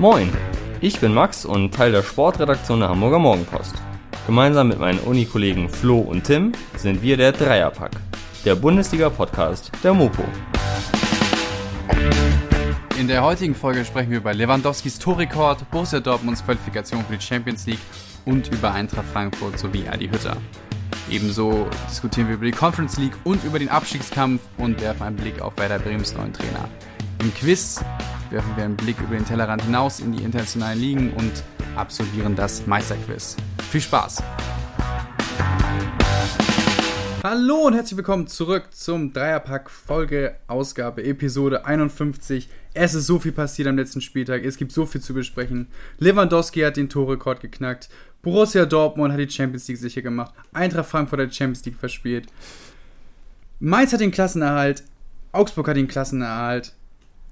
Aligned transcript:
Moin, 0.00 0.32
ich 0.80 1.00
bin 1.00 1.12
Max 1.12 1.44
und 1.44 1.74
Teil 1.74 1.90
der 1.90 2.04
Sportredaktion 2.04 2.78
der 2.78 2.88
Hamburger 2.88 3.18
Morgenpost. 3.18 3.74
Gemeinsam 4.28 4.68
mit 4.68 4.78
meinen 4.78 5.00
Unikollegen 5.00 5.68
Flo 5.68 5.98
und 5.98 6.22
Tim 6.22 6.52
sind 6.76 7.02
wir 7.02 7.16
der 7.16 7.32
Dreierpack, 7.32 7.90
der 8.44 8.54
Bundesliga-Podcast 8.54 9.72
der 9.82 9.94
Mopo. 9.94 10.22
In 12.96 13.08
der 13.08 13.24
heutigen 13.24 13.56
Folge 13.56 13.84
sprechen 13.84 14.12
wir 14.12 14.18
über 14.18 14.32
Lewandowskis 14.32 15.00
Torrekord, 15.00 15.68
Borussia 15.72 15.98
Dortmunds 15.98 16.44
Qualifikation 16.44 17.04
für 17.04 17.16
die 17.16 17.24
Champions 17.24 17.66
League 17.66 17.80
und 18.24 18.52
über 18.52 18.70
Eintracht 18.70 19.06
Frankfurt 19.12 19.58
sowie 19.58 19.88
Adi 19.88 20.08
Hütter. 20.08 20.36
Ebenso 21.10 21.66
diskutieren 21.90 22.28
wir 22.28 22.36
über 22.36 22.46
die 22.46 22.52
Conference 22.52 22.98
League 22.98 23.16
und 23.24 23.42
über 23.42 23.58
den 23.58 23.68
Abstiegskampf 23.68 24.42
und 24.58 24.80
werfen 24.80 25.02
einen 25.02 25.16
Blick 25.16 25.40
auf 25.40 25.54
Werder 25.56 25.80
Bremens 25.80 26.14
neuen 26.14 26.32
Trainer. 26.32 26.68
Im 27.20 27.34
Quiz 27.34 27.80
werfen 28.30 28.56
wir 28.56 28.64
einen 28.64 28.76
Blick 28.76 29.00
über 29.00 29.14
den 29.14 29.24
Tellerrand 29.24 29.62
hinaus 29.62 30.00
in 30.00 30.12
die 30.12 30.22
internationalen 30.22 30.78
Ligen 30.78 31.12
und 31.14 31.32
absolvieren 31.76 32.36
das 32.36 32.66
Meisterquiz. 32.66 33.36
Viel 33.70 33.80
Spaß! 33.80 34.22
Hallo 37.24 37.66
und 37.66 37.74
herzlich 37.74 37.96
willkommen 37.96 38.26
zurück 38.26 38.68
zum 38.72 39.12
Dreierpack 39.12 39.70
Folge 39.70 40.36
Ausgabe 40.46 41.02
Episode 41.04 41.64
51. 41.66 42.48
Es 42.74 42.94
ist 42.94 43.06
so 43.06 43.18
viel 43.18 43.32
passiert 43.32 43.66
am 43.68 43.76
letzten 43.76 44.00
Spieltag, 44.00 44.44
es 44.44 44.56
gibt 44.56 44.72
so 44.72 44.86
viel 44.86 45.00
zu 45.00 45.14
besprechen. 45.14 45.66
Lewandowski 45.98 46.60
hat 46.60 46.76
den 46.76 46.88
Torrekord 46.88 47.40
geknackt, 47.40 47.88
Borussia 48.22 48.66
Dortmund 48.66 49.12
hat 49.12 49.20
die 49.20 49.28
Champions 49.28 49.66
League 49.66 49.78
sicher 49.78 50.02
gemacht, 50.02 50.32
Eintracht 50.52 50.88
Frankfurt 50.88 51.20
hat 51.20 51.30
die 51.30 51.34
Champions 51.34 51.64
League 51.64 51.78
verspielt. 51.78 52.28
Mainz 53.58 53.92
hat 53.92 54.00
den 54.00 54.12
Klassenerhalt, 54.12 54.84
Augsburg 55.32 55.68
hat 55.68 55.76
den 55.76 55.88
Klassenerhalt. 55.88 56.72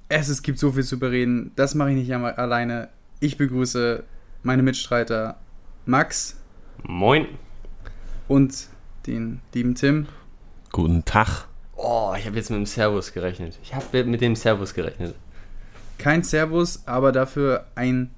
Es, 0.08 0.28
es 0.28 0.42
gibt 0.42 0.60
so 0.60 0.70
viel 0.70 0.84
zu 0.84 1.00
bereden, 1.00 1.50
das 1.56 1.74
mache 1.74 1.90
ich 1.90 1.96
nicht 1.96 2.12
alleine. 2.12 2.88
Ich 3.18 3.36
begrüße 3.38 4.04
meine 4.44 4.62
Mitstreiter 4.62 5.36
Max. 5.84 6.36
Moin. 6.84 7.26
Und 8.28 8.68
den 9.08 9.40
lieben 9.52 9.74
Tim. 9.74 10.06
Guten 10.70 11.04
Tag. 11.04 11.46
Oh, 11.74 12.14
ich 12.16 12.24
habe 12.24 12.36
jetzt 12.36 12.50
mit 12.50 12.58
dem 12.58 12.66
Servus 12.66 13.12
gerechnet. 13.12 13.58
Ich 13.64 13.74
habe 13.74 14.04
mit 14.04 14.20
dem 14.20 14.36
Servus 14.36 14.74
gerechnet. 14.74 15.16
Kein 15.98 16.22
Servus, 16.22 16.86
aber 16.86 17.10
dafür 17.10 17.66
ein, 17.74 18.10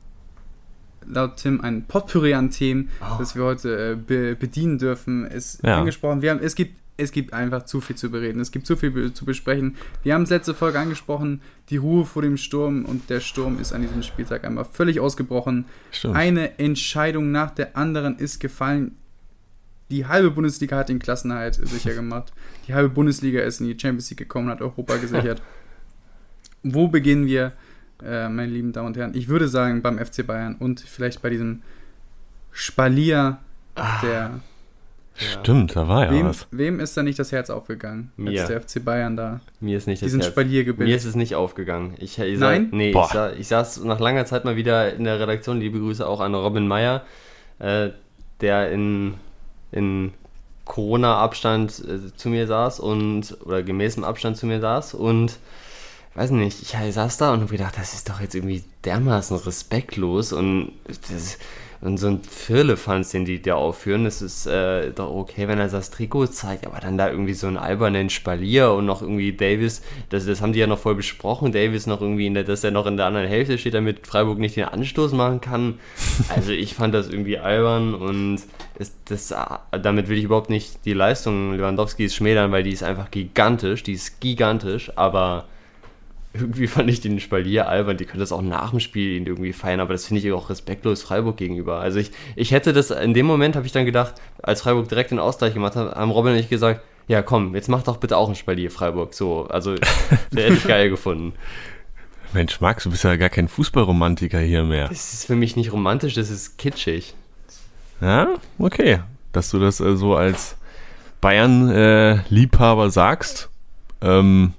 laut 1.06 1.39
Tim, 1.39 1.62
ein 1.62 1.86
Potpourri 1.86 2.34
an 2.34 2.50
Themen, 2.50 2.91
oh. 3.00 3.17
das 3.19 3.34
wir 3.34 3.45
heute 3.45 3.92
äh, 3.92 3.97
be 3.97 4.36
bedienen 4.36 4.77
dürfen, 4.78 5.27
ist 5.27 5.64
ja. 5.64 5.78
angesprochen. 5.78 6.20
Wir 6.20 6.33
haben, 6.33 6.41
es 6.41 6.55
gibt 6.55 6.78
es 6.99 7.13
gibt 7.13 7.33
einfach 7.33 7.63
zu 7.63 7.81
viel 7.81 7.97
zu 7.97 8.11
bereden. 8.11 8.41
Es 8.41 8.51
gibt 8.51 8.67
zu 8.67 8.77
viel 8.77 9.13
zu 9.15 9.25
besprechen. 9.25 9.77
Wir 10.03 10.15
haben 10.15 10.25
es 10.25 10.31
letzte 10.31 10.53
Folge 10.53 10.81
angesprochen, 10.81 11.41
die 11.71 11.77
Ruhe 11.77 12.05
vor 12.05 12.23
dem 12.23 12.37
Sturm 12.37 12.85
und 12.85 13.09
der 13.09 13.21
Sturm 13.21 13.61
ist 13.61 13.73
an 13.73 13.83
diesem 13.83 14.03
Spieltag 14.03 14.45
einmal 14.45 14.65
völlig 14.65 14.99
ausgebrochen. 14.99 15.65
Stimmt. 15.93 16.17
Eine 16.17 16.59
Entscheidung 16.59 17.31
nach 17.31 17.53
der 17.53 17.77
anderen 17.77 18.19
ist 18.19 18.41
gefallen. 18.41 18.97
Die 19.91 20.07
halbe 20.07 20.33
Bundesliga 20.33 20.77
hat 20.77 20.89
den 20.89 20.99
Klassenhalt 20.99 21.55
sicher 21.63 21.95
gemacht. 21.95 22.33
Die 22.67 22.75
halbe 22.75 22.91
Bundesliga 22.91 23.43
ist 23.43 23.61
in 23.61 23.69
die 23.69 23.79
Champions 23.79 24.11
League 24.11 24.19
gekommen, 24.19 24.49
hat 24.49 24.61
Europa 24.61 24.97
gesichert. 25.01 25.41
Wo 26.65 26.89
beginnen 26.89 27.27
wir, 27.27 27.53
äh, 28.03 28.29
meine 28.29 28.51
lieben 28.51 28.73
Damen 28.73 28.89
und 28.89 28.97
Herren? 28.97 29.15
Ich 29.15 29.29
würde 29.29 29.47
sagen 29.47 29.83
beim 29.83 30.05
FC 30.05 30.27
Bayern 30.27 30.57
und 30.57 30.81
vielleicht 30.81 31.23
bei 31.23 31.31
diesem 31.31 31.63
Spalier 32.51 33.39
ah. 33.77 34.01
der 34.03 34.41
Stimmt, 35.19 35.74
da 35.74 35.88
war 35.88 36.06
ja 36.06 36.12
wem, 36.12 36.27
was. 36.27 36.47
Wem 36.52 36.78
ist 36.78 36.97
da 36.97 37.02
nicht 37.02 37.19
das 37.19 37.33
Herz 37.33 37.50
aufgegangen? 37.50 38.12
Mir. 38.16 38.41
Als 38.41 38.48
der 38.48 38.61
FC 38.61 38.84
Bayern 38.84 39.16
da. 39.16 39.41
Mir 39.58 39.77
ist 39.77 39.88
nicht 39.88 40.00
diesen 40.00 40.20
das 40.20 40.28
Herz. 40.28 40.34
Spalier 40.34 40.64
gebildet. 40.64 40.88
Mir 40.88 40.97
ist 40.97 41.05
es 41.05 41.16
nicht 41.16 41.34
aufgegangen. 41.34 41.94
Ich, 41.98 42.19
ich 42.19 42.38
Nein? 42.38 42.69
nee, 42.70 42.91
ich, 42.91 43.06
sa 43.06 43.33
ich, 43.33 43.48
saß 43.48 43.84
nach 43.84 43.98
langer 43.98 44.27
Zeit 44.27 44.44
mal 44.44 44.56
wieder 44.56 44.94
in 44.94 45.05
der 45.05 45.19
Redaktion. 45.19 45.58
Liebe 45.58 45.80
Grüße 45.80 46.06
auch 46.06 46.20
an 46.20 46.34
Robin 46.34 46.69
Meyer, 46.69 47.02
äh, 47.58 47.91
der 48.41 48.70
in, 48.70 49.14
in 49.72 50.12
Corona-Abstand 50.64 51.83
äh, 51.84 52.17
zu 52.17 52.28
mir 52.28 52.46
saß 52.46 52.78
und 52.78 53.36
oder 53.45 53.64
gemäßem 53.64 54.05
Abstand 54.05 54.36
zu 54.36 54.46
mir 54.46 54.61
saß 54.61 54.95
und 54.95 55.39
weiß 56.18 56.33
nicht, 56.33 56.62
ich 56.62 56.95
saß 56.95 57.17
da 57.17 57.33
und 57.33 57.42
habe 57.42 57.52
gedacht, 57.52 57.79
das 57.79 57.95
ist 57.95 58.11
doch 58.11 58.20
jetzt 58.20 58.34
irgendwie 58.34 58.64
dermaßen 58.84 59.36
respektlos 59.36 60.33
und 60.33 60.73
das, 60.89 61.39
und 61.80 61.96
so 61.96 62.08
ein 62.08 62.23
Firlefanz, 62.23 63.12
den 63.12 63.24
die 63.24 63.40
da 63.40 63.55
aufführen, 63.55 64.02
das 64.02 64.20
ist 64.20 64.46
äh, 64.46 64.90
doch 64.90 65.14
okay, 65.14 65.46
wenn 65.46 65.61
er 65.61 65.68
das 65.68 65.90
Trikot 65.90 66.27
zeigt, 66.27 66.67
aber 66.67 66.80
dann 66.80 66.98
da 66.98 67.08
irgendwie 67.08 67.34
so 67.34 67.46
einen 67.46 67.57
albernen 67.57 68.11
Spalier 68.11 68.73
und 68.73 68.84
noch 68.84 69.01
irgendwie 69.01 69.33
Davis, 69.33 69.83
das, 70.08 70.27
das 70.27 70.42
haben 70.42 70.52
die 70.52 70.58
ja 70.58 70.67
noch 70.67 70.80
voll 70.80 70.96
besprochen, 70.96 71.52
Davis 71.52 71.86
noch 71.86 72.01
irgendwie, 72.01 72.27
in 72.27 72.34
der, 72.34 72.42
dass 72.42 72.64
er 72.64 72.73
noch 72.73 72.86
in 72.86 72.96
der 72.96 73.07
anderen 73.07 73.28
Hälfte 73.28 73.57
steht, 73.57 73.74
damit 73.74 74.05
Freiburg 74.05 74.39
nicht 74.39 74.57
den 74.57 74.64
Anstoß 74.64 75.12
machen 75.12 75.40
kann. 75.40 75.78
Also 76.34 76.52
ich 76.52 76.74
fand 76.74 76.95
das 76.95 77.08
irgendwie 77.08 77.39
albern 77.39 77.95
und 77.95 78.40
es, 78.78 78.92
das, 79.05 79.34
damit 79.70 80.08
will 80.08 80.18
ich 80.18 80.24
überhaupt 80.24 80.51
nicht 80.51 80.84
die 80.84 80.92
Leistung 80.92 81.55
Lewandowskis 81.55 82.14
schmälern, 82.14 82.51
weil 82.51 82.64
die 82.64 82.73
ist 82.73 82.83
einfach 82.83 83.11
gigantisch, 83.11 83.83
die 83.83 83.92
ist 83.92 84.20
gigantisch, 84.20 84.90
aber 84.96 85.46
irgendwie 86.33 86.66
fand 86.68 86.90
ich 86.90 87.00
den 87.00 87.20
Spalier 87.20 87.68
albern. 87.68 87.96
Die 87.96 88.05
können 88.05 88.20
das 88.20 88.33
auch 88.33 88.42
nach 88.42 88.70
dem 88.70 88.80
Spiel 88.80 89.27
irgendwie 89.27 89.52
feiern, 89.52 89.80
aber 89.80 89.92
das 89.92 90.06
finde 90.06 90.22
ich 90.27 90.33
auch 90.33 90.50
respektlos 90.50 91.02
Freiburg 91.02 91.36
gegenüber. 91.36 91.80
Also 91.80 91.98
ich, 91.98 92.11
ich 92.36 92.50
hätte 92.52 92.72
das, 92.72 92.90
in 92.90 93.14
dem 93.14 93.27
Moment 93.27 93.56
habe 93.56 93.66
ich 93.66 93.72
dann 93.72 93.86
gedacht, 93.86 94.14
als 94.42 94.62
Freiburg 94.62 94.89
direkt 94.89 95.11
den 95.11 95.18
Ausgleich 95.18 95.55
gemacht 95.55 95.77
hat, 95.77 95.94
haben 95.94 96.11
Robin 96.11 96.33
und 96.33 96.39
ich 96.39 96.48
gesagt, 96.48 96.83
ja 97.06 97.22
komm, 97.22 97.55
jetzt 97.55 97.68
mach 97.68 97.83
doch 97.83 97.96
bitte 97.96 98.16
auch 98.16 98.28
ein 98.28 98.34
Spalier 98.34 98.70
Freiburg. 98.70 99.14
So, 99.14 99.46
also 99.48 99.74
der 100.33 100.44
hätte 100.44 100.55
ich 100.55 100.66
geil 100.66 100.90
gefunden. 100.90 101.33
Mensch, 102.33 102.60
Max, 102.60 102.84
du 102.84 102.90
bist 102.90 103.05
ja 103.05 103.16
gar 103.16 103.30
kein 103.30 103.48
Fußballromantiker 103.48 104.39
hier 104.39 104.62
mehr. 104.62 104.89
Das 104.89 105.14
ist 105.14 105.24
für 105.24 105.34
mich 105.34 105.56
nicht 105.56 105.72
romantisch, 105.72 106.14
das 106.14 106.28
ist 106.28 106.58
kitschig. 106.58 107.14
Ja, 108.00 108.34
okay. 108.58 109.00
Dass 109.33 109.50
du 109.50 109.58
das 109.58 109.80
äh, 109.80 109.96
so 109.96 110.14
als 110.14 110.56
Bayern-Liebhaber 111.20 112.86
äh, 112.86 112.90
sagst. 112.90 113.48
Ähm, 114.00 114.52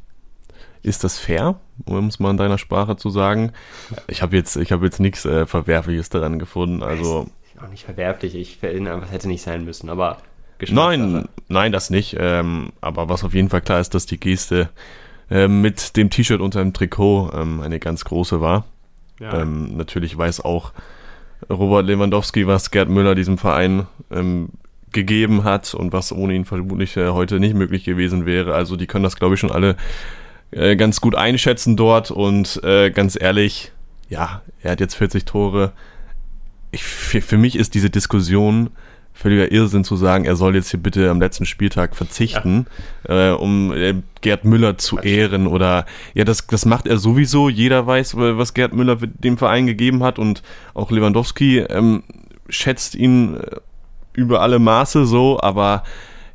ist 0.81 1.03
das 1.03 1.19
fair, 1.19 1.59
um 1.85 2.07
es 2.07 2.19
mal 2.19 2.31
in 2.31 2.37
deiner 2.37 2.57
Sprache 2.57 2.95
zu 2.95 3.09
sagen? 3.09 3.51
Ich 4.07 4.21
habe 4.21 4.35
jetzt, 4.35 4.55
ich 4.55 4.71
hab 4.71 4.81
jetzt 4.83 4.99
nichts 4.99 5.25
äh, 5.25 5.45
Verwerfliches 5.45 6.09
daran 6.09 6.39
gefunden. 6.39 6.83
Also 6.83 7.27
ist 7.53 7.61
auch 7.61 7.69
nicht 7.69 7.85
verwerflich. 7.85 8.35
Ich 8.35 8.57
finde 8.57 8.93
einfach, 8.93 9.11
hätte 9.11 9.27
nicht 9.27 9.41
sein 9.41 9.65
müssen. 9.65 9.89
Aber 9.89 10.17
nein, 10.69 11.27
nein, 11.47 11.71
das 11.71 11.89
nicht. 11.89 12.15
Ähm, 12.19 12.71
aber 12.81 13.09
was 13.09 13.23
auf 13.23 13.33
jeden 13.33 13.49
Fall 13.49 13.61
klar 13.61 13.79
ist, 13.79 13.93
dass 13.93 14.05
die 14.05 14.19
Geste 14.19 14.69
äh, 15.29 15.47
mit 15.47 15.95
dem 15.97 16.09
T-Shirt 16.09 16.41
unter 16.41 16.61
dem 16.61 16.73
Trikot 16.73 17.31
ähm, 17.33 17.61
eine 17.61 17.79
ganz 17.79 18.05
große 18.05 18.41
war. 18.41 18.65
Ja. 19.19 19.41
Ähm, 19.41 19.75
natürlich 19.75 20.17
weiß 20.17 20.41
auch 20.41 20.71
Robert 21.49 21.85
Lewandowski, 21.85 22.47
was 22.47 22.71
Gerd 22.71 22.89
Müller 22.89 23.15
diesem 23.15 23.37
Verein 23.37 23.87
ähm, 24.11 24.49
gegeben 24.91 25.43
hat 25.43 25.73
und 25.73 25.93
was 25.93 26.11
ohne 26.11 26.33
ihn 26.33 26.45
vermutlich 26.45 26.97
äh, 26.97 27.09
heute 27.09 27.39
nicht 27.39 27.55
möglich 27.55 27.83
gewesen 27.83 28.25
wäre. 28.25 28.55
Also 28.55 28.75
die 28.75 28.87
können 28.87 29.03
das, 29.03 29.17
glaube 29.17 29.35
ich, 29.35 29.39
schon 29.39 29.51
alle 29.51 29.75
äh, 30.51 30.75
ganz 30.75 31.01
gut 31.01 31.15
einschätzen 31.15 31.77
dort 31.77 32.11
und 32.11 32.61
äh, 32.63 32.91
ganz 32.91 33.17
ehrlich, 33.19 33.71
ja, 34.09 34.41
er 34.61 34.71
hat 34.71 34.79
jetzt 34.79 34.95
40 34.95 35.25
Tore. 35.25 35.71
Ich, 36.71 36.83
für, 36.83 37.21
für 37.21 37.37
mich 37.37 37.55
ist 37.55 37.73
diese 37.73 37.89
Diskussion 37.89 38.69
völliger 39.19 39.51
Irrsinn 39.51 39.83
zu 39.83 39.97
sagen, 39.97 40.23
er 40.23 40.37
soll 40.37 40.55
jetzt 40.55 40.71
hier 40.71 40.79
bitte 40.79 41.09
am 41.09 41.19
letzten 41.19 41.45
Spieltag 41.45 41.95
verzichten, 41.95 42.67
ja. 43.07 43.31
äh, 43.31 43.33
um 43.33 43.73
äh, 43.73 43.95
Gerd 44.21 44.45
Müller 44.45 44.77
zu 44.77 44.95
Quatsch. 44.95 45.05
ehren 45.05 45.45
oder 45.45 45.85
ja, 46.13 46.23
das, 46.23 46.47
das 46.47 46.65
macht 46.65 46.87
er 46.87 46.97
sowieso. 46.97 47.49
Jeder 47.49 47.85
weiß, 47.85 48.15
was 48.15 48.53
Gerd 48.53 48.73
Müller 48.73 48.95
dem 48.95 49.37
Verein 49.37 49.67
gegeben 49.67 50.03
hat 50.03 50.19
und 50.19 50.41
auch 50.73 50.89
Lewandowski 50.89 51.59
ähm, 51.59 52.03
schätzt 52.47 52.95
ihn 52.95 53.35
äh, 53.35 53.57
über 54.13 54.41
alle 54.41 54.57
Maße 54.57 55.05
so, 55.05 55.39
aber 55.41 55.83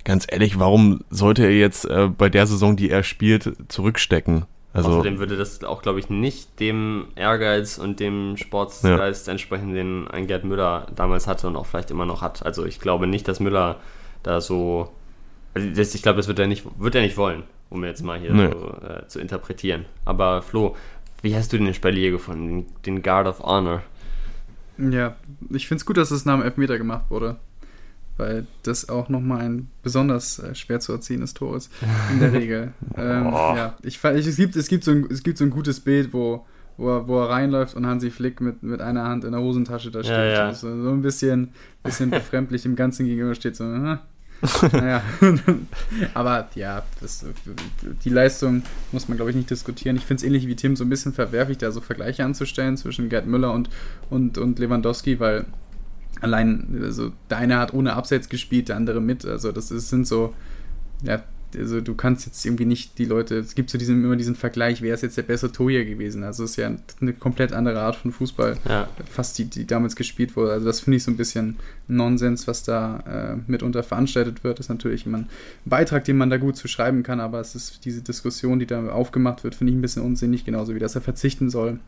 ganz 0.04 0.26
ehrlich, 0.28 0.59
warum 0.59 1.00
sollte 1.10 1.44
er 1.44 1.53
jetzt 1.53 1.87
äh, 1.87 2.09
bei 2.09 2.28
der 2.28 2.47
Saison, 2.47 2.76
die 2.76 2.91
er 2.91 3.03
spielt, 3.03 3.53
zurückstecken? 3.69 4.47
Also, 4.72 4.91
Außerdem 4.91 5.19
würde 5.20 5.37
das 5.37 5.62
auch, 5.62 5.82
glaube 5.82 6.00
ich, 6.00 6.10
nicht 6.10 6.59
dem 6.59 7.06
Ehrgeiz 7.15 7.78
und 7.78 8.00
dem 8.00 8.37
Sportsgeist 8.37 9.28
ja. 9.28 9.31
entsprechen, 9.31 9.73
den 9.73 10.08
ein 10.08 10.26
Gerd 10.26 10.44
Müller 10.44 10.88
damals 10.96 11.28
hatte 11.28 11.46
und 11.46 11.55
auch 11.55 11.67
vielleicht 11.67 11.93
immer 11.93 12.06
noch 12.06 12.23
hat. 12.23 12.44
Also 12.44 12.67
ich 12.67 12.81
glaube 12.81 13.06
nicht, 13.06 13.28
dass 13.28 13.38
Müller 13.38 13.76
da 14.25 14.40
so. 14.40 14.90
Also 15.55 15.69
das, 15.70 15.94
ich 15.94 16.02
glaube, 16.02 16.17
das 16.17 16.26
wird 16.26 16.40
er 16.40 16.49
nicht, 16.49 16.67
wird 16.76 16.96
er 16.96 17.02
nicht 17.02 17.17
wollen, 17.17 17.44
um 17.70 17.84
jetzt 17.84 18.02
mal 18.02 18.19
hier 18.19 18.32
nee. 18.32 18.50
so 18.50 18.76
äh, 18.84 19.06
zu 19.06 19.20
interpretieren. 19.20 19.84
Aber 20.05 20.43
Flo, 20.43 20.75
wie 21.23 21.37
hast 21.37 21.52
du 21.52 21.58
den 21.58 21.73
Spalier 21.73 22.11
gefunden, 22.11 22.67
den 22.84 23.00
Guard 23.00 23.28
of 23.28 23.44
Honor? 23.44 23.84
Ja, 24.76 25.14
ich 25.50 25.69
finde 25.69 25.82
es 25.82 25.87
gut, 25.87 25.96
dass 25.96 26.11
es 26.11 26.25
nach 26.25 26.34
dem 26.34 26.43
Elfmeter 26.43 26.78
gemacht 26.78 27.05
wurde 27.11 27.37
weil 28.16 28.46
das 28.62 28.88
auch 28.88 29.08
nochmal 29.08 29.44
ein 29.44 29.69
besonders 29.82 30.38
äh, 30.38 30.55
schwer 30.55 30.81
zu 30.81 30.93
erziehendes 30.93 31.34
Tor 31.34 31.56
ist, 31.56 31.70
in 32.12 32.20
der 32.20 32.32
Regel. 32.32 32.72
ähm, 32.96 33.25
ja, 33.25 33.75
ich, 33.82 34.02
ich, 34.02 34.26
es, 34.26 34.37
gibt, 34.37 34.56
es, 34.56 34.69
gibt 34.69 34.84
so 34.84 34.93
ein, 34.93 35.06
es 35.11 35.22
gibt 35.22 35.38
so 35.38 35.44
ein 35.44 35.50
gutes 35.50 35.81
Bild, 35.81 36.12
wo, 36.12 36.46
wo, 36.76 36.90
er, 36.90 37.08
wo 37.08 37.20
er 37.20 37.31
reinläuft 37.31 37.75
und 37.75 37.87
Hansi 37.87 38.11
Flick 38.11 38.40
mit, 38.40 38.62
mit 38.62 38.81
einer 38.81 39.05
Hand 39.05 39.25
in 39.25 39.32
der 39.32 39.40
Hosentasche 39.40 39.90
da 39.90 40.02
steht. 40.02 40.12
Ja, 40.12 40.25
ja. 40.25 40.55
So, 40.55 40.69
so 40.82 40.90
ein 40.90 41.02
bisschen, 41.02 41.52
bisschen 41.82 42.11
befremdlich 42.11 42.64
im 42.64 42.76
Ganzen 42.76 43.06
gegenüber 43.06 43.34
steht. 43.34 43.56
So, 43.56 43.64
naja. 44.72 45.02
Aber 46.12 46.49
ja, 46.55 46.82
das, 47.00 47.25
die 48.05 48.11
Leistung 48.11 48.62
muss 48.93 49.08
man, 49.08 49.16
glaube 49.16 49.31
ich, 49.31 49.37
nicht 49.37 49.50
diskutieren. 49.50 49.96
Ich 49.96 50.05
finde 50.05 50.20
es 50.20 50.25
ähnlich 50.25 50.46
wie 50.46 50.56
Tim 50.56 50.76
so 50.76 50.84
ein 50.84 50.90
bisschen 50.90 51.12
verwerflich, 51.12 51.58
da 51.58 51.70
so 51.70 51.81
Vergleiche 51.81 52.25
anzustellen 52.25 52.76
zwischen 52.76 53.08
Gerd 53.08 53.26
Müller 53.26 53.52
und, 53.52 53.70
und, 54.11 54.38
und 54.38 54.58
Lewandowski, 54.58 55.19
weil 55.19 55.46
allein, 56.20 56.81
also 56.82 57.12
der 57.31 57.38
eine 57.38 57.58
hat 57.58 57.75
ohne 57.75 57.94
Abseits 57.94 58.28
gespielt, 58.28 58.69
der 58.69 58.76
andere 58.76 59.00
mit. 59.00 59.25
Also 59.25 59.52
das 59.52 59.70
ist, 59.70 59.88
sind 59.88 60.06
so, 60.06 60.34
ja, 61.02 61.22
also 61.56 61.81
du 61.81 61.94
kannst 61.94 62.26
jetzt 62.26 62.44
irgendwie 62.44 62.64
nicht 62.64 62.99
die 62.99 63.05
Leute, 63.05 63.38
es 63.38 63.55
gibt 63.55 63.70
so 63.70 63.78
diesen, 63.78 64.02
immer 64.02 64.16
diesen 64.16 64.34
Vergleich, 64.34 64.82
wer 64.82 64.94
ist 64.94 65.02
jetzt 65.02 65.16
der 65.16 65.22
bessere 65.22 65.52
Torhüter 65.52 65.84
gewesen? 65.84 66.25
Also 66.25 66.44
es 66.44 66.52
ist 66.52 66.56
ja 66.56 66.72
eine 67.00 67.12
komplett 67.12 67.52
andere 67.52 67.81
Art 67.81 67.96
von 67.96 68.12
Fußball, 68.12 68.56
ja. 68.69 68.88
fast 69.11 69.38
die, 69.38 69.44
die 69.46 69.66
damals 69.66 69.96
gespielt 69.96 70.37
wurde. 70.37 70.52
Also 70.52 70.66
das 70.66 70.81
finde 70.81 70.96
ich 70.96 71.05
so 71.05 71.11
ein 71.11 71.16
bisschen 71.16 71.56
Nonsens, 71.88 72.46
was 72.46 72.62
da 72.62 73.37
äh, 73.37 73.50
mitunter 73.50 73.82
veranstaltet 73.82 74.44
wird. 74.44 74.58
Das 74.58 74.66
ist 74.66 74.70
natürlich 74.70 75.06
immer 75.06 75.19
ein 75.19 75.28
Beitrag, 75.64 76.05
den 76.05 76.16
man 76.16 76.31
da 76.31 76.37
gut 76.37 76.56
zu 76.56 76.69
schreiben 76.69 77.02
kann, 77.02 77.20
aber 77.20 77.40
es 77.40 77.55
ist 77.55 77.84
diese 77.84 78.02
Diskussion, 78.02 78.58
die 78.58 78.66
da 78.66 78.88
aufgemacht 78.88 79.44
wird, 79.44 79.55
finde 79.55 79.72
ich 79.72 79.78
ein 79.78 79.82
bisschen 79.82 80.02
unsinnig, 80.02 80.44
genauso 80.44 80.75
wie 80.75 80.78
dass 80.78 80.94
er 80.94 81.00
verzichten 81.00 81.50
soll. 81.50 81.78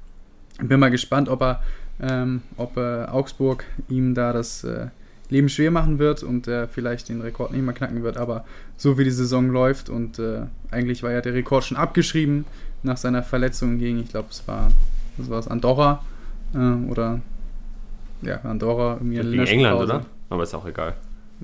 Ich 0.61 0.69
bin 0.69 0.81
mal 0.81 0.90
gespannt, 0.90 1.28
ob 1.28 1.43
er, 1.43 1.62
ähm, 2.00 2.43
ob 2.56 2.76
äh, 2.76 3.04
Augsburg 3.04 3.64
ihm 3.88 4.14
da 4.14 4.32
das 4.32 4.64
äh, 4.64 4.88
Leben 5.28 5.48
schwer 5.48 5.70
machen 5.70 5.98
wird 5.98 6.22
und 6.22 6.46
er 6.46 6.69
vielleicht 6.69 7.08
den 7.08 7.20
Rekord 7.20 7.52
nicht 7.52 7.62
mehr 7.62 7.75
knacken 7.75 8.02
wird. 8.02 8.16
Aber 8.16 8.44
so 8.76 8.98
wie 8.98 9.04
die 9.04 9.10
Saison 9.10 9.50
läuft 9.50 9.88
und 9.88 10.19
äh, 10.19 10.43
eigentlich 10.70 11.02
war 11.02 11.10
ja 11.10 11.20
der 11.20 11.34
Rekord 11.34 11.64
schon 11.64 11.76
abgeschrieben 11.76 12.44
nach 12.82 12.96
seiner 12.96 13.22
Verletzung 13.22 13.78
gegen, 13.78 14.00
ich 14.00 14.08
glaube, 14.08 14.28
es 14.31 14.46
war, 14.46 14.70
was 15.16 15.31
war 15.31 15.38
es, 15.38 15.48
Andorra 15.48 16.02
äh, 16.54 16.90
oder 16.90 17.20
ja, 18.22 18.40
Andorra 18.42 18.94
irgendwie 18.94 19.16
Gegen 19.16 19.46
England, 19.46 19.81
oder? 19.81 20.06
Aber 20.31 20.42
ist 20.42 20.54
auch 20.54 20.66
egal. 20.66 20.94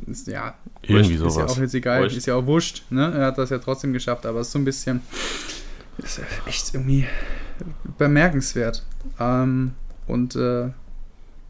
Ist, 0.06 0.26
ja, 0.26 0.54
irgendwie 0.82 1.16
sowas. 1.16 1.36
Ist 1.36 1.38
ja 1.38 1.46
auch 1.46 1.58
jetzt 1.58 1.74
egal, 1.74 2.02
wurscht. 2.02 2.16
ist 2.16 2.26
ja 2.26 2.34
auch 2.34 2.46
wurscht. 2.46 2.82
Ne? 2.90 3.12
Er 3.14 3.26
hat 3.26 3.38
das 3.38 3.50
ja 3.50 3.58
trotzdem 3.58 3.92
geschafft, 3.92 4.24
aber 4.24 4.40
es 4.40 4.46
ist 4.48 4.52
so 4.52 4.58
ein 4.58 4.64
bisschen, 4.64 5.02
ist 5.98 6.20
echt 6.46 6.74
irgendwie 6.74 7.06
bemerkenswert. 7.98 8.82
Ähm, 9.20 9.72
und 10.06 10.36
äh, 10.36 10.70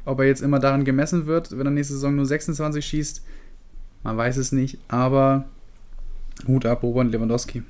ob 0.04 0.18
er 0.20 0.26
jetzt 0.26 0.42
immer 0.42 0.58
daran 0.58 0.84
gemessen 0.84 1.26
wird, 1.26 1.56
wenn 1.56 1.66
er 1.66 1.70
nächste 1.70 1.94
Saison 1.94 2.16
nur 2.16 2.26
26 2.26 2.84
schießt, 2.84 3.24
man 4.02 4.16
weiß 4.16 4.36
es 4.36 4.52
nicht, 4.52 4.78
aber 4.88 5.44
Hut 6.46 6.66
ab, 6.66 6.82
Robert 6.82 7.12
Lewandowski. 7.12 7.62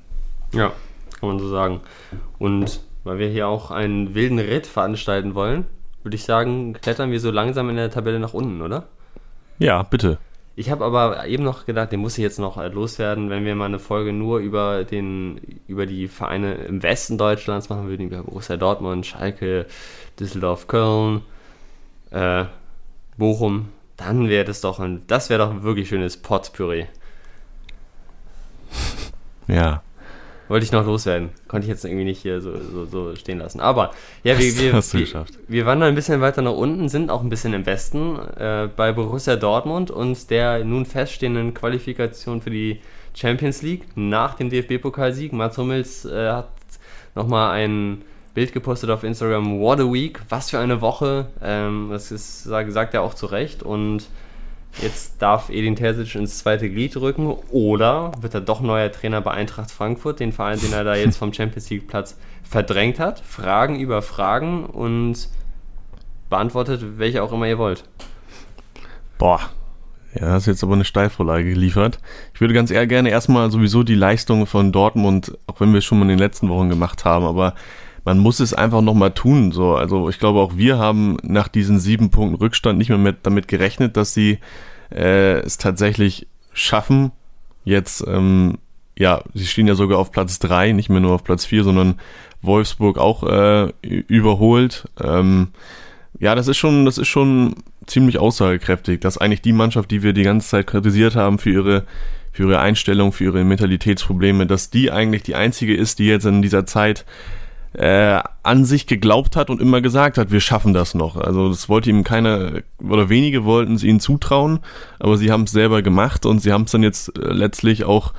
Ja, 0.53 0.73
kann 1.21 1.29
man 1.29 1.39
so 1.39 1.49
sagen. 1.49 1.81
Und 2.39 2.81
weil 3.05 3.19
wir 3.19 3.29
hier 3.29 3.49
auch 3.49 3.71
einen 3.71 4.15
wilden 4.15 4.39
Ritt 4.39 4.67
veranstalten 4.67 5.35
wollen, 5.35 5.67
würde 6.03 6.15
ich 6.15 6.25
sagen, 6.25 6.73
klettern 6.73 7.11
wir 7.11 7.21
so 7.21 7.31
langsam 7.31 7.69
in 7.69 7.77
der 7.77 7.91
Tabelle 7.91 8.19
nach 8.19 8.35
unten, 8.35 8.63
oder? 8.63 8.87
Ja, 9.59 9.83
bitte. 9.83 10.19
Ich 10.55 10.71
habe 10.71 10.85
aber 10.85 11.27
eben 11.27 11.45
noch 11.45 11.65
gedacht, 11.65 11.93
den 11.93 12.01
muss 12.01 12.19
ich 12.19 12.23
jetzt 12.23 12.39
noch 12.39 12.59
äh, 12.59 12.69
loswerden, 12.69 13.31
wenn 13.31 13.45
wir 13.45 13.55
mal 13.55 13.67
eine 13.67 13.79
Folge 13.79 14.13
nur 14.13 14.39
über 14.39 14.85
den 14.85 15.41
über 15.67 15.87
die 15.87 16.09
Vereine 16.09 16.55
im 16.55 16.83
Westen 16.83 17.17
Deutschlands 17.17 17.71
machen 17.71 17.89
würden, 17.89 18.07
über 18.07 18.23
Borussia 18.23 18.59
Dortmund, 18.59 19.07
Schalke, 19.07 19.67
Düsseldorf, 20.21 20.67
Köln, 20.67 21.23
äh, 22.11 22.45
Bochum, 23.17 23.71
dann 23.97 24.29
wäre 24.29 24.45
das 24.45 24.61
doch 24.61 24.79
ein, 24.79 25.03
das 25.07 25.31
wäre 25.31 25.45
doch 25.45 25.51
ein 25.51 25.63
wirklich 25.63 25.89
schönes 25.89 26.19
Potpüree. 26.19 26.87
Ja. 29.47 29.83
Wollte 30.49 30.65
ich 30.65 30.73
noch 30.73 30.85
loswerden. 30.85 31.31
Konnte 31.49 31.67
ich 31.67 31.71
jetzt 31.71 31.85
irgendwie 31.85 32.05
nicht 32.05 32.21
hier 32.21 32.41
so, 32.41 32.53
so, 32.59 32.85
so 32.85 33.17
stehen 33.17 33.39
lassen. 33.39 33.61
Aber 33.61 33.93
ja, 34.25 34.39
wir, 34.39 34.57
wir, 34.57 34.73
wir, 34.75 35.25
wir, 35.49 35.67
wandern 35.67 35.91
ein 35.91 35.95
bisschen 35.95 36.21
weiter 36.21 36.43
nach 36.43 36.53
unten, 36.53 36.89
sind 36.89 37.11
auch 37.11 37.23
ein 37.23 37.29
bisschen 37.29 37.55
im 37.55 37.65
Westen 37.65 38.19
äh, 38.37 38.69
bei 38.75 38.93
Borussia 38.93 39.37
Dortmund 39.37 39.91
und 39.91 40.31
der 40.31 40.65
nun 40.65 40.85
feststehenden 40.85 41.55
Qualifikation 41.55 42.43
für 42.43 42.51
die 42.51 42.81
Champions 43.15 43.63
League 43.63 43.85
nach 43.95 44.35
dem 44.35 44.51
DFB-Pokalsieg. 44.51 45.33
Mats 45.33 45.59
Hummels 45.59 46.05
äh, 46.05 46.29
hat 46.29 46.51
nochmal 47.15 47.53
einen 47.53 48.03
Bild 48.35 48.53
gepostet 48.53 48.91
auf 48.91 49.05
Instagram, 49.05 49.61
what 49.61 49.79
a 49.79 49.93
week, 49.93 50.21
was 50.29 50.51
für 50.51 50.59
eine 50.59 50.81
Woche. 50.81 51.27
Ähm, 51.43 51.89
das 51.91 52.11
ist, 52.11 52.45
sagt 52.45 52.95
er 52.95 53.03
auch 53.03 53.15
zu 53.15 53.27
Recht. 53.27 53.63
Und 53.63 54.09
jetzt 54.81 55.21
darf 55.21 55.51
Edin 55.51 55.77
Terzic 55.77 56.15
ins 56.15 56.39
zweite 56.39 56.71
Glied 56.71 56.97
rücken 56.97 57.37
oder 57.51 58.13
wird 58.21 58.35
er 58.35 58.41
doch 58.41 58.61
neuer 58.61 58.91
Trainer 58.91 59.21
bei 59.21 59.33
Eintracht 59.33 59.71
Frankfurt, 59.71 60.21
den 60.21 60.33
Verein, 60.33 60.61
den 60.61 60.73
er 60.73 60.85
da 60.85 60.95
jetzt 60.95 61.19
vom 61.19 61.33
Champions 61.33 61.69
League 61.71 61.89
Platz 61.89 62.17
verdrängt 62.43 62.99
hat. 62.99 63.21
Fragen 63.21 63.79
über 63.79 64.03
Fragen 64.03 64.65
und 64.65 65.29
beantwortet, 66.31 66.83
welche 66.97 67.23
auch 67.23 67.33
immer 67.33 67.47
ihr 67.47 67.59
wollt. 67.59 67.85
Boah, 69.19 69.41
ja, 70.19 70.29
hast 70.29 70.47
jetzt 70.47 70.63
aber 70.63 70.75
eine 70.75 70.85
Steilvorlage 70.85 71.45
geliefert. 71.45 71.99
Ich 72.35 72.41
würde 72.41 72.55
ganz 72.55 72.71
eher 72.71 72.87
gerne 72.87 73.11
erstmal 73.11 73.51
sowieso 73.51 73.83
die 73.83 73.95
Leistung 73.95 74.47
von 74.47 74.73
Dortmund, 74.73 75.39
auch 75.47 75.61
wenn 75.61 75.73
wir 75.73 75.79
es 75.79 75.85
schon 75.85 75.99
mal 75.99 76.05
in 76.05 76.11
den 76.11 76.19
letzten 76.19 76.49
Wochen 76.49 76.69
gemacht 76.69 77.05
haben, 77.05 77.25
aber 77.25 77.55
man 78.05 78.19
muss 78.19 78.41
es 78.41 78.55
einfach 78.55 78.81
nochmal 78.81 79.13
tun. 79.13 79.53
So, 79.53 79.75
also 79.75 80.09
ich 80.09 80.19
glaube 80.19 80.41
auch 80.41 80.57
wir 80.57 80.79
haben 80.79 81.19
nach 81.23 81.49
diesen 81.49 81.79
sieben 81.79 82.11
Punkten 82.11 82.37
Rückstand 82.37 82.79
nicht 82.79 82.89
mehr 82.89 82.99
mit, 82.99 83.19
damit 83.23 83.49
gerechnet, 83.49 83.97
dass 83.97 84.15
sie 84.15 84.39
äh, 84.91 85.41
es 85.41 85.59
tatsächlich 85.59 86.27
schaffen. 86.53 87.13
Jetzt, 87.65 88.05
ähm, 88.07 88.59
ja, 88.99 89.23
sie 89.35 89.47
stehen 89.47 89.69
ja 89.69 89.75
sogar 89.75 89.99
auf 89.99 90.11
Platz 90.11 90.39
drei, 90.39 90.73
nicht 90.73 90.89
mehr 90.89 91.01
nur 91.01 91.13
auf 91.13 91.25
Platz 91.25 91.45
vier, 91.45 91.65
sondern 91.65 92.01
Wolfsburg 92.43 92.99
auch 92.99 93.23
äh, 93.23 93.73
überholt. 93.83 94.89
Ähm, 95.01 95.49
ja, 96.19 96.35
das 96.35 96.49
ist 96.49 96.59
schon, 96.59 96.85
das 96.85 96.99
ist 96.99 97.09
schon 97.09 97.55
ziemlich 97.87 98.19
aussagekräftig, 98.19 99.01
dass 99.01 99.19
eigentlich 99.19 99.43
die 99.43 99.53
Mannschaft, 99.53 99.91
die 99.91 100.03
wir 100.03 100.13
die 100.13 100.23
ganze 100.23 100.49
Zeit 100.49 100.67
kritisiert 100.67 101.17
haben 101.17 101.39
für 101.39 101.51
ihre 101.51 101.85
für 102.33 102.45
ihre 102.45 102.61
Einstellung, 102.61 103.13
für 103.13 103.25
ihre 103.25 103.45
Mentalitätsprobleme, 103.45 104.47
dass 104.47 104.71
die 104.71 104.91
eigentlich 104.91 105.23
die 105.23 105.35
einzige 105.35 105.77
ist, 105.77 105.99
die 105.99 106.07
jetzt 106.07 106.25
in 106.25 106.41
dieser 106.41 106.65
Zeit 106.65 107.05
äh, 107.75 108.21
an 108.43 108.65
sich 108.65 108.87
geglaubt 108.87 109.37
hat 109.37 109.49
und 109.49 109.61
immer 109.61 109.81
gesagt 109.81 110.19
hat, 110.19 110.31
wir 110.31 110.41
schaffen 110.41 110.75
das 110.75 110.95
noch. 110.95 111.17
Also 111.17 111.49
das 111.49 111.69
wollte 111.69 111.91
ihm 111.91 112.05
keiner 112.05 112.63
oder 112.83 113.09
wenige 113.09 113.45
wollten 113.45 113.75
es 113.75 113.83
ihnen 113.83 114.01
zutrauen, 114.01 114.61
aber 114.99 115.17
sie 115.17 115.31
haben 115.31 115.45
es 115.45 115.53
selber 115.53 115.83
gemacht 115.83 116.27
und 116.27 116.41
sie 116.41 116.53
haben 116.53 116.65
es 116.65 116.73
dann 116.73 116.83
jetzt 116.83 117.17
äh, 117.19 117.33
letztlich 117.33 117.85
auch 117.85 118.13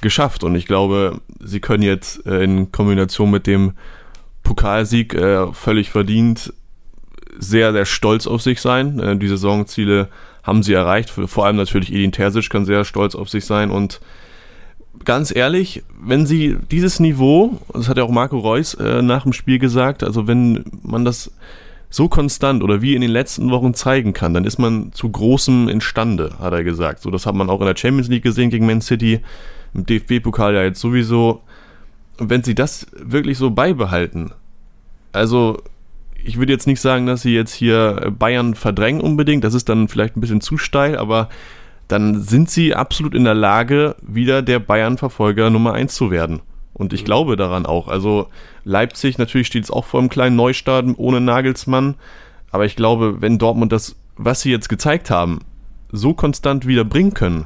geschafft. 0.00 0.44
Und 0.44 0.54
ich 0.54 0.66
glaube, 0.66 1.20
sie 1.40 1.60
können 1.60 1.82
jetzt 1.82 2.26
äh, 2.26 2.44
in 2.44 2.70
Kombination 2.70 3.30
mit 3.30 3.46
dem 3.46 3.72
Pokalsieg 4.42 5.14
äh, 5.14 5.52
völlig 5.52 5.90
verdient 5.90 6.52
sehr, 7.38 7.72
sehr 7.72 7.86
stolz 7.86 8.26
auf 8.26 8.42
sich 8.42 8.60
sein. 8.60 9.00
Äh, 9.00 9.16
die 9.16 9.28
Saisonziele 9.28 10.08
haben 10.42 10.62
sie 10.62 10.74
erreicht. 10.74 11.10
Vor 11.10 11.46
allem 11.46 11.56
natürlich 11.56 11.92
Edin 11.92 12.12
Terzic 12.12 12.50
kann 12.50 12.66
sehr 12.66 12.84
stolz 12.84 13.14
auf 13.14 13.28
sich 13.28 13.44
sein 13.44 13.70
und 13.70 14.00
ganz 15.04 15.34
ehrlich, 15.34 15.82
wenn 16.00 16.26
sie 16.26 16.56
dieses 16.70 17.00
Niveau, 17.00 17.58
das 17.72 17.88
hat 17.88 17.96
ja 17.96 18.04
auch 18.04 18.10
Marco 18.10 18.38
Reus 18.38 18.74
äh, 18.74 19.02
nach 19.02 19.24
dem 19.24 19.32
Spiel 19.32 19.58
gesagt, 19.58 20.02
also 20.04 20.26
wenn 20.26 20.64
man 20.82 21.04
das 21.04 21.32
so 21.90 22.08
konstant 22.08 22.62
oder 22.62 22.80
wie 22.80 22.94
in 22.94 23.02
den 23.02 23.10
letzten 23.10 23.50
Wochen 23.50 23.74
zeigen 23.74 24.12
kann, 24.14 24.32
dann 24.32 24.44
ist 24.44 24.58
man 24.58 24.92
zu 24.92 25.10
großem 25.10 25.68
imstande, 25.68 26.32
hat 26.38 26.52
er 26.52 26.64
gesagt. 26.64 27.02
So, 27.02 27.10
das 27.10 27.26
hat 27.26 27.34
man 27.34 27.50
auch 27.50 27.60
in 27.60 27.66
der 27.66 27.76
Champions 27.76 28.08
League 28.08 28.22
gesehen 28.22 28.50
gegen 28.50 28.66
Man 28.66 28.80
City, 28.80 29.20
im 29.74 29.84
DFB-Pokal 29.84 30.54
ja 30.54 30.62
jetzt 30.62 30.80
sowieso. 30.80 31.42
Und 32.18 32.30
wenn 32.30 32.42
sie 32.42 32.54
das 32.54 32.86
wirklich 32.96 33.36
so 33.36 33.50
beibehalten, 33.50 34.32
also 35.12 35.62
ich 36.24 36.38
würde 36.38 36.52
jetzt 36.52 36.66
nicht 36.66 36.80
sagen, 36.80 37.06
dass 37.06 37.22
sie 37.22 37.34
jetzt 37.34 37.52
hier 37.52 38.12
Bayern 38.18 38.54
verdrängen 38.54 39.00
unbedingt, 39.00 39.44
das 39.44 39.54
ist 39.54 39.68
dann 39.68 39.88
vielleicht 39.88 40.16
ein 40.16 40.20
bisschen 40.20 40.40
zu 40.40 40.56
steil, 40.56 40.96
aber 40.96 41.28
dann 41.92 42.22
sind 42.22 42.48
sie 42.48 42.74
absolut 42.74 43.14
in 43.14 43.24
der 43.24 43.34
Lage, 43.34 43.96
wieder 44.00 44.40
der 44.40 44.60
Bayern-Verfolger 44.60 45.50
Nummer 45.50 45.74
1 45.74 45.94
zu 45.94 46.10
werden. 46.10 46.40
Und 46.72 46.94
ich 46.94 47.02
mhm. 47.02 47.04
glaube 47.04 47.36
daran 47.36 47.66
auch. 47.66 47.86
Also 47.86 48.28
Leipzig, 48.64 49.18
natürlich 49.18 49.46
steht 49.46 49.64
es 49.64 49.70
auch 49.70 49.84
vor 49.84 50.00
einem 50.00 50.08
kleinen 50.08 50.34
Neustart 50.34 50.86
ohne 50.96 51.20
Nagelsmann. 51.20 51.96
Aber 52.50 52.64
ich 52.64 52.76
glaube, 52.76 53.20
wenn 53.20 53.38
Dortmund 53.38 53.72
das, 53.72 53.94
was 54.16 54.40
sie 54.40 54.50
jetzt 54.50 54.70
gezeigt 54.70 55.10
haben, 55.10 55.40
so 55.90 56.14
konstant 56.14 56.66
wieder 56.66 56.84
bringen 56.84 57.12
können, 57.12 57.44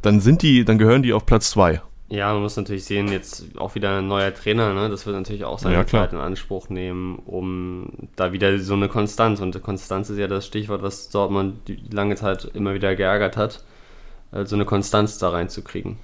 dann 0.00 0.20
sind 0.20 0.42
die, 0.42 0.64
dann 0.64 0.78
gehören 0.78 1.02
die 1.02 1.12
auf 1.12 1.26
Platz 1.26 1.50
2. 1.50 1.80
Ja, 2.08 2.32
man 2.32 2.42
muss 2.42 2.56
natürlich 2.56 2.84
sehen, 2.84 3.08
jetzt 3.08 3.58
auch 3.58 3.74
wieder 3.74 3.98
ein 3.98 4.06
neuer 4.06 4.32
Trainer, 4.32 4.72
ne? 4.72 4.88
das 4.88 5.06
wird 5.06 5.16
natürlich 5.16 5.44
auch 5.44 5.58
seine 5.58 5.74
ja, 5.74 5.86
Zeit 5.86 6.12
in 6.12 6.18
Anspruch 6.18 6.68
nehmen, 6.68 7.16
um 7.26 8.08
da 8.14 8.32
wieder 8.32 8.56
so 8.60 8.74
eine 8.74 8.88
Konstanz, 8.88 9.40
und 9.40 9.60
Konstanz 9.60 10.08
ist 10.08 10.18
ja 10.18 10.28
das 10.28 10.46
Stichwort, 10.46 10.82
was 10.82 11.08
Dortmund 11.08 11.66
die 11.66 11.82
lange 11.90 12.14
Zeit 12.14 12.44
immer 12.54 12.74
wieder 12.74 12.94
geärgert 12.94 13.36
hat, 13.36 13.64
so 14.30 14.38
also 14.38 14.54
eine 14.54 14.64
Konstanz 14.64 15.18
da 15.18 15.30
reinzukriegen. 15.30 15.98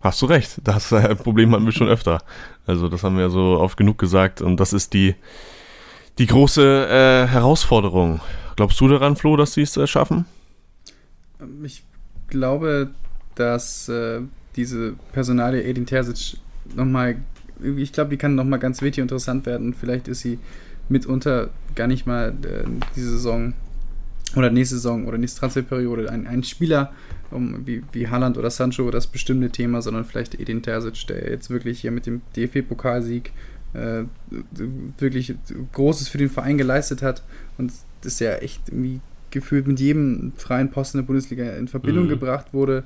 Hast 0.00 0.20
du 0.20 0.26
recht, 0.26 0.56
das 0.64 0.90
äh, 0.90 1.14
Problem 1.14 1.52
hatten 1.52 1.64
wir 1.64 1.70
schon 1.70 1.88
öfter. 1.88 2.18
Also 2.66 2.88
das 2.88 3.04
haben 3.04 3.14
wir 3.14 3.22
ja 3.22 3.30
so 3.30 3.60
oft 3.60 3.76
genug 3.76 3.98
gesagt 3.98 4.42
und 4.42 4.58
das 4.58 4.72
ist 4.72 4.92
die, 4.92 5.14
die 6.18 6.26
große 6.26 6.88
äh, 6.88 7.28
Herausforderung. 7.28 8.20
Glaubst 8.56 8.80
du 8.80 8.88
daran, 8.88 9.14
Flo, 9.14 9.36
dass 9.36 9.54
sie 9.54 9.62
es 9.62 9.76
äh, 9.76 9.86
schaffen? 9.86 10.24
Ich 11.62 11.84
glaube, 12.26 12.90
dass 13.34 13.88
äh, 13.88 14.20
diese 14.56 14.94
Personalie 15.12 15.62
Edin 15.62 15.86
Terzic 15.86 16.38
nochmal, 16.74 17.16
ich 17.60 17.92
glaube, 17.92 18.10
die 18.10 18.16
kann 18.16 18.34
nochmal 18.34 18.58
ganz 18.58 18.82
wichtig 18.82 19.02
interessant 19.02 19.46
werden. 19.46 19.74
Vielleicht 19.74 20.08
ist 20.08 20.20
sie 20.20 20.38
mitunter 20.88 21.50
gar 21.74 21.86
nicht 21.86 22.06
mal 22.06 22.34
äh, 22.44 22.64
diese 22.96 23.12
Saison 23.12 23.54
oder 24.36 24.50
nächste 24.50 24.76
Saison 24.76 25.06
oder 25.06 25.18
nächste 25.18 25.40
Transferperiode 25.40 26.10
ein, 26.10 26.26
ein 26.26 26.42
Spieler 26.42 26.92
um, 27.30 27.66
wie, 27.66 27.82
wie 27.92 28.08
Haaland 28.08 28.36
oder 28.36 28.50
Sancho 28.50 28.90
das 28.90 29.06
bestimmte 29.06 29.50
Thema, 29.50 29.82
sondern 29.82 30.04
vielleicht 30.04 30.38
Edin 30.38 30.62
Terzic, 30.62 31.06
der 31.06 31.30
jetzt 31.30 31.50
wirklich 31.50 31.80
hier 31.80 31.90
mit 31.90 32.06
dem 32.06 32.22
DFB-Pokalsieg 32.36 33.32
äh, 33.74 34.04
wirklich 34.98 35.34
Großes 35.72 36.08
für 36.08 36.18
den 36.18 36.28
Verein 36.28 36.58
geleistet 36.58 37.02
hat 37.02 37.22
und 37.58 37.72
das 38.02 38.18
ja 38.20 38.34
echt 38.36 38.68
irgendwie 38.68 39.00
gefühlt 39.32 39.66
mit 39.66 39.80
jedem 39.80 40.32
freien 40.36 40.70
Posten 40.70 40.98
der 40.98 41.04
Bundesliga 41.04 41.44
in 41.54 41.66
Verbindung 41.66 42.04
mhm. 42.04 42.10
gebracht 42.10 42.52
wurde. 42.52 42.84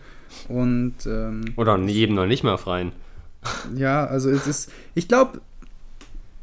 Und, 0.49 0.95
ähm, 1.07 1.45
Oder 1.57 1.79
jedem 1.79 2.15
noch 2.17 2.26
nicht 2.26 2.43
mal 2.43 2.57
freien. 2.57 2.93
Ja, 3.76 4.07
also 4.07 4.31
es 4.31 4.47
ist, 4.47 4.73
ich 4.95 5.07
glaube, 5.09 5.41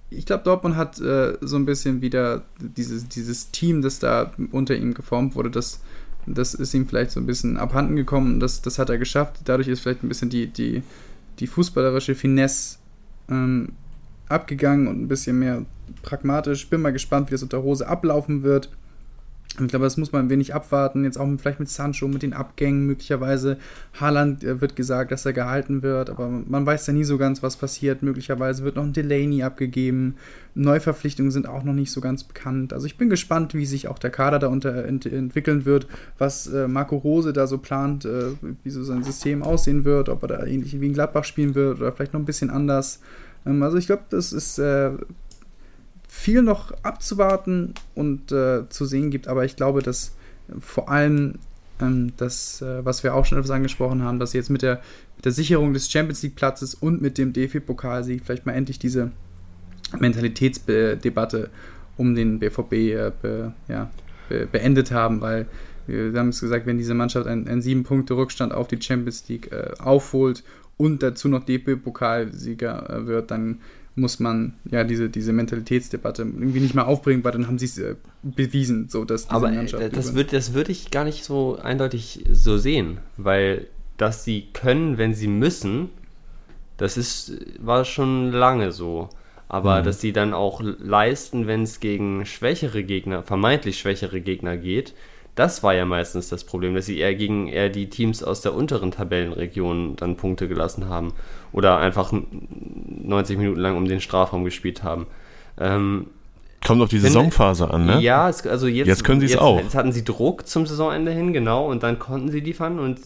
ich 0.10 0.26
glaube, 0.26 0.44
Dortmund 0.44 0.76
hat 0.76 1.00
äh, 1.02 1.38
so 1.42 1.56
ein 1.56 1.66
bisschen 1.66 2.02
wieder 2.02 2.44
dieses, 2.60 3.08
dieses 3.08 3.52
Team, 3.52 3.82
das 3.82 4.00
da 4.00 4.32
unter 4.52 4.76
ihm 4.76 4.94
geformt 4.94 5.36
wurde, 5.36 5.50
das, 5.50 5.82
das 6.26 6.54
ist 6.54 6.74
ihm 6.74 6.88
vielleicht 6.88 7.12
so 7.12 7.20
ein 7.20 7.26
bisschen 7.26 7.58
abhanden 7.58 7.96
gekommen. 7.96 8.40
Das, 8.40 8.62
das 8.62 8.80
hat 8.80 8.90
er 8.90 8.98
geschafft. 8.98 9.42
Dadurch 9.46 9.68
ist 9.68 9.82
vielleicht 9.82 10.04
ein 10.04 10.10
bisschen 10.10 10.30
die, 10.30 10.48
die, 10.48 10.84
die 11.40 11.48
fußballerische 11.48 12.16
Finesse 12.16 12.78
ähm, 13.30 13.70
abgegangen 14.30 14.88
und 14.88 15.02
ein 15.02 15.08
bisschen 15.08 15.40
mehr 15.40 15.66
pragmatisch. 16.04 16.70
Bin 16.70 16.82
mal 16.82 16.94
gespannt, 16.94 17.28
wie 17.28 17.34
das 17.34 17.44
unter 17.44 17.64
Hose 17.64 17.88
ablaufen 17.88 18.44
wird. 18.44 18.70
Ich 19.60 19.68
glaube, 19.68 19.86
das 19.86 19.98
muss 19.98 20.12
man 20.12 20.26
ein 20.26 20.30
wenig 20.32 20.56
abwarten. 20.56 21.04
Jetzt 21.04 21.18
auch 21.20 21.28
vielleicht 21.38 21.60
mit 21.60 21.70
Sancho, 21.70 22.08
mit 22.08 22.24
den 22.24 22.34
Abgängen 22.34 22.88
möglicherweise. 22.88 23.58
Haaland 24.00 24.44
äh, 24.44 24.62
wird 24.62 24.76
gesagt, 24.76 25.12
dass 25.12 25.26
er 25.26 25.34
gehalten 25.34 25.84
wird, 25.84 26.10
aber 26.10 26.28
man 26.28 26.66
weiß 26.66 26.88
ja 26.88 26.94
nie 26.94 27.04
so 27.04 27.20
ganz, 27.20 27.44
was 27.44 27.58
passiert. 27.58 28.02
Möglicherweise 28.02 28.64
wird 28.64 28.78
noch 28.78 28.84
ein 28.84 28.94
Delaney 28.94 29.44
abgegeben. 29.44 30.16
Neuverpflichtungen 30.56 31.32
sind 31.32 31.48
auch 31.48 31.64
noch 31.64 31.74
nicht 31.74 31.92
so 31.92 32.02
ganz 32.02 32.24
bekannt. 32.24 32.74
Also 32.74 32.88
ich 32.88 32.98
bin 32.98 33.10
gespannt, 33.10 33.54
wie 33.54 33.66
sich 33.68 33.88
auch 33.88 34.00
der 34.00 34.10
Kader 34.10 34.40
da 34.40 34.52
ent 34.84 35.06
entwickeln 35.06 35.66
wird, 35.66 35.88
was 36.18 36.48
äh, 36.48 36.68
Marco 36.68 36.96
Rose 36.98 37.32
da 37.32 37.46
so 37.46 37.60
plant, 37.60 38.06
äh, 38.06 38.32
wie 38.64 38.70
so 38.72 38.84
sein 38.84 39.04
System 39.04 39.44
aussehen 39.44 39.86
wird, 39.86 40.10
ob 40.10 40.24
er 40.24 40.28
da 40.30 40.46
ähnlich 40.46 40.80
wie 40.82 40.88
in 40.88 40.94
Gladbach 40.94 41.26
spielen 41.26 41.54
wird 41.54 41.80
oder 41.80 41.92
vielleicht 41.92 42.14
noch 42.14 42.22
ein 42.22 42.26
bisschen 42.26 42.50
anders. 42.50 43.02
Ähm, 43.46 43.62
also 43.64 43.78
ich 43.78 43.86
glaube, 43.86 44.04
das 44.10 44.34
ist 44.34 44.58
äh, 44.60 44.92
viel 46.24 46.42
noch 46.42 46.72
abzuwarten 46.84 47.74
und 47.96 48.32
äh, 48.32 48.70
zu 48.70 48.86
sehen 48.86 49.12
gibt, 49.12 49.28
aber 49.28 49.44
ich 49.44 49.58
glaube, 49.58 49.82
dass 49.82 50.16
vor 50.58 50.90
allem 50.90 51.40
ähm, 51.82 52.14
das, 52.16 52.62
äh, 52.62 52.86
was 52.86 53.04
wir 53.04 53.14
auch 53.14 53.26
schon 53.26 53.38
etwas 53.38 53.52
angesprochen 53.52 54.04
haben, 54.04 54.20
dass 54.20 54.32
jetzt 54.32 54.50
mit 54.50 54.62
der, 54.62 54.80
mit 55.18 55.26
der 55.26 55.34
Sicherung 55.34 55.74
des 55.74 55.92
Champions 55.92 56.24
League 56.24 56.36
Platzes 56.36 56.76
und 56.76 57.02
mit 57.02 57.18
dem 57.18 57.34
DFB-Pokalsieg 57.34 58.24
vielleicht 58.24 58.46
mal 58.46 58.54
endlich 58.54 58.80
diese 58.80 59.12
Mentalitätsdebatte 60.00 61.50
um 61.98 62.16
den 62.16 62.40
BVB 62.40 62.74
äh, 62.74 63.12
be, 63.22 63.54
ja, 63.68 63.92
be, 64.30 64.48
beendet 64.50 64.94
haben, 64.94 65.20
weil 65.20 65.46
wir 65.88 66.18
haben 66.18 66.30
es 66.30 66.40
gesagt, 66.40 66.66
wenn 66.66 66.78
diese 66.78 66.94
Mannschaft 66.94 67.28
einen, 67.28 67.50
einen 67.50 67.62
sieben 67.62 67.84
Punkte 67.84 68.16
Rückstand 68.16 68.54
auf 68.54 68.70
die 68.70 68.82
Champions 68.82 69.28
League 69.28 69.52
äh, 69.52 69.74
aufholt 69.78 70.46
und 70.78 71.04
dazu 71.04 71.28
noch 71.28 71.44
DFB-Pokalsieger 71.44 72.90
äh, 72.90 73.08
wird, 73.08 73.30
dann 73.30 73.60
muss 73.96 74.20
man 74.20 74.54
ja 74.70 74.84
diese, 74.84 75.10
diese 75.10 75.34
Mentalitätsdebatte 75.34 76.24
irgendwie 76.24 76.60
nicht 76.60 76.74
mehr 76.74 76.88
aufbringen, 76.88 77.24
weil 77.24 77.32
dann 77.32 77.48
haben 77.48 77.60
sie 77.60 77.66
es 77.66 77.78
äh, 77.78 77.96
bewiesen, 78.24 78.90
so 78.90 79.06
dass 79.06 79.30
Aber 79.30 79.52
äh, 79.52 79.90
das 79.90 80.16
würde 80.16 80.32
das 80.32 80.54
würd 80.54 80.70
ich 80.70 80.90
gar 80.90 81.04
nicht 81.04 81.24
so 81.24 81.58
eindeutig 81.62 82.26
so 82.32 82.58
sehen, 82.58 82.98
weil 83.18 83.68
dass 83.98 84.24
sie 84.24 84.48
können, 84.54 84.98
wenn 84.98 85.14
sie 85.14 85.28
müssen, 85.28 85.90
das 86.78 86.98
ist 86.98 87.38
war 87.60 87.86
schon 87.86 88.32
lange 88.32 88.72
so. 88.72 89.10
Aber 89.48 89.82
mhm. 89.82 89.86
dass 89.86 90.02
sie 90.02 90.14
dann 90.14 90.34
auch 90.34 90.62
leisten, 90.62 91.46
wenn 91.46 91.62
es 91.62 91.80
gegen 91.80 92.26
schwächere 92.26 92.84
Gegner, 92.84 93.22
vermeintlich 93.22 93.78
schwächere 93.78 94.20
Gegner 94.20 94.58
geht, 94.58 94.96
das 95.36 95.62
war 95.62 95.76
ja 95.76 95.86
meistens 95.86 96.30
das 96.30 96.44
Problem, 96.44 96.74
dass 96.74 96.88
sie 96.88 96.98
eher 96.98 97.14
gegen 97.14 97.48
eher 97.48 97.70
die 97.70 97.90
Teams 97.90 98.24
aus 98.24 98.42
der 98.42 98.56
unteren 98.56 98.92
Tabellenregion 98.92 99.96
dann 99.96 100.18
Punkte 100.18 100.48
gelassen 100.48 100.90
haben 100.90 101.14
oder 101.54 101.78
einfach 101.78 102.12
90 102.12 103.38
Minuten 103.38 103.60
lang 103.60 103.78
um 103.78 103.86
den 103.86 104.02
Strafraum 104.02 104.44
gespielt 104.44 104.84
haben. 104.84 105.08
Ähm, 105.58 106.08
Kommt 106.66 106.82
auf 106.82 106.90
die 106.90 107.04
wenn, 107.04 107.12
Saisonphase 107.12 107.70
an, 107.70 107.86
ne? 107.86 108.00
Ja, 108.00 108.30
es, 108.30 108.46
also 108.48 108.68
jetzt, 108.68 108.88
jetzt 108.88 109.04
können 109.04 109.20
sie 109.20 109.28
es 109.28 109.38
auch. 109.38 109.60
Jetzt 109.60 109.76
hatten 109.76 109.92
sie 109.92 110.04
Druck 110.04 110.48
zum 110.48 110.66
Saisonende 110.66 111.12
hin, 111.12 111.34
genau, 111.34 111.70
und 111.70 111.84
dann 111.84 112.00
konnten 112.00 112.32
sie 112.32 112.40
liefern 112.40 112.80
und 112.80 113.00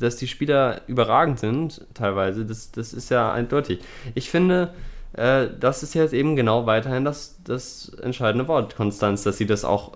dass 0.00 0.16
die 0.16 0.28
Spieler 0.28 0.82
überragend 0.86 1.40
sind, 1.40 1.84
teilweise, 1.94 2.44
das, 2.44 2.70
das 2.70 2.92
ist 2.92 3.10
ja 3.10 3.32
eindeutig. 3.32 3.80
Ich 4.14 4.30
finde, 4.30 4.72
äh, 5.14 5.48
das 5.58 5.82
ist 5.82 5.94
jetzt 5.94 6.14
eben 6.14 6.36
genau 6.36 6.66
weiterhin 6.66 7.04
das, 7.04 7.38
das 7.44 7.90
entscheidende 8.00 8.46
Wort, 8.46 8.76
Konstanz, 8.76 9.24
dass 9.24 9.36
sie 9.36 9.46
das 9.46 9.64
auch 9.64 9.92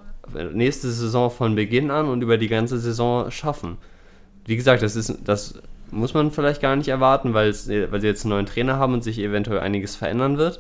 nächste 0.53 0.91
Saison 0.91 1.31
von 1.31 1.55
Beginn 1.55 1.91
an 1.93 2.09
und 2.09 2.23
über 2.23 2.39
die 2.39 2.49
ganze 2.49 2.79
Saison 2.79 3.31
schaffen. 3.31 3.79
Wie 4.45 4.57
gesagt, 4.57 4.83
das 4.83 4.97
ist 4.97 5.17
das 5.25 5.55
muss 5.91 6.15
man 6.15 6.31
vielleicht 6.31 6.61
gar 6.61 6.77
nicht 6.77 6.89
erwarten, 6.89 7.35
weil, 7.35 7.49
es, 7.49 7.69
weil 7.69 8.01
sie 8.01 8.07
jetzt 8.07 8.25
einen 8.25 8.31
neuen 8.31 8.47
Trainer 8.47 8.77
haben 8.79 8.95
und 8.95 9.05
sich 9.05 9.19
eventuell 9.19 9.61
einiges 9.61 9.97
verändern 9.97 10.39
wird. 10.39 10.59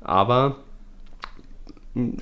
Aber 0.00 0.56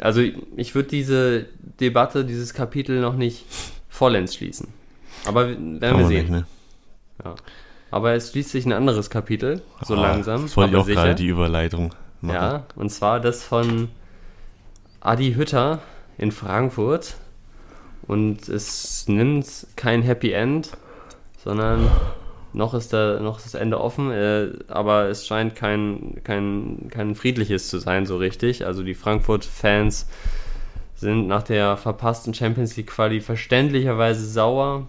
also 0.01 0.21
ich 0.57 0.75
würde 0.75 0.89
diese 0.89 1.47
Debatte, 1.81 2.25
dieses 2.25 2.55
Kapitel 2.55 3.01
noch 3.01 3.15
nicht 3.15 3.47
vollends 3.89 4.35
schließen. 4.35 4.69
Aber 5.27 5.49
werden 5.49 5.99
wir 5.99 6.07
sehen. 6.07 6.23
Nicht, 6.23 6.31
ne? 6.31 6.47
ja. 7.25 7.35
Aber 7.93 8.13
es 8.15 8.31
schließt 8.31 8.51
sich 8.51 8.67
ein 8.67 8.73
anderes 8.73 9.11
Kapitel, 9.11 9.63
so 9.85 9.95
oh, 9.95 10.01
langsam. 10.01 10.43
Das 10.43 10.57
wollte 10.57 10.73
ich 10.73 10.81
auch 10.81 10.87
gerade 10.87 11.15
die 11.15 11.27
Überleitung 11.27 11.95
machen. 12.21 12.35
Ja, 12.35 12.67
und 12.77 12.91
zwar 12.91 13.21
das 13.21 13.43
von 13.43 13.89
Adi 15.01 15.35
Hütter, 15.35 15.81
in 16.21 16.33
Frankfurt 16.33 17.17
und 18.07 18.49
es 18.49 19.09
nimmt 19.09 19.67
kein 19.77 20.03
Happy 20.03 20.33
End, 20.33 20.71
sondern 21.43 21.91
noch 22.53 22.75
ist, 22.75 22.93
da, 22.93 23.21
noch 23.21 23.39
ist 23.39 23.47
das 23.47 23.55
Ende 23.55 23.81
offen, 23.81 24.11
äh, 24.11 24.49
aber 24.69 25.09
es 25.09 25.27
scheint 25.27 25.55
kein, 25.55 26.21
kein, 26.25 26.89
kein 26.91 27.15
friedliches 27.15 27.69
zu 27.69 27.79
sein, 27.79 28.07
so 28.07 28.17
richtig. 28.17 28.67
Also 28.67 28.83
die 28.83 28.95
Frankfurt-Fans 28.95 30.09
sind 30.97 31.29
nach 31.29 31.43
der 31.43 31.77
verpassten 31.77 32.35
Champions 32.35 32.77
League-Quali 32.77 33.21
verständlicherweise 33.21 34.27
sauer. 34.27 34.87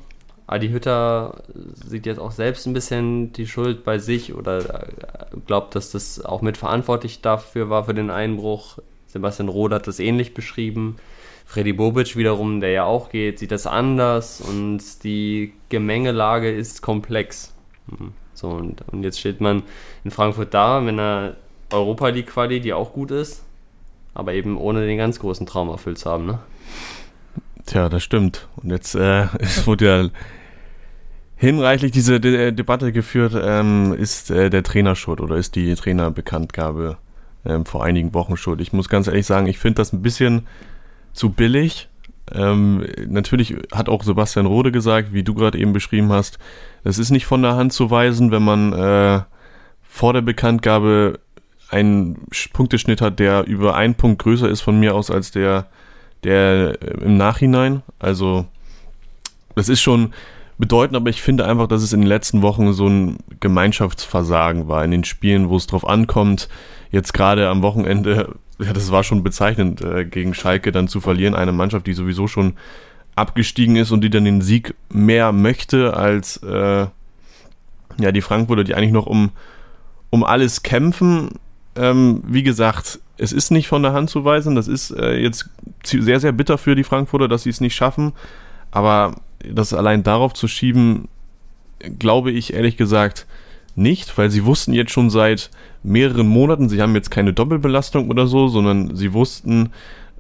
Adi 0.48 0.70
Hütter 0.70 1.44
sieht 1.74 2.06
jetzt 2.06 2.20
auch 2.20 2.32
selbst 2.32 2.66
ein 2.66 2.74
bisschen 2.74 3.32
die 3.32 3.48
Schuld 3.48 3.86
bei 3.86 4.00
sich 4.00 4.34
oder 4.34 4.88
glaubt, 5.48 5.76
dass 5.76 5.92
das 5.92 6.24
auch 6.26 6.42
mitverantwortlich 6.42 7.22
dafür 7.22 7.70
war, 7.70 7.86
für 7.86 7.94
den 7.94 8.10
Einbruch. 8.10 8.80
Sebastian 9.08 9.48
Roth 9.48 9.72
hat 9.72 9.88
das 9.88 10.00
ähnlich 10.00 10.34
beschrieben. 10.34 10.98
Freddy 11.52 11.74
Bobic 11.74 12.16
wiederum, 12.16 12.62
der 12.62 12.72
ja 12.72 12.84
auch 12.86 13.10
geht, 13.10 13.40
sieht 13.40 13.52
das 13.52 13.68
anders 13.68 14.40
und 14.40 15.04
die 15.04 15.52
Gemengelage 15.68 16.50
ist 16.50 16.82
komplex. 16.82 17.54
Hm, 17.90 18.14
so, 18.34 18.48
und, 18.48 18.82
und 18.90 19.04
jetzt 19.04 19.20
steht 19.20 19.42
man 19.42 19.64
in 20.06 20.12
Frankfurt 20.12 20.54
da 20.54 20.80
mit 20.80 20.94
einer 20.94 21.36
Europa 21.70 22.08
League 22.08 22.28
Quali, 22.28 22.62
die 22.62 22.72
auch 22.72 22.94
gut 22.94 23.12
ist, 23.12 23.44
aber 24.14 24.32
eben 24.32 24.56
ohne 24.56 24.86
den 24.88 24.98
ganz 24.98 25.20
großen 25.20 25.46
Traum 25.46 25.68
erfüllt 25.68 25.98
zu 25.98 26.10
haben, 26.10 26.26
ne? 26.26 26.40
Tja, 27.66 27.90
das 27.90 28.02
stimmt. 28.02 28.48
Und 28.56 28.70
jetzt 28.70 28.96
äh, 28.96 29.28
es 29.40 29.68
wurde 29.68 29.86
ja 29.86 30.10
hinreichlich 31.36 31.92
diese 31.92 32.22
De 32.22 32.54
Debatte 32.54 32.94
geführt, 32.94 33.34
ähm, 33.36 33.94
ist 33.94 34.32
äh, 34.32 34.50
der 34.50 34.64
Trainer 34.64 34.96
schuld 34.96 35.20
oder 35.20 35.36
ist 35.36 35.58
die 35.58 35.76
Trainerbekanntgabe 35.76 36.96
ähm, 37.44 37.66
vor 37.66 37.84
einigen 37.84 38.14
Wochen 38.14 38.38
schuld? 38.38 38.62
Ich 38.62 38.72
muss 38.72 38.88
ganz 38.88 39.08
ehrlich 39.08 39.26
sagen, 39.26 39.48
ich 39.48 39.60
finde 39.60 39.82
das 39.82 39.92
ein 39.92 40.02
bisschen 40.02 40.48
zu 41.14 41.30
billig. 41.30 41.90
Ähm, 42.34 42.86
natürlich 43.08 43.56
hat 43.74 43.90
auch 43.90 44.04
Sebastian 44.04 44.46
Rode 44.46 44.72
gesagt, 44.72 45.14
wie 45.14 45.24
du 45.24 45.34
gerade 45.34 45.58
eben 45.58 45.74
beschrieben 45.74 46.12
hast, 46.12 46.40
es 46.84 46.98
ist 46.98 47.12
nicht 47.12 47.26
von 47.26 47.42
der 47.42 47.56
Hand 47.56 47.74
zu 47.74 47.92
weisen, 47.92 48.32
wenn 48.32 48.44
man 48.44 48.74
äh, 48.74 49.22
vor 49.84 50.14
der 50.14 50.22
Bekanntgabe 50.22 51.20
einen 51.70 52.26
Punkteschnitt 52.54 53.02
hat, 53.02 53.20
der 53.20 53.46
über 53.46 53.76
einen 53.76 53.96
Punkt 53.96 54.22
größer 54.22 54.50
ist 54.50 54.62
von 54.62 54.80
mir 54.80 54.96
aus 54.96 55.10
als 55.12 55.32
der, 55.32 55.68
der 56.24 56.82
äh, 56.82 57.04
im 57.04 57.18
Nachhinein. 57.18 57.82
Also 58.00 58.46
das 59.56 59.70
ist 59.70 59.82
schon 59.82 60.14
bedeutend, 60.58 60.96
aber 60.96 61.10
ich 61.10 61.22
finde 61.22 61.46
einfach, 61.46 61.68
dass 61.68 61.82
es 61.82 61.92
in 61.92 62.02
den 62.02 62.08
letzten 62.08 62.42
Wochen 62.42 62.72
so 62.74 62.88
ein 62.88 63.18
Gemeinschaftsversagen 63.40 64.68
war 64.68 64.86
in 64.86 64.92
den 64.92 65.04
Spielen, 65.04 65.50
wo 65.50 65.58
es 65.58 65.68
drauf 65.68 65.88
ankommt. 65.88 66.50
Jetzt 66.92 67.14
gerade 67.14 67.50
am 67.50 67.62
Wochenende 67.62 68.36
ja, 68.64 68.74
das 68.74 68.92
war 68.92 69.04
schon 69.04 69.24
bezeichnend, 69.24 69.82
äh, 69.82 70.06
gegen 70.06 70.34
Schalke 70.34 70.72
dann 70.72 70.88
zu 70.88 71.02
verlieren. 71.02 71.36
Eine 71.36 71.52
Mannschaft, 71.52 71.88
die 71.88 71.94
sowieso 71.94 72.28
schon 72.28 72.54
abgestiegen 73.16 73.76
ist 73.76 73.92
und 73.92 74.02
die 74.02 74.10
dann 74.10 74.26
den 74.26 74.42
Sieg 74.42 74.74
mehr 74.90 75.32
möchte 75.32 75.96
als 75.96 76.38
äh, 76.38 76.88
ja, 78.00 78.12
die 78.12 78.22
Frankfurter, 78.22 78.64
die 78.64 78.76
eigentlich 78.76 78.92
noch 78.92 79.08
um, 79.08 79.32
um 80.10 80.24
alles 80.24 80.64
kämpfen. 80.64 81.30
Ähm, 81.76 82.24
wie 82.26 82.44
gesagt, 82.44 83.00
es 83.18 83.32
ist 83.32 83.52
nicht 83.52 83.68
von 83.68 83.84
der 83.84 83.94
Hand 83.94 84.10
zu 84.10 84.26
weisen. 84.26 84.56
Das 84.56 84.68
ist 84.68 84.92
äh, 84.92 85.18
jetzt 85.18 85.50
sehr, 85.84 86.20
sehr 86.20 86.32
bitter 86.32 86.58
für 86.58 86.76
die 86.76 86.84
Frankfurter, 86.84 87.28
dass 87.28 87.44
sie 87.44 87.50
es 87.50 87.62
nicht 87.62 87.76
schaffen. 87.76 88.14
Aber 88.72 89.16
das 89.44 89.74
allein 89.74 90.04
darauf 90.04 90.34
zu 90.34 90.48
schieben, 90.48 91.08
glaube 92.00 92.32
ich 92.32 92.54
ehrlich 92.54 92.78
gesagt 92.78 93.26
nicht, 93.78 94.18
weil 94.18 94.30
sie 94.30 94.46
wussten 94.46 94.74
jetzt 94.74 94.92
schon 94.92 95.10
seit 95.10 95.50
mehreren 95.84 96.28
Monaten, 96.28 96.70
sie 96.70 96.82
haben 96.82 96.96
jetzt 96.96 97.12
keine 97.12 97.34
Doppelbelastung 97.34 98.10
oder 98.10 98.28
so, 98.28 98.48
sondern 98.48 98.96
sie 98.96 99.14
wussten, 99.14 99.72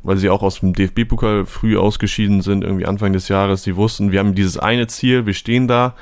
weil 0.03 0.17
sie 0.17 0.29
auch 0.29 0.41
aus 0.41 0.59
dem 0.61 0.73
DFB-Pokal 0.73 1.45
früh 1.45 1.77
ausgeschieden 1.77 2.41
sind, 2.41 2.63
irgendwie 2.63 2.85
Anfang 2.85 3.13
des 3.13 3.27
Jahres. 3.27 3.63
Sie 3.63 3.75
wussten, 3.75 4.11
wir 4.11 4.19
haben 4.19 4.35
dieses 4.35 4.57
eine 4.57 4.87
Ziel, 4.87 5.25
wir 5.25 5.33
stehen 5.33 5.67
da, 5.67 5.95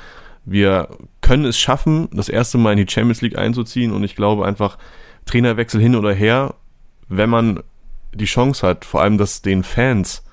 wir 0.44 0.88
können 1.20 1.44
es 1.44 1.58
schaffen, 1.58 2.08
das 2.12 2.28
erste 2.28 2.58
Mal 2.58 2.72
in 2.72 2.86
die 2.86 2.90
Champions 2.90 3.20
League 3.20 3.36
einzuziehen 3.36 3.92
und 3.92 4.02
ich 4.04 4.16
glaube 4.16 4.46
einfach, 4.46 4.78
Trainerwechsel 5.26 5.80
hin 5.80 5.96
oder 5.96 6.12
her, 6.12 6.54
wenn 7.08 7.30
man 7.30 7.62
die 8.14 8.24
Chance 8.24 8.66
hat, 8.66 8.84
vor 8.84 9.02
allem 9.02 9.18
das 9.18 9.42
den 9.42 9.62
Fans, 9.62 10.24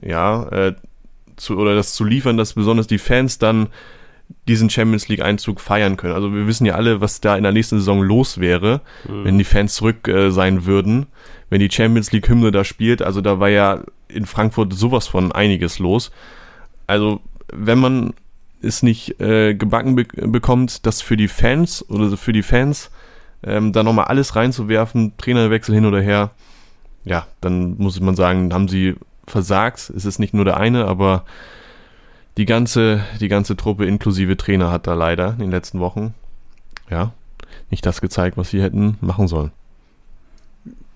ja, 0.00 0.44
äh, 0.48 0.74
zu, 1.36 1.58
oder 1.58 1.74
das 1.74 1.94
zu 1.94 2.04
liefern, 2.04 2.36
dass 2.36 2.54
besonders 2.54 2.86
die 2.86 2.98
Fans 2.98 3.38
dann 3.38 3.68
diesen 4.48 4.70
Champions 4.70 5.08
League 5.08 5.22
Einzug 5.22 5.60
feiern 5.60 5.96
können. 5.96 6.14
Also 6.14 6.32
wir 6.34 6.46
wissen 6.46 6.66
ja 6.66 6.74
alle, 6.74 7.00
was 7.00 7.20
da 7.20 7.36
in 7.36 7.42
der 7.42 7.52
nächsten 7.52 7.78
Saison 7.78 8.02
los 8.02 8.38
wäre, 8.38 8.80
mhm. 9.08 9.24
wenn 9.24 9.38
die 9.38 9.44
Fans 9.44 9.74
zurück 9.74 10.08
äh, 10.08 10.30
sein 10.30 10.66
würden, 10.66 11.06
wenn 11.50 11.60
die 11.60 11.70
Champions 11.70 12.12
League 12.12 12.28
Hymne 12.28 12.50
da 12.50 12.64
spielt. 12.64 13.02
Also 13.02 13.20
da 13.20 13.40
war 13.40 13.48
ja 13.48 13.82
in 14.08 14.26
Frankfurt 14.26 14.72
sowas 14.72 15.06
von 15.06 15.32
einiges 15.32 15.78
los. 15.78 16.10
Also 16.86 17.20
wenn 17.52 17.78
man 17.78 18.14
es 18.62 18.82
nicht 18.82 19.20
äh, 19.20 19.54
gebacken 19.54 19.96
be 19.96 20.04
bekommt, 20.04 20.86
das 20.86 21.02
für 21.02 21.16
die 21.16 21.28
Fans 21.28 21.88
oder 21.88 22.16
für 22.16 22.32
die 22.32 22.42
Fans 22.42 22.90
ähm, 23.42 23.72
da 23.72 23.82
nochmal 23.82 24.06
alles 24.06 24.36
reinzuwerfen, 24.36 25.16
Trainerwechsel 25.18 25.74
hin 25.74 25.86
oder 25.86 26.00
her, 26.00 26.30
ja, 27.04 27.26
dann 27.40 27.76
muss 27.76 28.00
man 28.00 28.16
sagen, 28.16 28.52
haben 28.52 28.68
sie 28.68 28.94
versagt. 29.26 29.92
Es 29.94 30.04
ist 30.04 30.18
nicht 30.18 30.34
nur 30.34 30.44
der 30.44 30.56
eine, 30.56 30.86
aber 30.86 31.24
die 32.36 32.46
ganze, 32.46 33.04
die 33.20 33.28
ganze 33.28 33.56
Truppe 33.56 33.86
inklusive 33.86 34.36
Trainer 34.36 34.70
hat 34.70 34.86
da 34.86 34.94
leider 34.94 35.32
in 35.32 35.38
den 35.38 35.50
letzten 35.50 35.80
Wochen, 35.80 36.14
ja, 36.90 37.12
nicht 37.70 37.86
das 37.86 38.00
gezeigt, 38.00 38.36
was 38.36 38.50
sie 38.50 38.62
hätten 38.62 38.96
machen 39.00 39.28
sollen. 39.28 39.52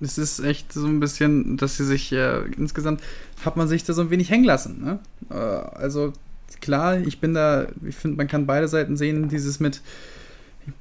Es 0.01 0.19
ist 0.19 0.41
echt 0.41 0.73
so 0.73 0.87
ein 0.87 1.01
bisschen, 1.01 1.57
dass 1.57 1.77
sie 1.77 1.85
sich 1.85 2.13
äh, 2.13 2.43
insgesamt 2.57 3.03
hat 3.45 3.57
man 3.57 3.69
sich 3.69 3.85
da 3.85 3.93
so 3.93 4.03
ein 4.03 4.11
wenig 4.11 4.31
hängen 4.31 4.45
lassen. 4.45 4.81
Ne? 4.83 4.99
Äh, 5.31 5.35
also 5.35 6.13
klar, 6.61 6.99
ich 6.99 7.21
bin 7.21 7.35
da, 7.35 7.67
ich 7.87 7.97
finde, 7.97 8.17
man 8.17 8.29
kann 8.29 8.47
beide 8.47 8.69
Seiten 8.69 8.97
sehen, 8.97 9.29
dieses 9.29 9.61
mit, 9.61 9.83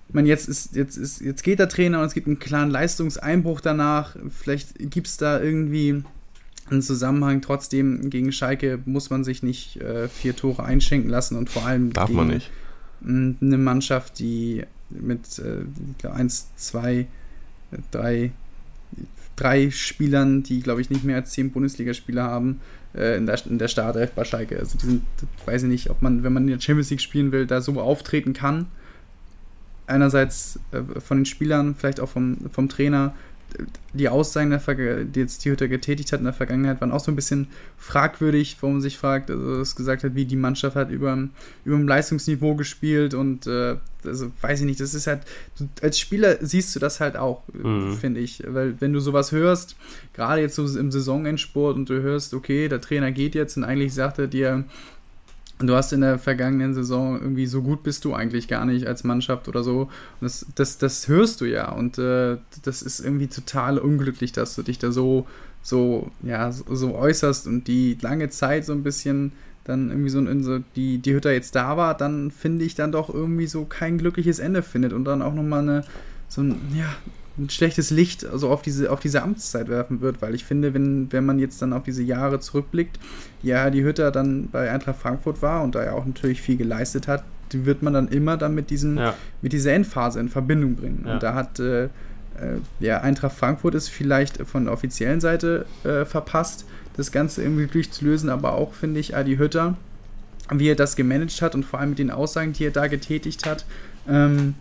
man 0.10 0.26
jetzt 0.26 0.48
ist, 0.48 0.76
jetzt 0.76 0.98
ist, 0.98 1.22
jetzt 1.22 1.44
geht 1.44 1.60
der 1.60 1.70
Trainer 1.70 2.00
und 2.00 2.06
es 2.06 2.14
gibt 2.14 2.28
einen 2.28 2.40
klaren 2.40 2.70
Leistungseinbruch 2.70 3.62
danach. 3.62 4.16
Vielleicht 4.30 4.78
gibt 4.92 5.08
es 5.08 5.18
da 5.18 5.42
irgendwie 5.42 6.04
einen 6.72 6.82
Zusammenhang. 6.82 7.42
Trotzdem 7.42 8.10
gegen 8.10 8.32
Schalke 8.32 8.80
muss 8.86 9.10
man 9.10 9.24
sich 9.24 9.44
nicht 9.44 9.78
äh, 9.78 10.08
vier 10.08 10.36
Tore 10.36 10.64
einschenken 10.64 11.10
lassen 11.10 11.38
und 11.38 11.50
vor 11.50 11.66
allem 11.66 11.94
Darf 11.94 12.08
gegen 12.08 12.18
man 12.18 12.28
nicht. 12.28 12.52
eine 13.06 13.58
Mannschaft, 13.58 14.20
die 14.20 14.64
mit 14.90 15.40
äh, 15.40 16.08
1, 16.08 16.56
2, 16.56 17.08
3, 17.92 18.32
drei 19.36 19.70
Spielern, 19.72 20.44
die 20.44 20.62
glaube 20.62 20.82
ich 20.82 20.90
nicht 20.90 21.04
mehr 21.04 21.18
als 21.18 21.32
zehn 21.32 21.52
Bundesligaspieler 21.52 22.24
haben, 22.24 22.62
äh, 22.96 23.18
in, 23.18 23.26
der, 23.26 23.46
in 23.46 23.60
der 23.60 23.68
Startelf 23.68 24.12
bei 24.12 24.24
Schalke. 24.24 24.58
Also 24.58 24.78
die 24.78 24.86
sind, 24.86 25.04
weiß 25.46 25.64
ich 25.64 25.70
nicht, 25.70 25.90
ob 25.90 26.02
man, 26.02 26.24
wenn 26.24 26.34
man 26.34 26.44
in 26.44 26.52
der 26.52 26.60
Champions 26.60 26.90
League 26.90 27.02
spielen 27.02 27.32
will, 27.32 27.46
da 27.46 27.62
so 27.62 27.80
auftreten 27.80 28.34
kann 28.34 28.68
einerseits 29.88 30.60
äh, 30.72 31.00
von 31.00 31.18
den 31.18 31.26
Spielern, 31.26 31.76
vielleicht 31.76 32.00
auch 32.00 32.10
vom, 32.10 32.38
vom 32.52 32.70
Trainer, 32.70 33.14
die 33.94 34.10
Aussagen, 34.10 34.58
die 35.14 35.20
jetzt 35.20 35.44
die 35.44 35.52
Hütter 35.52 35.68
getätigt 35.68 36.12
hat 36.12 36.20
in 36.20 36.26
der 36.26 36.34
Vergangenheit, 36.34 36.82
waren 36.82 36.92
auch 36.92 37.00
so 37.00 37.12
ein 37.12 37.16
bisschen 37.16 37.48
fragwürdig, 37.78 38.58
wo 38.62 38.68
man 38.68 38.82
sich 38.82 38.98
fragt, 38.98 39.32
also 39.32 39.60
es 39.60 39.76
gesagt 39.76 40.04
hat, 40.04 40.16
wie 40.16 40.26
die 40.26 40.36
Mannschaft 40.36 40.76
hat 40.76 40.92
über, 40.92 41.14
über 41.66 41.76
dem 41.76 41.88
Leistungsniveau 41.88 42.56
gespielt 42.56 43.14
und 43.14 43.48
äh, 43.48 43.78
also 44.06 44.32
weiß 44.42 44.62
ich 44.62 44.66
nicht, 44.66 44.80
das 44.80 44.94
ist 44.94 45.08
halt, 45.08 45.22
als 45.82 46.00
Spieler 46.00 46.38
siehst 46.40 46.76
du 46.76 46.80
das 46.80 47.00
halt 47.00 47.18
auch, 47.18 47.44
mhm. 47.52 47.94
finde 47.94 48.20
ich, 48.20 48.44
weil 48.46 48.80
wenn 48.80 48.94
du 48.94 49.00
sowas 49.00 49.32
hörst, 49.32 49.76
gerade 50.14 50.42
jetzt 50.42 50.56
so 50.56 50.66
im 50.78 50.92
Saisonendsport 50.92 51.76
und 51.76 51.90
du 51.90 52.02
hörst, 52.02 52.34
okay, 52.34 52.68
der 52.68 52.82
Trainer 52.82 53.12
geht 53.12 53.36
jetzt 53.36 53.58
und 53.58 53.64
eigentlich 53.64 53.94
sagt 53.94 54.20
er 54.20 54.28
dir, 54.28 54.66
Du 55.60 55.74
hast 55.74 55.92
in 55.92 56.02
der 56.02 56.20
vergangenen 56.20 56.76
Saison 56.76 57.20
irgendwie 57.20 57.48
so 57.48 57.64
gut 57.64 57.82
bist 57.82 58.06
du 58.06 58.14
eigentlich 58.14 58.48
gar 58.48 58.66
nicht 58.66 58.86
als 58.86 59.04
Mannschaft 59.04 59.48
oder 59.48 59.64
so. 59.64 59.82
Und 59.82 59.90
das, 60.22 60.46
das, 60.54 60.78
das 60.78 61.08
hörst 61.08 61.42
du 61.42 61.46
ja. 61.46 61.72
Und 61.72 61.98
äh, 61.98 62.38
das 62.64 62.84
ist 62.84 63.00
irgendwie 63.00 63.28
total 63.28 63.80
unglücklich, 63.80 64.32
dass 64.32 64.56
du 64.56 64.62
dich 64.62 64.78
da 64.78 64.92
so, 64.92 65.26
so, 65.64 66.12
ja, 66.22 66.52
so, 66.52 66.96
äußerst 66.96 67.48
und 67.48 67.68
die 67.68 67.98
lange 68.02 68.30
Zeit 68.30 68.66
so 68.66 68.74
ein 68.74 68.84
bisschen 68.84 69.32
dann 69.64 69.90
irgendwie 69.90 70.10
so, 70.10 70.20
in 70.20 70.44
so 70.44 70.60
die, 70.76 71.00
die 71.00 71.14
Hütte 71.14 71.32
jetzt 71.32 71.56
da 71.56 71.76
war, 71.76 71.98
dann 71.98 72.32
finde 72.32 72.64
ich 72.64 72.76
dann 72.76 72.92
doch 72.92 73.14
irgendwie 73.14 73.48
so 73.48 73.66
kein 73.66 73.98
glückliches 73.98 74.40
Ende 74.40 74.62
findet 74.62 74.94
und 74.94 75.06
dann 75.06 75.22
auch 75.22 75.34
nochmal 75.34 75.62
eine, 75.62 75.84
so 76.30 76.42
ein, 76.42 76.56
ja, 76.74 76.96
ein 77.38 77.50
schlechtes 77.50 77.92
Licht 77.92 78.26
also 78.26 78.50
auf 78.50 78.62
diese, 78.62 78.92
auf 78.92 79.00
diese 79.00 79.22
Amtszeit 79.22 79.70
werfen 79.70 80.02
wird, 80.02 80.22
weil 80.22 80.34
ich 80.34 80.44
finde, 80.44 80.74
wenn, 80.74 81.12
wenn 81.12 81.26
man 81.26 81.40
jetzt 81.40 81.62
dann 81.62 81.74
auf 81.74 81.84
diese 81.84 82.04
Jahre 82.04 82.40
zurückblickt, 82.40 83.00
ja, 83.44 83.70
die 83.70 83.84
Hütter 83.84 84.12
dann 84.12 84.50
bei 84.50 84.72
Eintracht 84.72 85.00
Frankfurt 85.00 85.42
war 85.42 85.64
und 85.64 85.76
da 85.76 85.86
ja 85.86 85.94
auch 85.94 86.06
natürlich 86.06 86.42
viel 86.42 86.58
geleistet 86.58 87.08
hat, 87.08 87.24
die 87.52 87.66
wird 87.66 87.82
man 87.82 87.94
dann 87.94 88.08
immer 88.10 88.38
dann 88.38 88.56
mit, 88.56 88.70
diesen, 88.70 88.98
ja. 88.98 89.14
mit 89.42 89.54
dieser 89.54 89.74
Endphase 89.74 90.20
in 90.20 90.30
Verbindung 90.30 90.76
bringen. 90.76 91.04
Ja. 91.06 91.14
Und 91.14 91.24
da 91.24 91.34
hat 91.34 91.60
äh, 91.60 91.86
äh, 91.86 91.90
ja, 92.80 93.02
Eintracht 93.02 93.36
Frankfurt 93.36 93.76
ist 93.76 93.90
vielleicht 93.90 94.38
von 94.48 94.66
der 94.66 94.74
offiziellen 94.74 95.22
Seite 95.22 95.66
äh, 95.84 96.06
verpasst, 96.06 96.66
das 96.96 97.12
Ganze 97.12 97.44
irgendwie 97.44 97.68
durchzulösen, 97.68 98.30
aber 98.30 98.54
auch, 98.54 98.74
finde 98.74 99.00
ich, 99.00 99.16
Adi 99.16 99.38
Hütter, 99.38 99.78
wie 100.52 100.70
er 100.70 100.76
das 100.76 100.96
gemanagt 100.96 101.42
hat 101.42 101.56
und 101.56 101.64
vor 101.64 101.80
allem 101.80 101.90
mit 101.90 102.00
den 102.00 102.12
Aussagen, 102.12 102.54
die 102.54 102.66
er 102.66 102.72
da 102.72 102.88
getätigt 102.88 103.46
hat, 103.46 103.66
ähm, 104.10 104.56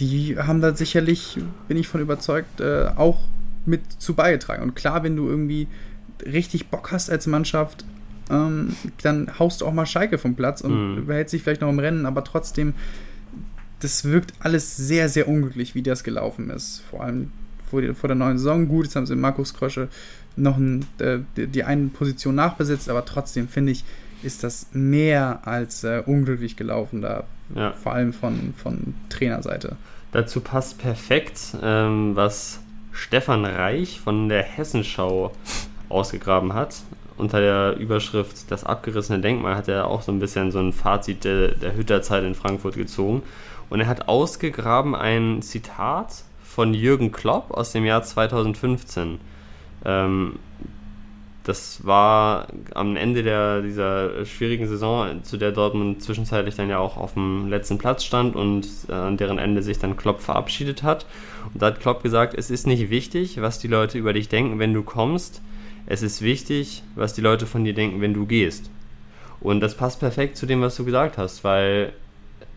die 0.00 0.36
haben 0.38 0.60
da 0.60 0.74
sicherlich, 0.74 1.38
bin 1.68 1.76
ich 1.76 1.86
von 1.86 2.00
überzeugt, 2.00 2.60
äh, 2.60 2.88
auch 2.96 3.20
mit 3.66 3.82
zu 3.98 4.14
beigetragen. 4.14 4.62
Und 4.62 4.74
klar, 4.74 5.02
wenn 5.02 5.16
du 5.16 5.28
irgendwie 5.28 5.68
richtig 6.24 6.68
Bock 6.68 6.90
hast 6.90 7.10
als 7.10 7.26
Mannschaft, 7.26 7.84
ähm, 8.30 8.74
dann 9.02 9.38
haust 9.38 9.60
du 9.60 9.66
auch 9.66 9.72
mal 9.72 9.86
Schalke 9.86 10.18
vom 10.18 10.34
Platz 10.34 10.60
und 10.60 10.96
mhm. 10.96 11.06
behält 11.06 11.30
sich 11.30 11.42
vielleicht 11.42 11.60
noch 11.60 11.68
im 11.68 11.78
Rennen, 11.78 12.06
aber 12.06 12.24
trotzdem, 12.24 12.74
das 13.80 14.04
wirkt 14.04 14.32
alles 14.40 14.76
sehr, 14.76 15.08
sehr 15.08 15.28
unglücklich, 15.28 15.74
wie 15.74 15.82
das 15.82 16.04
gelaufen 16.04 16.50
ist. 16.50 16.82
Vor 16.90 17.02
allem 17.02 17.30
vor, 17.70 17.80
die, 17.80 17.94
vor 17.94 18.08
der 18.08 18.16
neuen 18.16 18.38
Saison. 18.38 18.68
Gut, 18.68 18.86
jetzt 18.86 18.96
haben 18.96 19.06
sie 19.06 19.16
Markus 19.16 19.54
Krösche 19.54 19.88
noch 20.36 20.56
ein, 20.56 20.86
äh, 20.98 21.18
die, 21.36 21.46
die 21.46 21.64
eine 21.64 21.88
Position 21.88 22.34
nachbesetzt, 22.34 22.88
aber 22.88 23.04
trotzdem 23.04 23.48
finde 23.48 23.72
ich, 23.72 23.84
ist 24.22 24.44
das 24.44 24.66
mehr 24.72 25.40
als 25.46 25.84
äh, 25.84 26.02
unglücklich 26.04 26.56
gelaufen 26.56 27.02
da. 27.02 27.24
Ja. 27.54 27.72
Vor 27.72 27.92
allem 27.92 28.12
von, 28.12 28.54
von 28.56 28.94
Trainerseite. 29.08 29.76
Dazu 30.12 30.40
passt 30.40 30.78
perfekt, 30.78 31.56
ähm, 31.62 32.16
was 32.16 32.60
Stefan 32.92 33.44
Reich 33.44 34.00
von 34.00 34.28
der 34.28 34.42
Hessenschau 34.42 35.32
ausgegraben 35.88 36.54
hat. 36.54 36.82
Unter 37.16 37.40
der 37.40 37.76
Überschrift 37.76 38.50
Das 38.50 38.64
abgerissene 38.64 39.20
Denkmal 39.20 39.54
hat 39.54 39.68
er 39.68 39.86
auch 39.86 40.02
so 40.02 40.10
ein 40.10 40.20
bisschen 40.20 40.50
so 40.52 40.58
ein 40.58 40.72
Fazit 40.72 41.24
der, 41.24 41.48
der 41.48 41.76
Hütterzeit 41.76 42.24
in 42.24 42.34
Frankfurt 42.34 42.76
gezogen. 42.76 43.22
Und 43.68 43.80
er 43.80 43.86
hat 43.86 44.08
ausgegraben 44.08 44.94
ein 44.94 45.42
Zitat 45.42 46.24
von 46.42 46.74
Jürgen 46.74 47.12
Klopp 47.12 47.52
aus 47.52 47.72
dem 47.72 47.84
Jahr 47.84 48.02
2015. 48.02 49.20
Ähm, 49.84 50.38
das 51.44 51.84
war 51.86 52.48
am 52.74 52.96
Ende 52.96 53.22
der, 53.22 53.62
dieser 53.62 54.26
schwierigen 54.26 54.68
Saison, 54.68 55.24
zu 55.24 55.36
der 55.38 55.52
Dortmund 55.52 56.02
zwischenzeitlich 56.02 56.54
dann 56.54 56.68
ja 56.68 56.78
auch 56.78 56.96
auf 56.96 57.14
dem 57.14 57.48
letzten 57.48 57.78
Platz 57.78 58.04
stand 58.04 58.36
und 58.36 58.66
äh, 58.88 58.92
an 58.92 59.16
deren 59.16 59.38
Ende 59.38 59.62
sich 59.62 59.78
dann 59.78 59.96
Klopp 59.96 60.20
verabschiedet 60.20 60.82
hat. 60.82 61.06
Und 61.52 61.62
da 61.62 61.66
hat 61.66 61.80
Klopp 61.80 62.02
gesagt, 62.02 62.34
es 62.36 62.50
ist 62.50 62.66
nicht 62.66 62.90
wichtig, 62.90 63.40
was 63.40 63.58
die 63.58 63.68
Leute 63.68 63.96
über 63.96 64.12
dich 64.12 64.28
denken, 64.28 64.58
wenn 64.58 64.74
du 64.74 64.82
kommst. 64.82 65.40
Es 65.86 66.02
ist 66.02 66.20
wichtig, 66.20 66.82
was 66.94 67.14
die 67.14 67.22
Leute 67.22 67.46
von 67.46 67.64
dir 67.64 67.74
denken, 67.74 68.02
wenn 68.02 68.12
du 68.12 68.26
gehst. 68.26 68.70
Und 69.40 69.60
das 69.60 69.74
passt 69.74 69.98
perfekt 69.98 70.36
zu 70.36 70.44
dem, 70.44 70.60
was 70.60 70.76
du 70.76 70.84
gesagt 70.84 71.16
hast, 71.16 71.42
weil 71.42 71.94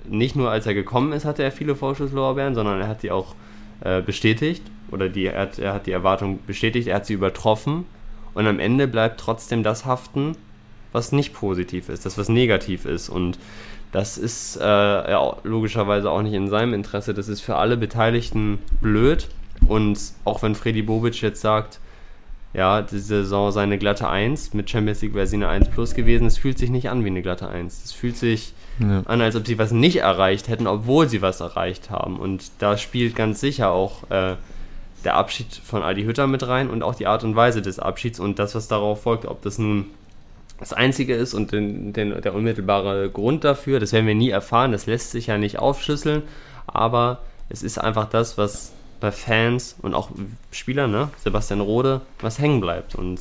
nicht 0.05 0.35
nur 0.35 0.51
als 0.51 0.65
er 0.65 0.73
gekommen 0.73 1.13
ist, 1.13 1.23
hatte 1.23 1.41
er 1.41 1.53
viele 1.53 1.75
Vorschusslorbeeren, 1.75 2.55
sondern 2.55 2.81
er 2.81 2.89
hat 2.89 3.03
die 3.03 3.11
auch 3.11 3.35
äh, 3.79 4.01
bestätigt 4.01 4.63
oder 4.91 5.07
die, 5.07 5.27
er, 5.27 5.43
hat, 5.43 5.59
er 5.59 5.73
hat 5.73 5.87
die 5.87 5.91
Erwartung 5.91 6.39
bestätigt, 6.45 6.89
er 6.89 6.95
hat 6.95 7.05
sie 7.05 7.13
übertroffen 7.13 7.85
und 8.33 8.47
am 8.47 8.59
Ende 8.59 8.87
bleibt 8.87 9.19
trotzdem 9.19 9.63
das 9.63 9.85
haften, 9.85 10.35
was 10.91 11.11
nicht 11.11 11.33
positiv 11.33 11.89
ist, 11.89 12.05
das 12.05 12.17
was 12.17 12.29
negativ 12.29 12.85
ist 12.85 13.09
und 13.09 13.37
das 13.93 14.17
ist 14.17 14.57
äh, 14.57 14.63
ja, 14.63 15.37
logischerweise 15.43 16.09
auch 16.09 16.23
nicht 16.23 16.33
in 16.33 16.49
seinem 16.49 16.73
Interesse. 16.73 17.13
Das 17.13 17.27
ist 17.27 17.41
für 17.41 17.57
alle 17.57 17.77
Beteiligten 17.77 18.57
blöd. 18.81 19.29
Und 19.67 19.99
auch 20.25 20.41
wenn 20.41 20.55
Freddy 20.55 20.81
Bobic 20.81 21.21
jetzt 21.21 21.41
sagt, 21.41 21.79
ja, 22.55 22.81
die 22.81 22.97
Saison 22.97 23.51
sei 23.51 23.61
eine 23.61 23.77
glatte 23.77 24.09
1, 24.09 24.55
mit 24.55 24.69
Champions 24.69 25.03
League 25.03 25.13
wäre 25.13 25.27
sie 25.27 25.35
eine 25.35 25.47
1 25.47 25.69
plus 25.69 25.93
gewesen, 25.93 26.25
es 26.25 26.39
fühlt 26.39 26.57
sich 26.57 26.71
nicht 26.71 26.89
an 26.89 27.03
wie 27.03 27.09
eine 27.09 27.21
glatte 27.21 27.47
1. 27.47 27.83
Es 27.85 27.91
fühlt 27.91 28.17
sich 28.17 28.53
ja. 28.79 29.03
an, 29.05 29.21
als 29.21 29.35
ob 29.35 29.45
sie 29.45 29.59
was 29.59 29.71
nicht 29.71 29.97
erreicht 29.97 30.47
hätten, 30.47 30.65
obwohl 30.65 31.07
sie 31.07 31.21
was 31.21 31.39
erreicht 31.39 31.91
haben. 31.91 32.19
Und 32.19 32.51
da 32.59 32.77
spielt 32.77 33.15
ganz 33.15 33.39
sicher 33.41 33.69
auch 33.69 34.09
äh, 34.09 34.35
der 35.03 35.15
Abschied 35.15 35.53
von 35.53 35.83
Adi 35.83 36.03
Hütter 36.03 36.27
mit 36.27 36.47
rein 36.47 36.69
und 36.69 36.83
auch 36.83 36.95
die 36.95 37.07
Art 37.07 37.23
und 37.23 37.35
Weise 37.35 37.61
des 37.61 37.79
Abschieds 37.79 38.19
und 38.19 38.39
das, 38.39 38.55
was 38.55 38.67
darauf 38.67 39.03
folgt, 39.03 39.25
ob 39.25 39.41
das 39.41 39.57
nun 39.57 39.85
das 40.59 40.73
Einzige 40.73 41.15
ist 41.15 41.33
und 41.33 41.51
den, 41.51 41.93
den, 41.93 42.21
der 42.21 42.33
unmittelbare 42.33 43.09
Grund 43.09 43.43
dafür, 43.43 43.79
das 43.79 43.91
werden 43.91 44.07
wir 44.07 44.15
nie 44.15 44.29
erfahren, 44.29 44.71
das 44.71 44.85
lässt 44.85 45.11
sich 45.11 45.27
ja 45.27 45.37
nicht 45.37 45.59
aufschlüsseln, 45.59 46.23
aber 46.67 47.19
es 47.49 47.63
ist 47.63 47.77
einfach 47.77 48.09
das, 48.09 48.37
was 48.37 48.71
bei 48.99 49.11
Fans 49.11 49.75
und 49.81 49.93
auch 49.93 50.09
Spielern, 50.51 50.91
ne? 50.91 51.09
Sebastian 51.21 51.59
Rode, 51.59 51.99
was 52.21 52.39
hängen 52.39 52.61
bleibt. 52.61 52.95
Und 52.95 53.19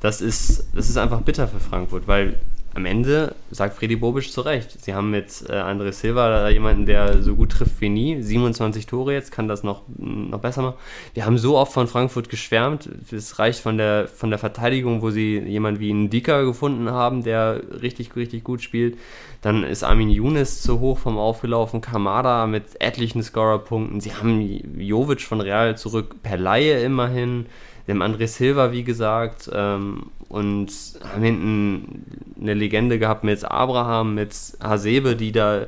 das 0.00 0.22
ist, 0.22 0.66
das 0.74 0.88
ist 0.88 0.96
einfach 0.96 1.20
bitter 1.20 1.46
für 1.46 1.60
Frankfurt, 1.60 2.08
weil 2.08 2.40
am 2.74 2.86
Ende 2.86 3.34
sagt 3.50 3.76
Freddy 3.76 3.96
Bobisch 3.96 4.30
zu 4.30 4.42
Recht. 4.42 4.80
Sie 4.80 4.94
haben 4.94 5.10
mit 5.10 5.44
äh, 5.48 5.54
André 5.54 5.90
Silva 5.90 6.48
jemanden, 6.50 6.86
der 6.86 7.20
so 7.22 7.34
gut 7.34 7.50
trifft 7.50 7.80
wie 7.80 7.88
nie. 7.88 8.22
27 8.22 8.86
Tore 8.86 9.12
jetzt, 9.12 9.32
kann 9.32 9.48
das 9.48 9.64
noch, 9.64 9.82
noch 9.96 10.38
besser 10.38 10.62
machen. 10.62 10.76
Wir 11.14 11.26
haben 11.26 11.36
so 11.36 11.58
oft 11.58 11.72
von 11.72 11.88
Frankfurt 11.88 12.28
geschwärmt. 12.28 12.88
Es 13.10 13.40
reicht 13.40 13.60
von 13.60 13.76
der, 13.76 14.06
von 14.06 14.30
der 14.30 14.38
Verteidigung, 14.38 15.02
wo 15.02 15.10
sie 15.10 15.38
jemanden 15.38 15.80
wie 15.80 15.90
einen 15.90 16.10
Dicker 16.10 16.44
gefunden 16.44 16.90
haben, 16.90 17.24
der 17.24 17.60
richtig, 17.82 18.14
richtig 18.14 18.44
gut 18.44 18.62
spielt. 18.62 18.96
Dann 19.42 19.64
ist 19.64 19.82
Armin 19.82 20.10
Younes 20.10 20.62
zu 20.62 20.78
hoch 20.78 20.98
vom 20.98 21.18
Aufgelaufen. 21.18 21.80
Kamada 21.80 22.46
mit 22.46 22.80
etlichen 22.80 23.22
Scorerpunkten. 23.22 24.00
Sie 24.00 24.14
haben 24.14 24.78
Jovic 24.78 25.22
von 25.22 25.40
Real 25.40 25.76
zurück 25.76 26.22
per 26.22 26.36
Laie 26.36 26.84
immerhin. 26.84 27.46
Sie 27.86 27.92
haben 27.92 28.02
André 28.02 28.28
Silva, 28.28 28.70
wie 28.70 28.84
gesagt. 28.84 29.50
Ähm, 29.52 30.10
und 30.28 30.70
haben 31.12 31.22
hinten 31.24 32.04
eine 32.40 32.54
Legende 32.54 32.98
gehabt 32.98 33.24
mit 33.24 33.44
Abraham, 33.44 34.14
mit 34.14 34.34
Hasebe, 34.62 35.16
die 35.16 35.32
da 35.32 35.66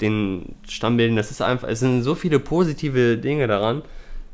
den 0.00 0.54
Stamm 0.68 0.96
bilden. 0.96 1.16
Das 1.16 1.30
ist 1.30 1.42
einfach, 1.42 1.68
es 1.68 1.80
sind 1.80 2.02
so 2.02 2.14
viele 2.14 2.38
positive 2.38 3.16
Dinge 3.18 3.46
daran, 3.46 3.82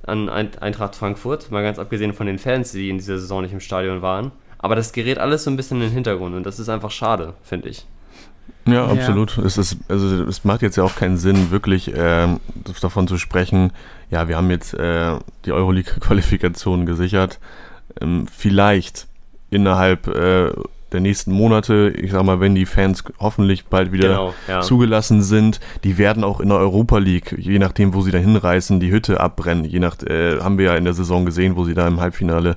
an 0.05 0.29
Eintracht 0.29 0.97
Frankfurt, 0.97 1.51
mal 1.51 1.63
ganz 1.63 1.79
abgesehen 1.79 2.13
von 2.13 2.27
den 2.27 2.39
Fans, 2.39 2.73
die 2.73 2.91
in 2.91 2.99
dieser 2.99 3.19
Saison 3.19 3.43
nicht 3.43 3.53
im 3.53 3.61
Stadion 3.61 4.03
waren. 4.03 4.33
Aber 4.59 4.77
das 4.77 4.93
gerät 4.93 5.19
alles 5.19 5.45
so 5.45 5.51
ein 5.51 5.57
bisschen 5.57 5.79
in 5.79 5.89
den 5.89 5.93
Hintergrund 5.93 6.35
und 6.35 6.45
das 6.45 6.59
ist 6.59 6.69
einfach 6.69 6.91
schade, 6.91 7.35
finde 7.43 7.69
ich. 7.69 7.87
Ja, 8.67 8.87
absolut. 8.87 9.37
Ja. 9.37 9.45
Es, 9.45 9.59
ist, 9.59 9.77
also, 9.89 10.25
es 10.25 10.45
macht 10.45 10.63
jetzt 10.63 10.77
ja 10.77 10.85
auch 10.85 10.95
keinen 10.95 11.17
Sinn, 11.17 11.51
wirklich 11.51 11.93
äh, 11.93 12.29
davon 12.81 13.09
zu 13.09 13.19
sprechen, 13.19 13.73
ja, 14.11 14.29
wir 14.29 14.37
haben 14.37 14.51
jetzt 14.51 14.75
äh, 14.75 15.19
die 15.45 15.53
Euroleague-Qualifikation 15.53 16.87
gesichert. 16.87 17.41
Ähm, 18.01 18.27
vielleicht 18.27 19.07
innerhalb 19.51 20.07
äh, 20.07 20.53
der 20.93 21.01
nächsten 21.01 21.33
Monate, 21.33 21.93
ich 21.97 22.13
sag 22.13 22.25
mal, 22.25 22.41
wenn 22.41 22.55
die 22.55 22.67
Fans 22.67 23.05
hoffentlich 23.19 23.67
bald 23.67 23.93
wieder 23.93 24.09
genau, 24.09 24.35
ja. 24.49 24.61
zugelassen 24.61 25.23
sind, 25.23 25.61
die 25.85 25.99
werden 25.99 26.25
auch 26.25 26.41
in 26.41 26.49
der 26.49 26.59
Europa 26.59 26.99
League, 26.99 27.35
je 27.39 27.59
nachdem, 27.59 27.95
wo 27.95 28.03
sie 28.03 28.11
da 28.11 28.19
hinreißen, 28.19 28.81
die 28.81 28.91
Hütte 28.91 29.21
abbrennen. 29.21 29.65
Je 29.65 29.79
nach, 29.79 30.01
äh, 30.03 30.41
haben 30.41 30.59
wir 30.59 30.67
ja 30.67 30.77
in 30.77 30.85
der 30.85 30.95
Saison 30.95 31.25
gesehen, 31.25 31.57
wo 31.57 31.65
sie 31.65 31.75
da 31.75 31.87
im 31.89 32.01
Halbfinale 32.01 32.57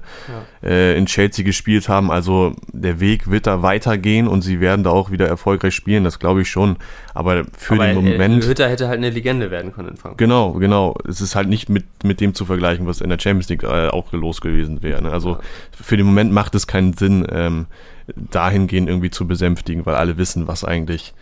ja. 0.63 0.69
äh, 0.69 0.97
in 0.97 1.05
Chelsea 1.05 1.45
gespielt 1.45 1.89
haben. 1.89 2.11
Also 2.11 2.53
der 2.71 2.99
Weg 2.99 3.29
wird 3.29 3.47
da 3.47 3.61
weitergehen 3.61 4.27
und 4.27 4.41
sie 4.41 4.59
werden 4.59 4.83
da 4.83 4.91
auch 4.91 5.11
wieder 5.11 5.27
erfolgreich 5.27 5.75
spielen, 5.75 6.03
das 6.03 6.19
glaube 6.19 6.41
ich 6.41 6.49
schon. 6.49 6.77
Aber 7.13 7.45
für 7.57 7.75
Aber, 7.75 7.87
den 7.87 7.97
äh, 7.97 8.01
Moment. 8.01 8.43
Äh, 8.43 8.47
Hütter 8.47 8.69
hätte 8.69 8.87
halt 8.87 8.97
eine 8.97 9.09
Legende 9.09 9.51
werden 9.51 9.71
können 9.71 9.89
in 9.89 9.97
Frankfurt. 9.97 10.17
Genau, 10.17 10.51
genau. 10.53 10.95
Es 11.07 11.21
ist 11.21 11.35
halt 11.35 11.47
nicht 11.47 11.69
mit, 11.69 11.85
mit 12.03 12.19
dem 12.19 12.33
zu 12.33 12.45
vergleichen, 12.45 12.87
was 12.87 13.01
in 13.01 13.09
der 13.09 13.19
Champions 13.19 13.49
League 13.49 13.63
äh, 13.63 13.87
auch 13.87 14.11
los 14.11 14.41
gewesen 14.41 14.83
wäre. 14.83 15.01
Ne? 15.01 15.11
Also 15.11 15.31
ja. 15.31 15.39
für 15.71 15.97
den 15.97 16.05
Moment 16.05 16.31
macht 16.31 16.55
es 16.55 16.67
keinen 16.67 16.93
Sinn. 16.93 17.25
Ähm, 17.31 17.67
dahingehend 18.15 18.89
irgendwie 18.89 19.11
zu 19.11 19.27
besänftigen, 19.27 19.85
weil 19.85 19.95
alle 19.95 20.17
wissen, 20.17 20.47
was 20.47 20.63
eigentlich, 20.63 21.13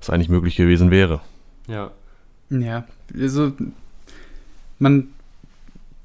was 0.00 0.10
eigentlich 0.10 0.28
möglich 0.28 0.56
gewesen 0.56 0.90
wäre. 0.90 1.20
Ja. 1.66 1.90
Ja, 2.50 2.86
also 3.14 3.52
man 4.78 5.08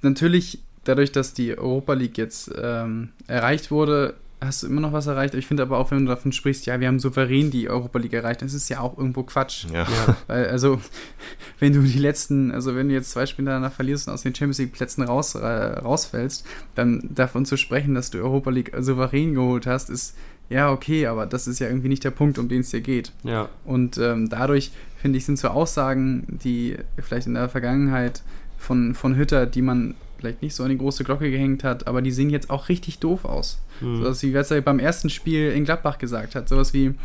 natürlich 0.02 0.60
dadurch, 0.84 1.12
dass 1.12 1.34
die 1.34 1.58
Europa 1.58 1.94
League 1.94 2.18
jetzt 2.18 2.52
ähm, 2.62 3.10
erreicht 3.28 3.72
wurde, 3.72 4.16
hast 4.46 4.64
du 4.64 4.68
immer 4.68 4.82
noch 4.82 4.94
was 4.94 5.08
erreicht. 5.08 5.34
Ich 5.36 5.48
finde 5.48 5.64
aber 5.64 5.78
auch, 5.78 5.92
wenn 5.92 6.00
du 6.00 6.06
davon 6.06 6.32
sprichst, 6.32 6.66
ja, 6.66 6.80
wir 6.80 6.88
haben 6.88 7.00
souverän 7.00 7.52
die 7.52 7.70
Europa 7.70 8.00
League 8.00 8.14
erreicht, 8.14 8.42
das 8.42 8.54
ist 8.54 8.70
ja 8.70 8.80
auch 8.80 8.98
irgendwo 8.98 9.24
Quatsch. 9.24 9.66
Ja. 9.74 9.84
ja. 9.84 10.18
Weil, 10.28 10.48
also, 10.48 10.82
wenn 11.60 11.74
du 11.74 11.82
die 11.82 12.00
letzten, 12.00 12.52
also 12.52 12.76
wenn 12.76 12.90
du 12.90 12.94
jetzt 12.94 13.12
zwei 13.12 13.26
Spiele 13.26 13.52
danach 13.52 13.74
verlierst 13.74 14.08
und 14.08 14.14
aus 14.14 14.24
den 14.24 14.34
Champions 14.34 14.60
League 14.60 14.74
Plätzen 14.74 15.04
raus, 15.04 15.36
äh, 15.36 15.46
rausfällst, 15.48 16.46
dann 16.76 17.10
davon 17.14 17.46
zu 17.46 17.58
sprechen, 17.58 17.96
dass 17.96 18.12
du 18.12 18.20
Europa 18.20 18.50
League 18.50 18.72
souverän 18.80 19.34
geholt 19.34 19.68
hast, 19.68 19.90
ist 19.90 20.16
ja 20.50 20.72
okay, 20.72 21.08
aber 21.08 21.26
das 21.26 21.48
ist 21.48 21.60
ja 21.60 21.68
irgendwie 21.68 21.90
nicht 21.90 22.04
der 22.04 22.12
Punkt, 22.12 22.38
um 22.38 22.48
den 22.48 22.62
es 22.62 22.70
dir 22.70 22.82
geht. 22.82 23.12
Ja. 23.24 23.50
Und 23.66 23.98
ähm, 23.98 24.30
dadurch, 24.30 24.72
finde 24.98 25.18
ich, 25.18 25.26
sind 25.26 25.40
so 25.40 25.48
Aussagen, 25.50 26.40
die 26.44 26.78
vielleicht 27.00 27.28
in 27.28 27.34
der 27.34 27.50
Vergangenheit 27.50 28.22
von, 28.58 28.94
von 28.94 29.16
Hütter, 29.16 29.46
die 29.46 29.62
man 29.62 29.96
vielleicht 30.24 30.42
nicht 30.42 30.56
so 30.56 30.64
an 30.64 30.70
die 30.70 30.78
große 30.78 31.04
Glocke 31.04 31.30
gehängt 31.30 31.64
hat, 31.66 31.86
aber 31.86 32.02
die 32.02 32.12
sehen 32.12 32.30
jetzt 32.30 32.50
auch 32.50 32.70
richtig 32.70 33.00
doof 33.00 33.26
aus. 33.26 33.60
Mhm. 33.82 33.98
So 33.98 34.04
was 34.06 34.24
wie 34.24 34.34
was 34.34 34.52
er 34.52 34.62
beim 34.62 34.80
ersten 34.80 35.10
Spiel 35.10 35.52
in 35.52 35.66
Gladbach 35.66 35.98
gesagt 35.98 36.34
hat. 36.34 36.48
Sowas 36.48 36.74
wie, 36.74 36.96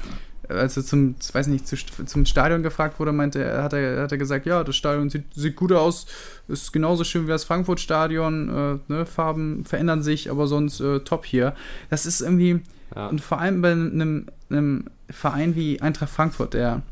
als 0.48 0.76
er 0.76 0.84
zum, 0.84 1.16
weiß 1.32 1.48
nicht, 1.48 1.66
zum 1.66 2.26
Stadion 2.26 2.62
gefragt 2.62 3.00
wurde, 3.00 3.10
meinte 3.10 3.42
er, 3.42 3.64
hat 3.64 3.72
er, 3.72 4.02
hat 4.02 4.12
er 4.12 4.18
gesagt, 4.18 4.46
ja, 4.46 4.62
das 4.62 4.76
Stadion 4.76 5.10
sieht, 5.10 5.24
sieht 5.34 5.56
gut 5.56 5.72
aus, 5.72 6.06
ist 6.46 6.72
genauso 6.72 7.02
schön 7.02 7.26
wie 7.26 7.30
das 7.30 7.42
Frankfurt-Stadion, 7.42 8.48
äh, 8.48 8.92
ne, 8.92 9.04
Farben 9.04 9.64
verändern 9.64 10.02
sich, 10.02 10.30
aber 10.30 10.46
sonst 10.46 10.80
äh, 10.80 11.00
top 11.00 11.26
hier. 11.26 11.56
Das 11.90 12.06
ist 12.06 12.20
irgendwie, 12.20 12.60
ja. 12.94 13.08
und 13.08 13.20
vor 13.20 13.40
allem 13.40 13.60
bei 13.60 13.72
einem, 13.72 14.26
einem 14.48 14.84
Verein 15.10 15.56
wie 15.56 15.82
Eintracht 15.82 16.10
Frankfurt, 16.10 16.54
der 16.54 16.82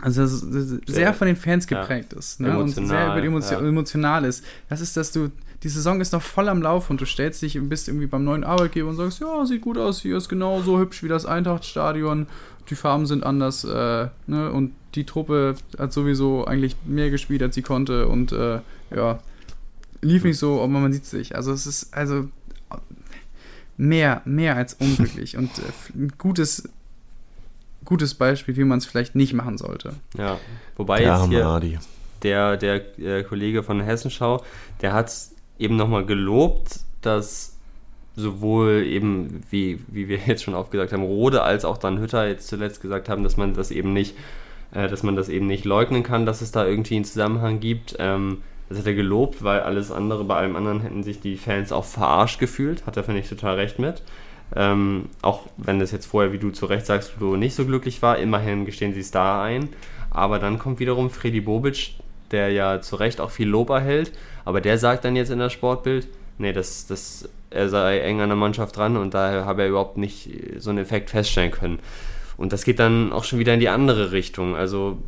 also 0.00 0.26
sehr 0.26 1.14
von 1.14 1.26
den 1.26 1.36
Fans 1.36 1.66
geprägt 1.66 2.12
ja. 2.12 2.18
ist 2.18 2.40
ne? 2.40 2.58
und 2.58 2.70
sehr 2.70 2.84
über 2.84 3.22
Emotion, 3.22 3.62
ja. 3.62 3.68
emotional 3.68 4.24
ist. 4.24 4.44
Das 4.68 4.80
ist, 4.80 4.96
dass 4.96 5.12
du, 5.12 5.30
die 5.62 5.68
Saison 5.68 6.00
ist 6.00 6.12
noch 6.12 6.22
voll 6.22 6.48
am 6.48 6.62
Lauf 6.62 6.90
und 6.90 7.00
du 7.00 7.04
stellst 7.04 7.42
dich 7.42 7.58
und 7.58 7.68
bist 7.68 7.88
irgendwie 7.88 8.06
beim 8.06 8.24
neuen 8.24 8.42
Arbeitgeber 8.42 8.88
und 8.88 8.96
sagst, 8.96 9.20
ja, 9.20 9.44
sieht 9.44 9.60
gut 9.60 9.78
aus, 9.78 10.00
hier 10.00 10.16
ist 10.16 10.28
genauso 10.28 10.78
hübsch 10.78 11.02
wie 11.02 11.08
das 11.08 11.26
Eintrachtstadion, 11.26 12.26
die 12.70 12.74
Farben 12.74 13.06
sind 13.06 13.24
anders 13.24 13.64
äh, 13.64 14.08
ne? 14.26 14.50
und 14.50 14.72
die 14.94 15.04
Truppe 15.04 15.56
hat 15.78 15.92
sowieso 15.92 16.46
eigentlich 16.46 16.76
mehr 16.84 17.10
gespielt, 17.10 17.42
als 17.42 17.54
sie 17.54 17.62
konnte 17.62 18.08
und 18.08 18.32
äh, 18.32 18.60
ja, 18.94 19.20
lief 20.00 20.24
nicht 20.24 20.38
so, 20.38 20.60
aber 20.60 20.68
man 20.68 20.92
sieht 20.92 21.06
sich. 21.06 21.36
Also 21.36 21.52
es 21.52 21.66
ist 21.66 21.94
also 21.94 22.28
mehr, 23.76 24.22
mehr 24.24 24.56
als 24.56 24.74
unglücklich 24.74 25.36
und 25.36 25.50
äh, 25.58 25.94
ein 25.94 26.12
gutes 26.18 26.68
gutes 27.84 28.14
Beispiel, 28.14 28.56
wie 28.56 28.64
man 28.64 28.78
es 28.78 28.86
vielleicht 28.86 29.14
nicht 29.14 29.32
machen 29.34 29.58
sollte. 29.58 29.94
Ja, 30.16 30.38
wobei 30.76 31.02
ja, 31.02 31.18
jetzt 31.18 31.28
hier 31.28 31.80
der, 32.22 32.56
der, 32.56 32.78
der 32.78 33.18
äh, 33.18 33.22
Kollege 33.24 33.62
von 33.62 33.80
Hessenschau, 33.80 34.42
der 34.80 34.92
hat 34.92 35.12
eben 35.58 35.76
nochmal 35.76 36.06
gelobt, 36.06 36.80
dass 37.00 37.56
sowohl 38.14 38.84
eben, 38.84 39.42
wie, 39.50 39.80
wie 39.88 40.08
wir 40.08 40.18
jetzt 40.26 40.44
schon 40.44 40.54
aufgesagt 40.54 40.92
haben, 40.92 41.02
Rode 41.02 41.42
als 41.42 41.64
auch 41.64 41.78
dann 41.78 41.98
Hütter 41.98 42.26
jetzt 42.26 42.48
zuletzt 42.48 42.80
gesagt 42.80 43.08
haben, 43.08 43.24
dass 43.24 43.36
man 43.36 43.54
das 43.54 43.70
eben 43.70 43.92
nicht, 43.92 44.16
äh, 44.72 44.88
dass 44.88 45.02
man 45.02 45.16
das 45.16 45.28
eben 45.28 45.46
nicht 45.46 45.64
leugnen 45.64 46.02
kann, 46.02 46.26
dass 46.26 46.40
es 46.40 46.52
da 46.52 46.66
irgendwie 46.66 46.96
einen 46.96 47.04
Zusammenhang 47.04 47.60
gibt. 47.60 47.96
Ähm, 47.98 48.42
das 48.68 48.78
hat 48.78 48.86
er 48.86 48.94
gelobt, 48.94 49.44
weil 49.44 49.60
alles 49.60 49.90
andere, 49.90 50.24
bei 50.24 50.36
allem 50.36 50.56
anderen 50.56 50.80
hätten 50.80 51.02
sich 51.02 51.20
die 51.20 51.36
Fans 51.36 51.72
auch 51.72 51.84
verarscht 51.84 52.38
gefühlt. 52.38 52.86
Hat 52.86 52.96
er, 52.96 53.04
finde 53.04 53.20
ich, 53.20 53.28
total 53.28 53.56
recht 53.56 53.78
mit. 53.78 54.02
Ähm, 54.54 55.06
auch 55.22 55.46
wenn 55.56 55.78
das 55.78 55.92
jetzt 55.92 56.06
vorher, 56.06 56.32
wie 56.32 56.38
du 56.38 56.50
zu 56.50 56.66
Recht 56.66 56.86
sagst, 56.86 57.14
du 57.18 57.36
nicht 57.36 57.54
so 57.54 57.64
glücklich 57.64 58.02
war, 58.02 58.18
immerhin 58.18 58.64
gestehen 58.64 58.92
sie 58.92 59.00
es 59.00 59.10
da 59.10 59.42
ein. 59.42 59.68
Aber 60.10 60.38
dann 60.38 60.58
kommt 60.58 60.78
wiederum 60.78 61.10
Freddy 61.10 61.40
Bobic, 61.40 61.94
der 62.30 62.50
ja 62.50 62.80
zu 62.80 62.96
Recht 62.96 63.20
auch 63.20 63.30
viel 63.30 63.48
Lob 63.48 63.70
erhält, 63.70 64.12
aber 64.44 64.60
der 64.60 64.78
sagt 64.78 65.04
dann 65.04 65.16
jetzt 65.16 65.30
in 65.30 65.38
das 65.38 65.52
Sportbild, 65.52 66.08
nee, 66.38 66.52
das, 66.52 66.86
das, 66.86 67.28
er 67.50 67.68
sei 67.68 68.00
eng 68.00 68.20
an 68.20 68.28
der 68.28 68.36
Mannschaft 68.36 68.76
dran 68.76 68.96
und 68.96 69.14
daher 69.14 69.44
habe 69.44 69.62
er 69.62 69.68
überhaupt 69.68 69.96
nicht 69.96 70.28
so 70.58 70.70
einen 70.70 70.78
Effekt 70.78 71.10
feststellen 71.10 71.50
können. 71.50 71.78
Und 72.36 72.52
das 72.52 72.64
geht 72.64 72.78
dann 72.78 73.12
auch 73.12 73.24
schon 73.24 73.38
wieder 73.38 73.54
in 73.54 73.60
die 73.60 73.68
andere 73.68 74.12
Richtung. 74.12 74.56
Also 74.56 74.98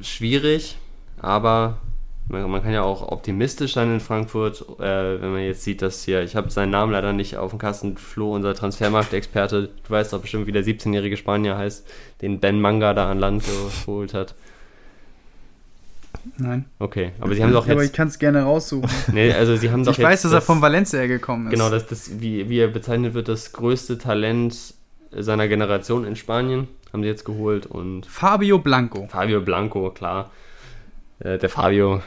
schwierig, 0.00 0.76
aber 1.20 1.78
man, 2.28 2.62
kann 2.62 2.72
ja 2.72 2.82
auch 2.82 3.02
optimistisch 3.02 3.74
sein 3.74 3.92
in 3.92 4.00
Frankfurt, 4.00 4.64
äh, 4.78 5.20
wenn 5.20 5.32
man 5.32 5.42
jetzt 5.42 5.62
sieht, 5.62 5.82
dass 5.82 6.04
hier, 6.04 6.22
ich 6.22 6.36
habe 6.36 6.50
seinen 6.50 6.70
Namen 6.70 6.92
leider 6.92 7.12
nicht 7.12 7.36
auf 7.36 7.50
dem 7.50 7.58
Kasten, 7.58 7.96
Flo, 7.96 8.34
unser 8.34 8.54
Transfermarktexperte, 8.54 9.68
du 9.68 9.90
weißt 9.90 10.12
doch 10.12 10.20
bestimmt, 10.20 10.46
wie 10.46 10.52
der 10.52 10.64
17-jährige 10.64 11.16
Spanier 11.16 11.58
heißt, 11.58 11.86
den 12.22 12.40
Ben 12.40 12.60
Manga 12.60 12.94
da 12.94 13.10
an 13.10 13.18
Land 13.18 13.44
geholt 13.44 14.14
hat. 14.14 14.34
Nein. 16.38 16.64
Okay, 16.78 17.12
aber 17.20 17.34
sie 17.34 17.42
haben 17.42 17.52
doch 17.52 17.66
jetzt. 17.66 17.72
Aber 17.72 17.84
ich 17.84 17.92
kann 17.92 18.08
es 18.08 18.18
gerne 18.18 18.42
raussuchen. 18.42 18.88
Nee, 19.12 19.32
also 19.32 19.56
sie 19.56 19.70
haben 19.70 19.84
doch 19.84 19.92
ich 19.92 19.98
jetzt 19.98 20.06
weiß, 20.06 20.22
dass 20.22 20.32
das, 20.32 20.42
er 20.42 20.46
von 20.46 20.62
Valencia 20.62 21.06
gekommen 21.06 21.48
ist. 21.48 21.52
Genau, 21.52 21.68
das, 21.68 21.86
das, 21.86 22.20
wie, 22.20 22.48
wie 22.48 22.58
er 22.58 22.68
bezeichnet 22.68 23.12
wird, 23.14 23.28
das 23.28 23.52
größte 23.52 23.98
Talent 23.98 24.74
seiner 25.10 25.48
Generation 25.48 26.04
in 26.04 26.16
Spanien 26.16 26.68
haben 26.92 27.02
sie 27.02 27.08
jetzt 27.08 27.24
geholt 27.24 27.66
und. 27.66 28.06
Fabio 28.06 28.58
Blanco. 28.58 29.06
Fabio 29.08 29.40
Blanco, 29.42 29.90
klar. 29.90 30.30
Äh, 31.18 31.38
der 31.38 31.48
Fabio, 31.48 32.02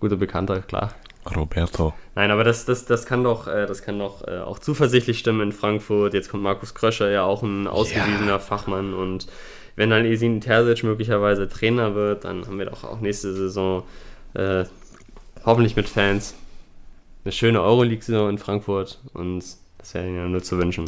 guter 0.00 0.16
Bekannter, 0.16 0.60
klar. 0.60 0.94
Roberto. 1.34 1.92
Nein, 2.14 2.30
aber 2.30 2.44
das, 2.44 2.64
das, 2.64 2.84
das 2.86 3.04
kann 3.04 3.22
doch, 3.24 3.48
äh, 3.48 3.66
das 3.66 3.82
kann 3.82 3.98
doch 3.98 4.26
äh, 4.26 4.38
auch 4.38 4.58
zuversichtlich 4.58 5.18
stimmen 5.18 5.40
in 5.40 5.52
Frankfurt. 5.52 6.14
Jetzt 6.14 6.30
kommt 6.30 6.42
Markus 6.42 6.74
Kröscher, 6.74 7.10
ja 7.10 7.24
auch 7.24 7.42
ein 7.42 7.66
ausgewiesener 7.66 8.32
ja. 8.32 8.38
Fachmann. 8.38 8.94
Und 8.94 9.26
wenn 9.76 9.90
dann 9.90 10.04
Esin 10.04 10.40
Terzic 10.40 10.84
möglicherweise 10.84 11.48
Trainer 11.48 11.94
wird, 11.94 12.24
dann 12.24 12.46
haben 12.46 12.58
wir 12.58 12.66
doch 12.66 12.84
auch 12.84 13.00
nächste 13.00 13.32
Saison 13.34 13.82
äh, 14.34 14.64
hoffentlich 15.44 15.76
mit 15.76 15.88
Fans 15.88 16.34
eine 17.24 17.32
schöne 17.32 17.60
Euroleague-Saison 17.60 18.30
in 18.30 18.38
Frankfurt. 18.38 19.00
Und 19.12 19.44
das 19.78 19.94
wäre 19.94 20.06
ihnen 20.06 20.16
ja 20.16 20.26
nur 20.26 20.42
zu 20.42 20.58
wünschen. 20.58 20.86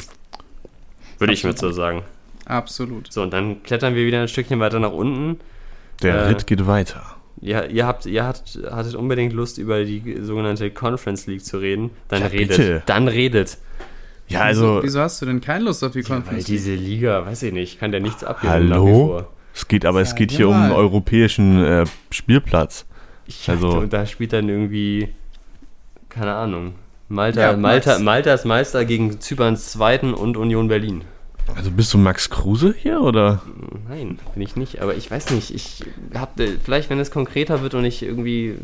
Würde 1.19 1.33
Absolut. 1.33 1.35
ich 1.35 1.45
mir 1.45 1.57
so 1.57 1.71
sagen. 1.71 2.03
Absolut. 2.47 3.13
So, 3.13 3.23
und 3.23 3.33
dann 3.33 3.63
klettern 3.63 3.95
wir 3.95 4.07
wieder 4.07 4.23
ein 4.23 4.29
Stückchen 4.29 4.59
weiter 4.59 4.81
nach 4.81 4.93
unten. 4.93 5.39
Der 6.03 6.15
äh, 6.15 6.29
Ritt 6.29 6.47
geht 6.47 6.67
weiter. 6.67 7.20
Ihr, 7.41 7.69
ihr, 7.71 7.87
habt, 7.87 8.07
ihr 8.07 8.25
habt, 8.25 8.59
hattet 8.71 8.95
unbedingt 8.95 9.33
Lust, 9.33 9.59
über 9.59 9.85
die 9.85 10.19
sogenannte 10.23 10.71
Conference 10.71 11.27
League 11.27 11.45
zu 11.45 11.59
reden. 11.59 11.91
Dann 12.09 12.23
Ja, 12.23 12.27
redet. 12.29 12.57
bitte. 12.57 12.83
Dann 12.87 13.09
redet. 13.09 13.59
Ja, 14.29 14.43
also, 14.43 14.77
Wieso, 14.77 14.83
wieso 14.85 15.01
hast 15.01 15.21
du 15.23 15.27
denn 15.27 15.41
keine 15.41 15.65
Lust 15.65 15.83
auf 15.83 15.93
die 15.93 16.09
Weil 16.09 16.17
Conference? 16.19 16.45
diese 16.45 16.75
Liga, 16.75 17.27
weiß 17.27 17.43
ich 17.43 17.53
nicht, 17.53 17.81
kann 17.81 17.91
der 17.91 18.01
nichts 18.01 18.23
wie 18.23 18.49
hallo? 18.49 18.87
vor. 19.07 19.29
Es 19.55 19.67
geht, 19.67 19.85
aber 19.85 20.01
es 20.01 20.11
Sag 20.11 20.19
geht 20.19 20.31
hier 20.31 20.49
um 20.49 20.55
einen 20.55 20.73
europäischen 20.73 21.63
äh, 21.65 21.85
Spielplatz. 22.11 22.87
Ich 23.27 23.49
Also- 23.51 23.71
und 23.79 23.93
da 23.93 24.07
spielt 24.07 24.33
dann 24.33 24.49
irgendwie, 24.49 25.09
keine 26.09 26.35
Ahnung, 26.35 26.75
Malta, 27.09 27.41
Ja, 27.51 27.57
Malta, 27.57 27.91
Max. 27.95 28.03
Malta 28.03 28.35
ist 28.35 28.45
Meister 28.45 28.85
gegen 28.85 29.21
Zyperns 29.21 29.73
Zweiten 29.73 30.15
und 30.15 30.37
Union 30.37 30.69
Berlin. 30.69 31.03
Also 31.57 31.71
bist 31.71 31.93
du 31.93 31.99
Max 31.99 32.31
Kruse 32.31 32.75
hier 32.77 33.01
oder? 33.01 33.43
Nein, 33.89 34.19
bin 34.35 34.43
ich 34.43 34.57
nicht. 34.57 34.81
Aber 34.81 34.95
ich 34.95 35.11
weiß 35.11 35.31
nicht. 35.31 35.51
Ich 35.55 35.85
hab, 36.15 36.39
äh, 36.41 36.57
vielleicht, 36.63 36.91
wenn 36.91 36.99
es 36.99 37.11
konkreter 37.11 37.63
wird 37.63 37.75
und 37.75 37.85
ich 37.85 38.03
irgendwie, 38.03 38.57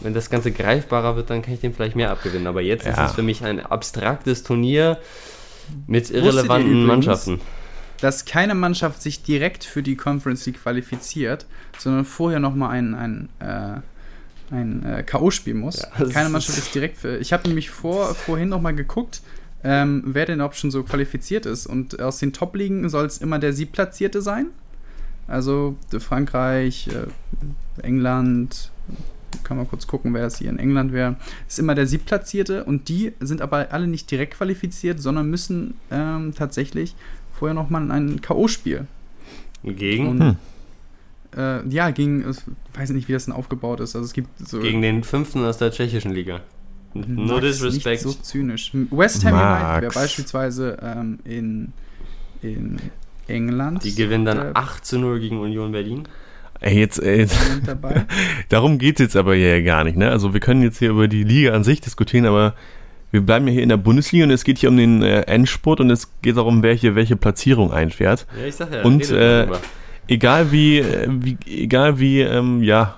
wenn 0.00 0.14
das 0.14 0.30
Ganze 0.30 0.52
greifbarer 0.52 1.16
wird, 1.16 1.30
dann 1.30 1.42
kann 1.42 1.54
ich 1.54 1.60
dem 1.60 1.74
vielleicht 1.74 1.96
mehr 1.96 2.10
abgewinnen. 2.10 2.46
Aber 2.46 2.62
jetzt 2.62 2.86
Ja. 2.86 2.92
ist 2.92 3.10
es 3.10 3.12
für 3.12 3.22
mich 3.22 3.44
ein 3.44 3.60
abstraktes 3.60 4.42
Turnier 4.42 4.98
mit 5.86 6.10
irrelevanten 6.10 6.70
übrigens? 6.70 6.86
Mannschaften. 6.86 7.40
dass 8.00 8.24
keine 8.24 8.54
Mannschaft 8.56 9.00
sich 9.00 9.22
direkt 9.22 9.62
für 9.64 9.80
die 9.82 9.94
Conference 9.96 10.44
League 10.46 10.60
qualifiziert, 10.60 11.46
sondern 11.78 12.04
vorher 12.04 12.40
nochmal 12.40 12.70
ein, 12.70 12.94
ein, 12.96 13.28
äh, 13.38 13.80
ein 14.52 14.84
äh, 14.84 15.02
K.O. 15.04 15.30
spielen 15.30 15.58
muss. 15.58 15.82
Ja, 15.98 16.06
keine 16.08 16.28
Mannschaft 16.28 16.58
ist 16.58 16.74
direkt 16.74 16.98
für. 16.98 17.18
Ich 17.18 17.32
habe 17.32 17.46
nämlich 17.46 17.70
vor, 17.70 18.14
vorhin 18.16 18.48
nochmal 18.48 18.74
geguckt, 18.74 19.22
ähm, 19.64 20.02
wer 20.06 20.26
denn 20.26 20.36
überhaupt 20.36 20.56
schon 20.56 20.70
so 20.70 20.82
qualifiziert 20.82 21.46
ist. 21.46 21.66
Und 21.66 22.00
aus 22.00 22.18
den 22.18 22.32
Top-Ligen 22.32 22.88
soll 22.88 23.06
es 23.06 23.18
immer 23.18 23.38
der 23.38 23.52
Siebplatzierte 23.52 24.22
sein. 24.22 24.46
Also 25.28 25.76
äh, 25.92 26.00
Frankreich, 26.00 26.88
äh, 26.88 27.82
England, 27.82 28.70
kann 29.44 29.56
man 29.56 29.68
kurz 29.68 29.86
gucken, 29.86 30.12
wer 30.14 30.26
es 30.26 30.38
hier 30.38 30.50
in 30.50 30.58
England 30.58 30.92
wäre. 30.92 31.16
Ist 31.48 31.58
immer 31.58 31.74
der 31.74 31.86
Siebplatzierte 31.86 32.64
und 32.64 32.88
die 32.88 33.12
sind 33.20 33.40
aber 33.40 33.72
alle 33.72 33.86
nicht 33.86 34.10
direkt 34.10 34.34
qualifiziert, 34.34 35.00
sondern 35.00 35.30
müssen 35.30 35.74
ähm, 35.90 36.34
tatsächlich 36.34 36.94
vorher 37.32 37.54
nochmal 37.54 37.90
ein 37.90 38.20
K.O.-Spiel. 38.20 38.86
Gegen, 39.64 40.08
Und 40.08 40.20
Hm. 40.20 40.36
äh, 41.36 41.68
ja, 41.68 41.90
gegen, 41.90 42.28
ich 42.28 42.38
weiß 42.78 42.90
nicht, 42.90 43.08
wie 43.08 43.12
das 43.12 43.24
denn 43.26 43.34
aufgebaut 43.34 43.80
ist. 43.80 43.94
Also 43.96 44.04
es 44.04 44.12
gibt 44.12 44.28
so. 44.46 44.60
gegen 44.60 44.82
den 44.82 45.02
Fünften 45.02 45.44
aus 45.44 45.56
der 45.58 45.70
tschechischen 45.70 46.12
Liga. 46.12 46.40
No 46.94 47.34
Max, 47.34 47.40
disrespect. 47.40 48.04
Nicht 48.04 48.16
so 48.16 48.22
zynisch. 48.22 48.72
West 48.90 49.24
Ham 49.24 49.34
United 49.34 49.82
wäre 49.82 49.92
beispielsweise 49.92 50.78
ähm, 50.82 51.18
in, 51.24 51.72
in 52.42 52.78
England. 53.26 53.84
Die 53.84 53.94
gewinnen 53.94 54.24
dann 54.24 54.38
äh, 54.38 54.50
8 54.54 54.84
zu 54.84 54.98
0 54.98 55.20
gegen 55.20 55.40
Union 55.40 55.72
Berlin. 55.72 56.04
Ey, 56.60 56.78
jetzt, 56.78 57.02
ey, 57.02 57.20
jetzt 57.20 57.54
mit 57.54 57.66
dabei. 57.66 58.06
darum 58.48 58.78
geht 58.78 59.00
es 59.00 59.06
jetzt 59.06 59.16
aber 59.16 59.34
ja 59.34 59.60
gar 59.62 59.84
nicht. 59.84 59.96
Ne? 59.96 60.10
Also 60.10 60.32
wir 60.32 60.40
können 60.40 60.62
jetzt 60.62 60.78
hier 60.78 60.90
über 60.90 61.08
die 61.08 61.24
Liga 61.24 61.52
an 61.52 61.64
sich 61.64 61.80
diskutieren, 61.80 62.26
aber 62.26 62.54
wir 63.10 63.20
bleiben 63.20 63.46
ja 63.48 63.52
hier 63.52 63.62
in 63.62 63.68
der 63.68 63.78
Bundesliga 63.78 64.24
und 64.24 64.30
es 64.30 64.44
geht 64.44 64.58
hier 64.58 64.68
um 64.68 64.76
den 64.76 65.02
äh, 65.02 65.22
Endspurt 65.22 65.80
und 65.80 65.90
es 65.90 66.10
geht 66.22 66.36
darum, 66.36 66.62
wer 66.62 66.74
hier 66.74 66.94
welche 66.94 67.16
Platzierung 67.16 67.72
einfährt. 67.72 68.26
Ja, 68.38 68.46
ich 68.46 68.54
sag 68.54 68.72
ja. 68.72 68.82
Und, 68.82 69.10
äh. 69.10 69.48
Egal 70.08 70.50
wie, 70.50 70.78
äh, 70.78 71.08
wie 71.08 71.38
egal 71.46 71.98
wie, 71.98 72.20
ähm, 72.20 72.62
ja, 72.62 72.96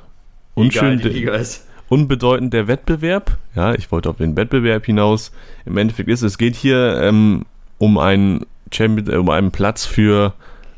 unschön, 0.54 0.98
Egal, 0.98 1.10
die 1.10 1.18
Liga 1.18 1.34
ist. 1.34 1.66
Unbedeutend 1.88 2.52
der 2.52 2.66
Wettbewerb. 2.68 3.36
Ja, 3.54 3.74
ich 3.74 3.90
wollte 3.92 4.10
auf 4.10 4.16
den 4.16 4.36
Wettbewerb 4.36 4.86
hinaus. 4.86 5.32
Im 5.66 5.76
Endeffekt 5.76 6.08
ist 6.08 6.22
es 6.22 6.38
geht 6.38 6.54
hier 6.56 7.00
ähm, 7.02 7.44
um 7.78 7.98
einen 7.98 8.46
Champion, 8.72 9.12
äh, 9.12 9.16
um 9.18 9.30
einen 9.30 9.50
Platz 9.50 9.84
für 9.84 10.32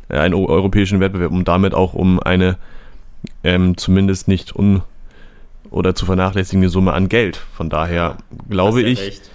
äh, 0.08 0.18
einen 0.18 0.34
eu- 0.34 0.46
europäischen 0.48 1.00
Wettbewerb 1.00 1.32
und 1.32 1.46
damit 1.48 1.74
auch 1.74 1.94
um 1.94 2.20
eine 2.20 2.56
ähm, 3.44 3.76
zumindest 3.76 4.28
nicht 4.28 4.54
un 4.54 4.82
oder 5.70 5.94
zu 5.94 6.06
vernachlässigende 6.06 6.68
Summe 6.68 6.92
an 6.92 7.08
Geld. 7.08 7.40
Von 7.54 7.68
daher 7.70 8.16
glaube 8.48 8.82
ja 8.82 8.88
ich, 8.88 9.00
recht. 9.00 9.30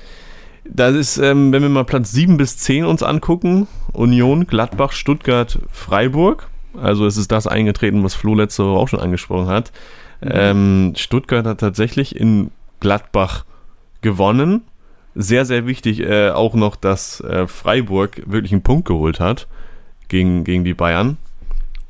das 0.66 0.96
ist, 0.96 1.18
ähm, 1.18 1.52
wenn 1.52 1.62
wir 1.62 1.70
mal 1.70 1.84
Platz 1.84 2.12
7 2.12 2.38
bis 2.38 2.58
10 2.58 2.86
uns 2.86 3.04
angucken, 3.04 3.68
Union, 3.94 4.48
Gladbach, 4.48 4.92
Stuttgart, 4.94 5.60
Freiburg. 5.72 6.48
Also 6.82 7.06
es 7.06 7.18
ist 7.18 7.32
das 7.34 7.48
eingetreten, 7.48 8.02
was 8.04 8.14
Flo 8.16 8.34
letzte 8.34 8.64
Woche 8.64 8.80
auch 8.80 8.88
schon 8.88 9.02
angesprochen 9.02 9.48
hat. 9.48 9.74
Ähm, 10.22 10.94
Stuttgart 10.96 11.46
hat 11.46 11.60
tatsächlich 11.60 12.16
in 12.16 12.52
Gladbach 12.80 13.46
gewonnen. 14.02 14.62
Sehr, 15.16 15.46
sehr 15.46 15.68
wichtig 15.68 16.00
äh, 16.02 16.30
auch 16.30 16.54
noch, 16.54 16.76
dass 16.76 17.20
äh, 17.22 17.48
Freiburg 17.48 18.22
wirklich 18.26 18.52
einen 18.52 18.62
Punkt 18.62 18.88
geholt 18.88 19.20
hat 19.20 19.48
gegen, 20.08 20.44
gegen 20.44 20.64
die 20.64 20.74
Bayern. 20.74 21.18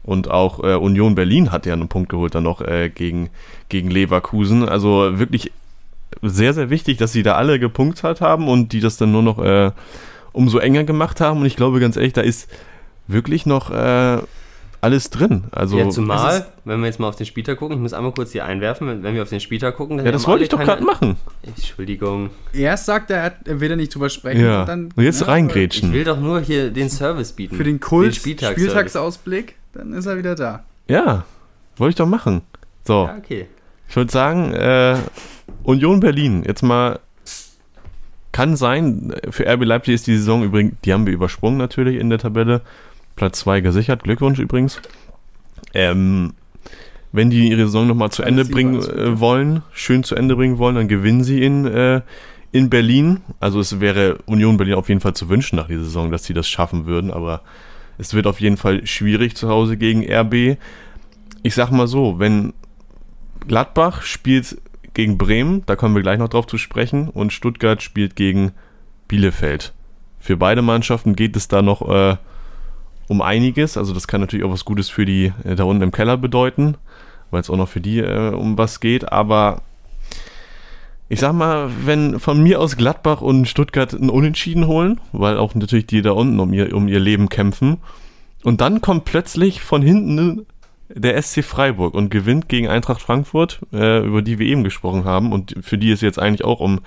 Und 0.04 0.32
auch 0.32 0.64
äh, 0.64 0.76
Union 0.76 1.14
Berlin 1.14 1.52
hat 1.52 1.66
ja 1.66 1.74
einen 1.74 1.88
Punkt 1.88 2.10
geholt 2.10 2.34
dann 2.34 2.44
noch 2.44 2.62
äh, 2.62 2.90
gegen, 2.90 3.30
gegen 3.70 3.92
Leverkusen. 3.92 4.68
Also 4.68 5.20
wirklich 5.20 5.52
sehr, 6.22 6.54
sehr 6.54 6.70
wichtig, 6.70 6.98
dass 6.98 7.12
sie 7.12 7.24
da 7.24 7.36
alle 7.36 7.60
gepunktet 7.60 8.22
haben 8.22 8.48
und 8.48 8.74
die 8.74 8.80
das 8.80 8.98
dann 8.98 9.12
nur 9.12 9.22
noch 9.22 9.40
äh, 9.40 9.72
umso 10.32 10.58
enger 10.58 10.84
gemacht 10.84 11.22
haben. 11.22 11.42
Und 11.42 11.46
ich 11.46 11.56
glaube 11.56 11.80
ganz 11.80 11.98
ehrlich, 11.98 12.14
da 12.14 12.22
ist 12.22 12.50
wirklich 13.08 13.46
noch 13.46 13.70
äh, 13.70 14.18
alles 14.82 15.12
drin. 15.12 15.44
Also 15.52 15.78
ja, 15.78 15.90
zumal, 15.90 16.48
wenn 16.66 16.80
wir 16.80 16.88
jetzt 16.88 17.00
mal 17.00 17.08
auf 17.08 17.16
den 17.16 17.28
Spieltag 17.28 17.60
gucken, 17.60 17.78
ich 17.78 17.82
muss 17.82 17.94
einmal 17.94 18.12
kurz 18.12 18.32
hier 18.32 18.46
einwerfen, 18.46 18.88
wenn, 18.88 19.04
wenn 19.04 19.14
wir 19.14 19.22
auf 19.22 19.30
den 19.30 19.40
Spieltag 19.40 19.78
gucken, 19.78 19.98
dann 19.98 20.06
ja, 20.08 20.12
das 20.12 20.28
wollte 20.28 20.44
ich 20.44 20.50
doch 20.50 20.60
gerade 20.60 20.84
machen. 20.84 21.18
Entschuldigung. 21.44 22.32
Erst 22.52 22.88
sagt 22.88 23.12
er, 23.12 23.18
er, 23.18 23.34
er 23.46 23.60
will 23.60 23.70
da 23.70 23.76
nicht 23.76 23.94
drüber 23.94 24.10
sprechen. 24.10 24.44
Ja. 24.44 24.62
Und, 24.62 24.68
dann, 24.68 24.90
Und 24.96 25.04
jetzt 25.04 25.20
ne, 25.20 25.26
Ich 25.26 25.28
reingrätschen. 25.28 25.94
will 25.94 26.04
doch 26.04 26.20
nur 26.20 26.40
hier 26.42 26.72
den 26.72 26.90
Service 26.90 27.32
bieten. 27.34 27.56
Für 27.56 27.64
den 27.64 27.80
Kult, 27.80 28.16
Spieltagsservice. 28.16 28.64
Spieltagsausblick, 28.64 29.56
dann 29.74 29.94
ist 29.94 30.08
er 30.08 30.18
wieder 30.18 30.36
da. 30.36 30.64
Ja, 30.88 31.26
wollte 31.78 31.90
ich 31.92 31.96
doch 31.96 32.08
machen. 32.08 32.42
So, 32.86 33.06
Ja, 33.06 33.16
okay. 33.18 33.46
ich 33.88 33.96
würde 33.96 34.12
sagen, 34.12 34.52
äh, 34.54 34.98
Union 35.64 36.00
Berlin, 36.00 36.44
jetzt 36.46 36.64
mal 36.64 37.00
kann 38.32 38.56
sein, 38.56 39.14
für 39.30 39.46
RB 39.46 39.66
Leipzig 39.66 39.94
ist 39.96 40.08
die 40.08 40.16
Saison 40.18 40.44
übrigens, 40.44 40.74
die 40.86 40.94
haben 40.94 41.06
wir 41.06 41.14
übersprungen 41.14 41.58
natürlich 41.58 42.00
in 42.00 42.10
der 42.10 42.18
Tabelle. 42.18 42.62
Platz 43.16 43.40
2 43.40 43.62
gesichert, 43.62 44.04
Glückwunsch 44.04 44.40
übrigens. 44.40 44.82
Ähm, 45.74 46.34
wenn 47.12 47.30
die 47.30 47.50
ihre 47.50 47.66
Saison 47.66 47.88
nochmal 47.88 48.12
zu 48.12 48.24
Ende 48.24 48.46
bringen 48.46 48.82
äh, 48.82 49.20
wollen, 49.20 49.64
schön 49.74 50.04
zu 50.04 50.16
Ende 50.16 50.36
bringen 50.36 50.58
wollen, 50.58 50.76
dann 50.76 50.88
gewinnen 50.88 51.24
sie 51.24 51.44
in, 51.44 51.66
äh, 51.66 52.02
in 52.52 52.70
Berlin. 52.70 53.22
Also 53.40 53.60
es 53.60 53.80
wäre 53.80 54.20
Union 54.26 54.58
Berlin 54.58 54.76
auf 54.76 54.90
jeden 54.90 55.02
Fall 55.02 55.14
zu 55.14 55.30
wünschen 55.30 55.58
nach 55.58 55.68
dieser 55.68 55.84
Saison, 55.84 56.12
dass 56.12 56.24
sie 56.24 56.34
das 56.34 56.48
schaffen 56.48 56.86
würden, 56.86 57.12
aber 57.12 57.42
es 57.98 58.14
wird 58.14 58.28
auf 58.28 58.40
jeden 58.40 58.58
Fall 58.58 58.86
schwierig 58.88 59.36
zu 59.36 59.50
Hause 59.50 59.78
gegen 59.78 60.10
RB. 60.10 60.58
Ich 61.44 61.54
sag 61.54 61.72
mal 61.72 61.88
so, 61.88 62.20
wenn 62.20 62.54
Gladbach 63.48 64.04
spielt 64.04 64.58
gegen 64.94 65.18
Bremen, 65.18 65.64
da 65.66 65.76
kommen 65.76 65.96
wir 65.96 66.02
gleich 66.02 66.20
noch 66.20 66.30
drauf 66.30 66.48
zu 66.48 66.58
sprechen, 66.58 67.10
und 67.10 67.34
Stuttgart 67.34 67.82
spielt 67.82 68.16
gegen 68.16 68.52
Bielefeld. 69.08 69.74
Für 70.20 70.38
beide 70.38 70.62
Mannschaften 70.62 71.16
geht 71.16 71.36
es 71.36 71.48
da 71.48 71.62
noch 71.62 71.88
äh, 71.90 72.18
um 73.12 73.22
einiges. 73.22 73.78
Also 73.78 73.94
das 73.94 74.08
kann 74.08 74.22
natürlich 74.22 74.46
auch 74.46 74.52
was 74.52 74.64
Gutes 74.64 74.90
für 74.90 75.06
die 75.06 75.34
äh, 75.44 75.56
da 75.56 75.66
unten 75.66 75.84
im 75.84 75.92
Keller 75.92 76.16
bedeuten, 76.18 76.78
weil 77.30 77.42
es 77.42 77.50
auch 77.50 77.58
noch 77.58 77.68
für 77.68 77.82
die 77.82 78.00
äh, 78.00 78.34
um 78.34 78.58
was 78.58 78.80
geht. 78.80 79.12
Aber 79.12 79.62
ich 81.10 81.20
sag 81.20 81.34
mal, 81.34 81.70
wenn 81.84 82.22
von 82.22 82.42
mir 82.42 82.62
aus 82.62 82.78
Gladbach 82.78 83.20
und 83.20 83.50
Stuttgart 83.50 83.94
einen 83.94 84.10
Unentschieden 84.10 84.66
holen, 84.66 85.02
weil 85.12 85.38
auch 85.38 85.54
natürlich 85.54 85.88
die 85.88 86.02
da 86.02 86.12
unten 86.12 86.40
um 86.40 86.54
ihr, 86.54 86.74
um 86.74 86.88
ihr 86.88 87.02
Leben 87.02 87.28
kämpfen, 87.28 87.78
und 88.44 88.62
dann 88.62 88.82
kommt 88.82 89.06
plötzlich 89.06 89.62
von 89.62 89.84
hinten 89.84 90.48
der 90.90 91.22
SC 91.22 91.44
Freiburg 91.44 91.94
und 91.94 92.10
gewinnt 92.10 92.50
gegen 92.50 92.68
Eintracht 92.70 93.02
Frankfurt, 93.02 93.60
äh, 93.72 94.04
über 94.04 94.22
die 94.24 94.40
wir 94.40 94.48
eben 94.48 94.64
gesprochen 94.64 95.06
haben 95.06 95.32
und 95.32 95.54
für 95.62 95.78
die 95.78 95.92
es 95.92 96.02
jetzt 96.02 96.18
eigentlich 96.18 96.44
auch 96.44 96.60
um 96.60 96.80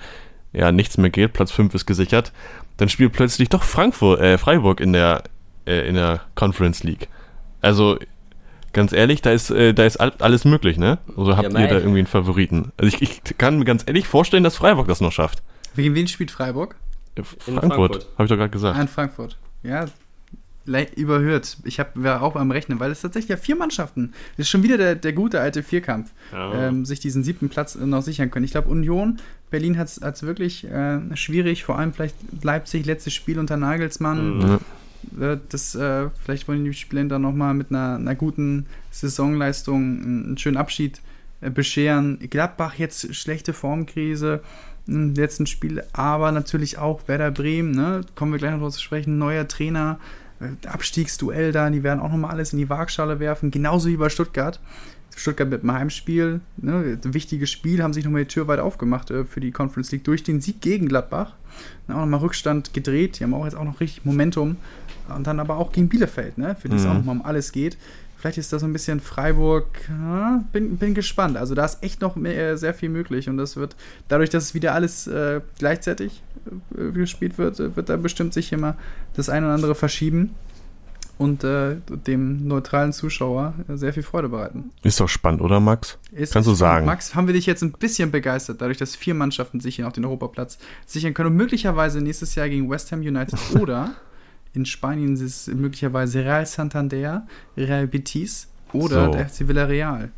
ja, 0.51 0.71
nichts 0.71 0.97
mehr 0.97 1.09
geht, 1.09 1.33
Platz 1.33 1.51
5 1.51 1.73
ist 1.75 1.85
gesichert, 1.85 2.33
dann 2.77 2.89
spielt 2.89 3.13
plötzlich 3.13 3.49
doch 3.49 3.63
Frankfurt, 3.63 4.19
äh, 4.19 4.37
Freiburg 4.37 4.79
in 4.79 4.91
der, 4.91 5.23
äh, 5.65 5.87
in 5.87 5.95
der 5.95 6.21
Conference 6.35 6.83
League. 6.83 7.07
Also, 7.61 7.97
ganz 8.73 8.91
ehrlich, 8.91 9.21
da 9.21 9.31
ist, 9.31 9.49
äh, 9.51 9.73
da 9.73 9.85
ist 9.85 9.97
all, 9.97 10.13
alles 10.19 10.45
möglich, 10.45 10.77
ne? 10.77 10.99
Also 11.17 11.37
habt 11.37 11.53
Ja, 11.53 11.59
ihr 11.59 11.67
da 11.67 11.77
irgendwie 11.79 11.99
einen 11.99 12.07
Favoriten? 12.07 12.71
Also 12.77 12.95
ich, 12.95 13.01
ich 13.01 13.37
kann 13.37 13.57
mir 13.59 13.65
ganz 13.65 13.83
ehrlich 13.87 14.07
vorstellen, 14.07 14.43
dass 14.43 14.55
Freiburg 14.55 14.87
das 14.87 15.01
noch 15.01 15.11
schafft. 15.11 15.41
Gegen 15.75 15.95
wen 15.95 16.07
spielt 16.07 16.31
Freiburg? 16.31 16.75
Äh, 17.15 17.23
Frankfurt, 17.23 17.63
Frankfurt. 17.69 18.07
habe 18.17 18.23
ich 18.23 18.29
doch 18.29 18.37
gerade 18.37 18.49
gesagt. 18.49 18.77
Ah, 18.77 18.81
in 18.81 18.87
Frankfurt. 18.87 19.37
Ja, 19.63 19.85
überhört. 20.95 21.57
Ich 21.63 21.79
hab, 21.79 21.91
war 21.95 22.21
auch 22.21 22.33
beim 22.33 22.49
Rechnen, 22.51 22.79
weil 22.79 22.91
es 22.91 23.01
tatsächlich 23.01 23.29
ja 23.29 23.37
vier 23.37 23.55
Mannschaften. 23.55 24.13
Das 24.35 24.45
ist 24.45 24.49
schon 24.49 24.63
wieder 24.63 24.77
der, 24.77 24.95
der 24.95 25.13
gute 25.13 25.39
alte 25.39 25.63
Vierkampf. 25.63 26.11
Ja. 26.31 26.67
ähm, 26.67 26.85
sich 26.85 26.99
diesen 26.99 27.23
siebten 27.23 27.49
Platz 27.49 27.75
noch 27.75 28.01
sichern 28.01 28.31
können. 28.31 28.45
Ich 28.45 28.51
glaube, 28.51 28.69
Union, 28.69 29.17
Berlin 29.51 29.77
hat 29.77 29.87
es 29.87 30.23
wirklich 30.23 30.65
äh, 30.65 30.99
schwierig, 31.15 31.63
vor 31.63 31.77
allem 31.77 31.93
vielleicht 31.93 32.15
Leipzig, 32.41 32.85
letztes 32.85 33.13
Spiel 33.13 33.37
unter 33.39 33.57
Nagelsmann. 33.57 34.37
Mhm. 34.37 34.59
Äh, 35.19 35.37
das, 35.49 35.75
äh, 35.75 36.09
vielleicht 36.23 36.47
wollen 36.47 36.65
die 36.65 36.73
Spieler 36.73 37.05
dann 37.05 37.21
nochmal 37.21 37.53
mit 37.53 37.69
einer, 37.69 37.95
einer 37.95 38.15
guten 38.15 38.65
Saisonleistung 38.91 39.81
einen, 39.81 40.37
schönen 40.37 40.57
Abschied 40.57 41.01
äh, 41.41 41.49
bescheren. 41.49 42.19
Gladbach 42.29 42.75
jetzt 42.75 43.13
schlechte 43.15 43.53
Formkrise 43.53 44.41
im 44.87 45.15
letzten 45.15 45.47
Spiel, 45.47 45.83
aber 45.93 46.31
natürlich 46.31 46.77
auch 46.77 47.07
Werder 47.07 47.31
Bremen, 47.31 47.71
ne? 47.71 48.01
kommen 48.13 48.31
wir 48.31 48.39
gleich 48.39 48.51
noch 48.51 48.59
drauf 48.59 48.73
zu 48.73 48.81
sprechen, 48.81 49.17
neuer 49.17 49.47
Trainer, 49.47 49.99
äh, 50.39 50.67
Abstiegsduell 50.67 51.51
da, 51.51 51.69
die 51.69 51.83
werden 51.83 51.99
auch 51.99 52.11
nochmal 52.11 52.31
alles 52.31 52.53
in 52.53 52.59
die 52.59 52.69
Waagschale 52.69 53.19
werfen, 53.19 53.51
genauso 53.51 53.89
wie 53.89 53.97
bei 53.97 54.09
Stuttgart. 54.09 54.59
Stuttgart 55.15 55.49
mit 55.49 55.63
dem 55.63 55.71
Heimspiel, 55.71 56.41
ne, 56.57 56.99
wichtiges 57.03 57.49
Spiel, 57.49 57.81
haben 57.81 57.93
sich 57.93 58.03
nochmal 58.03 58.23
die 58.23 58.27
Tür 58.27 58.47
weit 58.47 58.59
aufgemacht 58.59 59.11
äh, 59.11 59.23
für 59.23 59.39
die 59.39 59.51
Conference 59.51 59.91
League 59.91 60.03
durch 60.03 60.23
den 60.23 60.41
Sieg 60.41 60.61
gegen 60.61 60.87
Gladbach. 60.87 61.33
Auch 61.87 62.01
nochmal 62.01 62.19
Rückstand 62.19 62.73
gedreht, 62.73 63.19
die 63.19 63.23
haben 63.23 63.33
auch 63.33 63.45
jetzt 63.45 63.55
auch 63.55 63.63
noch 63.63 63.79
richtig 63.79 64.03
Momentum. 64.03 64.57
Und 65.13 65.27
dann 65.27 65.39
aber 65.39 65.57
auch 65.57 65.71
gegen 65.71 65.89
Bielefeld, 65.89 66.37
ne, 66.37 66.55
für 66.59 66.69
die 66.69 66.75
es 66.75 66.83
mhm. 66.83 66.89
auch 66.89 66.93
nochmal 66.95 67.15
um 67.17 67.25
alles 67.25 67.51
geht. 67.51 67.77
Vielleicht 68.17 68.37
ist 68.39 68.51
da 68.51 68.57
so 68.57 68.65
ein 68.65 68.73
bisschen 68.73 69.01
Freiburg. 69.01 69.67
Bin, 70.51 70.77
bin 70.77 70.95
gespannt. 70.95 71.37
Also 71.37 71.53
da 71.53 71.65
ist 71.65 71.83
echt 71.83 72.01
noch 72.01 72.15
mehr, 72.15 72.57
sehr 72.57 72.73
viel 72.73 72.89
möglich. 72.89 73.29
Und 73.29 73.37
das 73.37 73.55
wird, 73.55 73.75
dadurch, 74.07 74.31
dass 74.31 74.45
es 74.45 74.53
wieder 74.55 74.73
alles 74.73 75.05
äh, 75.05 75.41
gleichzeitig 75.59 76.23
äh, 76.75 76.91
gespielt 76.91 77.37
wird, 77.37 77.59
wird 77.75 77.89
da 77.89 77.97
bestimmt 77.97 78.33
sich 78.33 78.51
immer 78.51 78.77
das 79.13 79.29
eine 79.29 79.45
oder 79.45 79.55
andere 79.55 79.75
verschieben 79.75 80.33
und 81.17 81.43
äh, 81.43 81.77
dem 81.87 82.47
neutralen 82.47 82.93
Zuschauer 82.93 83.53
sehr 83.69 83.93
viel 83.93 84.03
Freude 84.03 84.29
bereiten. 84.29 84.71
Ist 84.83 84.99
doch 84.99 85.07
spannend, 85.07 85.41
oder 85.41 85.59
Max? 85.59 85.97
Ist 86.11 86.33
Kannst 86.33 86.49
du 86.49 86.53
sagen. 86.53 86.85
Max, 86.85 87.15
haben 87.15 87.27
wir 87.27 87.33
dich 87.33 87.45
jetzt 87.45 87.63
ein 87.63 87.71
bisschen 87.71 88.11
begeistert, 88.11 88.61
dadurch, 88.61 88.77
dass 88.77 88.95
vier 88.95 89.13
Mannschaften 89.13 89.59
sich 89.59 89.77
hier 89.77 89.87
auf 89.87 89.93
den 89.93 90.03
Europaplatz 90.03 90.57
sichern 90.85 91.13
können 91.13 91.29
und 91.29 91.37
möglicherweise 91.37 92.01
nächstes 92.01 92.35
Jahr 92.35 92.49
gegen 92.49 92.69
West 92.69 92.91
Ham 92.91 92.99
United 92.99 93.39
oder 93.59 93.91
in 94.55 94.65
Spanien 94.65 95.13
ist 95.13 95.21
es 95.21 95.47
möglicherweise 95.47 96.19
Real 96.19 96.45
Santander, 96.45 97.27
Real 97.57 97.87
Betis 97.87 98.47
oder 98.73 99.05
so. 99.05 99.11
der 99.11 99.29
FC 99.29 99.47
Villarreal. 99.47 100.11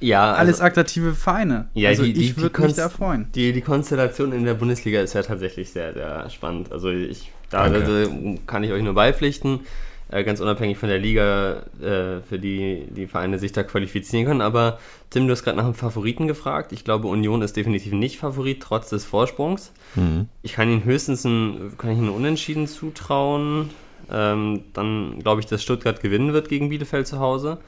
Ja, 0.00 0.30
also, 0.30 0.40
alles 0.40 0.60
attraktive 0.60 1.14
Vereine. 1.14 1.68
Ja, 1.74 1.90
also 1.90 2.04
die, 2.04 2.12
die, 2.12 2.24
ich 2.26 2.36
würde 2.36 2.60
mich 2.62 2.74
da 2.74 2.88
freuen. 2.88 3.28
Die, 3.34 3.52
die 3.52 3.60
Konstellation 3.60 4.32
in 4.32 4.44
der 4.44 4.54
Bundesliga 4.54 5.00
ist 5.00 5.14
ja 5.14 5.22
tatsächlich 5.22 5.70
sehr, 5.70 5.92
sehr 5.92 6.30
spannend. 6.30 6.72
Also 6.72 6.90
ich, 6.90 7.32
da 7.50 7.62
also 7.62 8.38
kann 8.46 8.62
ich 8.64 8.70
euch 8.70 8.82
nur 8.82 8.94
beipflichten, 8.94 9.60
äh, 10.10 10.24
ganz 10.24 10.40
unabhängig 10.40 10.78
von 10.78 10.88
der 10.88 10.98
Liga, 10.98 11.62
äh, 11.80 12.20
für 12.22 12.38
die 12.38 12.84
die 12.90 13.06
Vereine 13.06 13.38
sich 13.38 13.52
da 13.52 13.62
qualifizieren 13.62 14.26
können. 14.26 14.40
Aber 14.40 14.78
Tim, 15.10 15.26
du 15.26 15.32
hast 15.32 15.44
gerade 15.44 15.56
nach 15.56 15.64
einem 15.64 15.74
Favoriten 15.74 16.26
gefragt. 16.28 16.72
Ich 16.72 16.84
glaube, 16.84 17.08
Union 17.08 17.42
ist 17.42 17.56
definitiv 17.56 17.92
nicht 17.92 18.18
Favorit, 18.18 18.62
trotz 18.62 18.88
des 18.90 19.04
Vorsprungs. 19.04 19.72
Mhm. 19.94 20.28
Ich 20.42 20.54
kann 20.54 20.70
ihnen 20.70 20.84
höchstens 20.84 21.24
ein, 21.24 21.72
kann 21.78 21.90
ich 21.90 21.98
einen 21.98 22.10
Unentschieden 22.10 22.66
zutrauen. 22.66 23.70
Ähm, 24.10 24.64
dann 24.72 25.18
glaube 25.20 25.40
ich, 25.40 25.46
dass 25.46 25.62
Stuttgart 25.62 26.00
gewinnen 26.00 26.32
wird 26.32 26.48
gegen 26.48 26.70
Bielefeld 26.70 27.06
zu 27.06 27.18
Hause. 27.18 27.58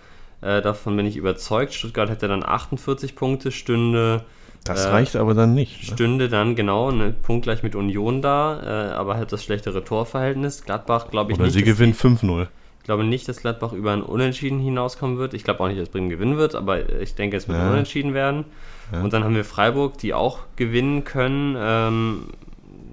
Äh, 0.41 0.63
davon 0.63 0.97
bin 0.97 1.07
ich 1.07 1.17
überzeugt. 1.17 1.75
Stuttgart 1.75 2.09
hätte 2.09 2.29
dann 2.29 2.43
48 2.43 3.15
Punkte, 3.15 3.53
stünde. 3.53 4.25
Das 4.65 4.85
äh, 4.85 4.89
reicht 4.91 5.17
aber 5.17 5.35
dann 5.35 5.55
nicht. 5.55 5.89
Ne? 5.89 5.95
Stünde 5.95 6.29
dann 6.29 6.55
genau 6.55 6.91
ne, 6.91 7.15
punktgleich 7.23 7.63
mit 7.63 7.75
Union 7.75 8.23
da, 8.23 8.91
äh, 8.91 8.93
aber 8.93 9.17
halt 9.17 9.33
das 9.33 9.43
schlechtere 9.43 9.85
Torverhältnis. 9.85 10.65
Gladbach 10.65 11.11
glaube 11.11 11.33
ich 11.33 11.39
Oder 11.39 11.47
nicht. 11.47 11.57
Oder 11.57 11.65
sie 11.65 11.71
gewinnt 11.71 11.97
5-0. 11.97 12.49
Ich 12.81 12.85
glaube 12.85 13.05
nicht, 13.05 13.29
dass 13.29 13.41
Gladbach 13.41 13.73
über 13.73 13.93
ein 13.93 14.03
Unentschieden 14.03 14.59
hinauskommen 14.59 15.19
wird. 15.19 15.35
Ich 15.35 15.45
glaube 15.45 15.61
auch 15.61 15.69
nicht, 15.69 15.81
dass 15.81 15.91
Bremen 15.91 16.09
gewinnen 16.09 16.39
wird, 16.39 16.55
aber 16.55 17.01
ich 17.01 17.15
denke, 17.15 17.37
es 17.37 17.47
wird 17.47 17.59
ja. 17.59 17.65
ein 17.65 17.73
Unentschieden 17.73 18.15
werden. 18.15 18.45
Ja. 18.93 19.03
Und 19.03 19.13
dann 19.13 19.23
haben 19.23 19.35
wir 19.35 19.45
Freiburg, 19.45 19.99
die 19.99 20.15
auch 20.15 20.41
gewinnen 20.57 21.05
können, 21.05 21.57
ähm, 21.59 22.27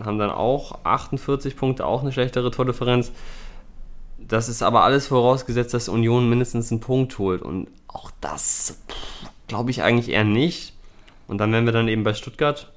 haben 0.03 0.19
dann 0.19 0.29
auch 0.29 0.79
48 0.83 1.55
Punkte, 1.55 1.85
auch 1.85 2.01
eine 2.01 2.11
schlechtere 2.11 2.51
Tordifferenz. 2.51 3.11
Das 4.17 4.49
ist 4.49 4.61
aber 4.61 4.83
alles 4.83 5.07
vorausgesetzt, 5.07 5.73
dass 5.73 5.89
Union 5.89 6.29
mindestens 6.29 6.71
einen 6.71 6.81
Punkt 6.81 7.17
holt. 7.17 7.41
Und 7.41 7.67
auch 7.87 8.11
das 8.19 8.79
glaube 9.47 9.71
ich 9.71 9.83
eigentlich 9.83 10.09
eher 10.09 10.25
nicht. 10.25 10.73
Und 11.27 11.39
dann 11.39 11.51
wären 11.51 11.65
wir 11.65 11.73
dann 11.73 11.87
eben 11.87 12.03
bei 12.03 12.13
Stuttgart 12.13 12.71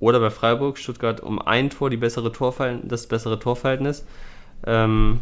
oder 0.00 0.20
bei 0.20 0.30
Freiburg. 0.30 0.78
Stuttgart 0.78 1.20
um 1.20 1.40
ein 1.40 1.70
Tor 1.70 1.90
die 1.90 1.96
bessere 1.96 2.32
das 2.82 3.06
bessere 3.06 3.38
Torverhältnis. 3.38 4.04
Ähm, 4.66 5.20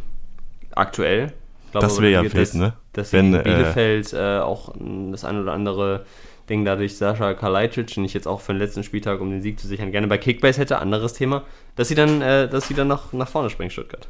aktuell. 0.72 1.32
Glaube, 1.70 1.86
das 1.86 2.00
wäre 2.00 2.24
ja 2.24 2.28
fest, 2.28 2.56
ne? 2.56 2.72
Dass 2.92 3.12
Wenn, 3.12 3.32
äh, 3.32 3.42
Bielefeld 3.42 4.12
äh, 4.12 4.38
auch 4.38 4.74
das 5.10 5.24
ein 5.24 5.40
oder 5.40 5.52
andere 5.52 6.04
Ding 6.48 6.64
dadurch 6.64 6.96
Sascha 6.96 7.34
Kalajdzic, 7.34 7.94
den 7.94 8.04
ich 8.04 8.12
jetzt 8.12 8.26
auch 8.26 8.40
für 8.40 8.52
den 8.52 8.58
letzten 8.58 8.82
Spieltag, 8.82 9.20
um 9.20 9.30
den 9.30 9.40
Sieg 9.40 9.60
zu 9.60 9.68
sichern, 9.68 9.92
gerne 9.92 10.08
bei 10.08 10.18
Kickbase 10.18 10.60
hätte, 10.60 10.78
anderes 10.78 11.12
Thema, 11.12 11.44
dass 11.76 11.88
sie 11.88 11.94
dann, 11.94 12.20
äh, 12.20 12.48
dass 12.48 12.66
sie 12.66 12.74
dann 12.74 12.88
nach, 12.88 13.12
nach 13.12 13.28
vorne 13.28 13.50
springen, 13.50 13.70
Stuttgart. 13.70 14.08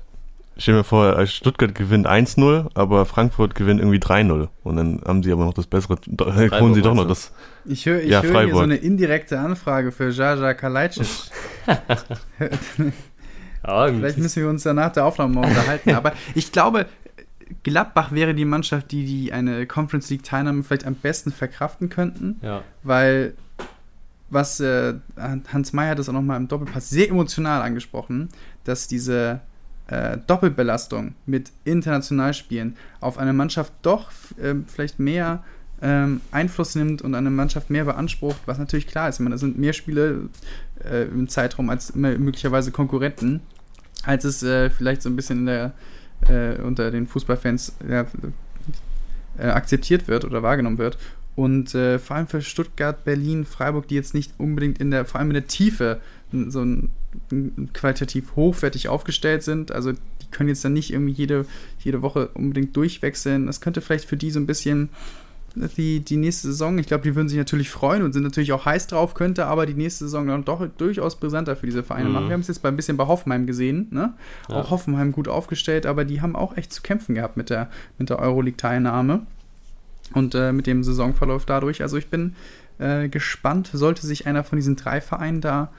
Stell 0.56 0.74
mir 0.74 0.84
vor, 0.84 1.18
äh, 1.18 1.26
Stuttgart 1.26 1.74
gewinnt 1.74 2.06
1-0, 2.06 2.70
aber 2.74 3.06
Frankfurt 3.06 3.54
gewinnt 3.54 3.80
irgendwie 3.80 3.98
3-0. 3.98 4.48
Und 4.62 4.76
dann 4.76 5.00
haben 5.06 5.22
sie 5.22 5.32
aber 5.32 5.44
noch 5.44 5.54
das 5.54 5.66
bessere, 5.66 5.96
Freiburg 6.18 6.60
holen 6.60 6.74
sie 6.74 6.82
doch 6.82 6.94
noch 6.94 7.08
das. 7.08 7.32
Ich 7.64 7.86
höre 7.86 8.00
ich 8.00 8.10
ja, 8.10 8.22
hör 8.22 8.44
hier 8.44 8.54
so 8.54 8.60
eine 8.60 8.76
indirekte 8.76 9.38
Anfrage 9.38 9.90
für 9.92 10.10
Jaja 10.10 10.54
Kalajdzic. 10.54 11.06
Vielleicht 13.62 14.18
müssen 14.18 14.42
wir 14.42 14.48
uns 14.48 14.64
ja 14.64 14.72
nach 14.72 14.92
der 14.92 15.04
Aufnahme 15.04 15.34
mal 15.34 15.46
unterhalten. 15.46 15.90
Aber 15.90 16.12
ich 16.34 16.50
glaube, 16.50 16.86
Gladbach 17.62 18.12
wäre 18.12 18.34
die 18.34 18.44
Mannschaft, 18.44 18.90
die, 18.90 19.04
die 19.04 19.32
eine 19.32 19.66
Conference 19.66 20.08
League 20.10 20.22
Teilnahme 20.22 20.62
vielleicht 20.62 20.86
am 20.86 20.94
besten 20.94 21.32
verkraften 21.32 21.88
könnten. 21.88 22.38
Ja. 22.42 22.62
Weil 22.82 23.34
was 24.30 24.60
äh, 24.60 24.94
Hans 25.18 25.72
Meyer 25.72 25.90
hat 25.90 25.98
das 25.98 26.08
auch 26.08 26.14
nochmal 26.14 26.36
im 26.36 26.48
Doppelpass 26.48 26.88
sehr 26.88 27.08
emotional 27.08 27.62
angesprochen, 27.62 28.28
dass 28.64 28.86
diese 28.86 29.40
äh, 29.90 30.18
Doppelbelastung 30.26 31.14
mit 31.26 31.50
international 31.64 32.32
Spielen 32.34 32.76
auf 33.00 33.18
eine 33.18 33.32
Mannschaft 33.32 33.72
doch 33.82 34.10
äh, 34.40 34.54
vielleicht 34.66 34.98
mehr 34.98 35.42
ähm, 35.82 36.20
Einfluss 36.30 36.74
nimmt 36.74 37.02
und 37.02 37.14
eine 37.14 37.30
Mannschaft 37.30 37.70
mehr 37.70 37.84
beansprucht, 37.84 38.40
was 38.46 38.58
natürlich 38.58 38.86
klar 38.86 39.08
ist. 39.08 39.16
Ich 39.16 39.20
meine, 39.20 39.34
es 39.34 39.40
sind 39.40 39.58
mehr 39.58 39.72
Spiele 39.72 40.28
äh, 40.84 41.04
im 41.04 41.28
Zeitraum 41.28 41.70
als 41.70 41.94
möglicherweise 41.94 42.70
Konkurrenten, 42.70 43.40
als 44.04 44.24
es 44.24 44.42
äh, 44.42 44.70
vielleicht 44.70 45.02
so 45.02 45.08
ein 45.08 45.16
bisschen 45.16 45.46
der, 45.46 45.72
äh, 46.28 46.60
unter 46.60 46.90
den 46.90 47.06
Fußballfans 47.06 47.74
ja, 47.88 48.06
äh, 49.38 49.46
akzeptiert 49.46 50.06
wird 50.06 50.24
oder 50.24 50.42
wahrgenommen 50.42 50.78
wird. 50.78 50.98
Und 51.40 51.74
äh, 51.74 51.98
vor 51.98 52.16
allem 52.16 52.26
für 52.26 52.42
Stuttgart, 52.42 53.02
Berlin, 53.02 53.46
Freiburg, 53.46 53.88
die 53.88 53.94
jetzt 53.94 54.12
nicht 54.12 54.34
unbedingt 54.36 54.78
in 54.78 54.90
der, 54.90 55.06
vor 55.06 55.20
allem 55.20 55.30
in 55.30 55.34
der 55.34 55.46
Tiefe 55.46 55.98
so 56.32 56.60
ein, 56.60 56.90
ein 57.32 57.70
qualitativ 57.72 58.36
hochwertig 58.36 58.90
aufgestellt 58.90 59.42
sind. 59.42 59.72
Also 59.72 59.92
die 59.92 60.30
können 60.30 60.50
jetzt 60.50 60.62
dann 60.66 60.74
nicht 60.74 60.92
irgendwie 60.92 61.14
jede, 61.14 61.46
jede 61.78 62.02
Woche 62.02 62.28
unbedingt 62.34 62.76
durchwechseln. 62.76 63.46
Das 63.46 63.62
könnte 63.62 63.80
vielleicht 63.80 64.04
für 64.04 64.18
die 64.18 64.30
so 64.30 64.38
ein 64.38 64.44
bisschen 64.44 64.90
die, 65.78 66.00
die 66.00 66.18
nächste 66.18 66.48
Saison, 66.48 66.76
ich 66.76 66.86
glaube, 66.86 67.04
die 67.04 67.16
würden 67.16 67.30
sich 67.30 67.38
natürlich 67.38 67.70
freuen 67.70 68.02
und 68.02 68.12
sind 68.12 68.22
natürlich 68.22 68.52
auch 68.52 68.66
heiß 68.66 68.88
drauf, 68.88 69.14
könnte 69.14 69.46
aber 69.46 69.64
die 69.64 69.72
nächste 69.72 70.04
Saison 70.04 70.26
dann 70.26 70.44
doch 70.44 70.64
durchaus 70.76 71.18
brisanter 71.18 71.56
für 71.56 71.64
diese 71.64 71.82
Vereine 71.82 72.10
mhm. 72.10 72.14
machen. 72.14 72.28
Wir 72.28 72.34
haben 72.34 72.42
es 72.42 72.48
jetzt 72.48 72.60
bei 72.60 72.68
ein 72.68 72.76
bisschen 72.76 72.98
bei 72.98 73.06
Hoffenheim 73.06 73.46
gesehen, 73.46 73.88
ne? 73.90 74.12
Ja. 74.50 74.56
Auch 74.56 74.70
Hoffenheim 74.70 75.10
gut 75.10 75.26
aufgestellt, 75.26 75.86
aber 75.86 76.04
die 76.04 76.20
haben 76.20 76.36
auch 76.36 76.58
echt 76.58 76.70
zu 76.70 76.82
kämpfen 76.82 77.14
gehabt 77.14 77.38
mit 77.38 77.48
der, 77.48 77.70
mit 77.98 78.10
der 78.10 78.18
Euroleague-Teilnahme 78.18 79.22
und 80.14 80.34
äh, 80.34 80.52
mit 80.52 80.66
dem 80.66 80.82
Saisonverlauf 80.82 81.46
dadurch. 81.46 81.82
Also 81.82 81.96
ich 81.96 82.08
bin 82.08 82.34
äh, 82.78 83.08
gespannt, 83.08 83.70
sollte 83.72 84.06
sich 84.06 84.26
einer 84.26 84.44
von 84.44 84.56
diesen 84.56 84.76
drei 84.76 85.00
Vereinen 85.00 85.40
da 85.40 85.70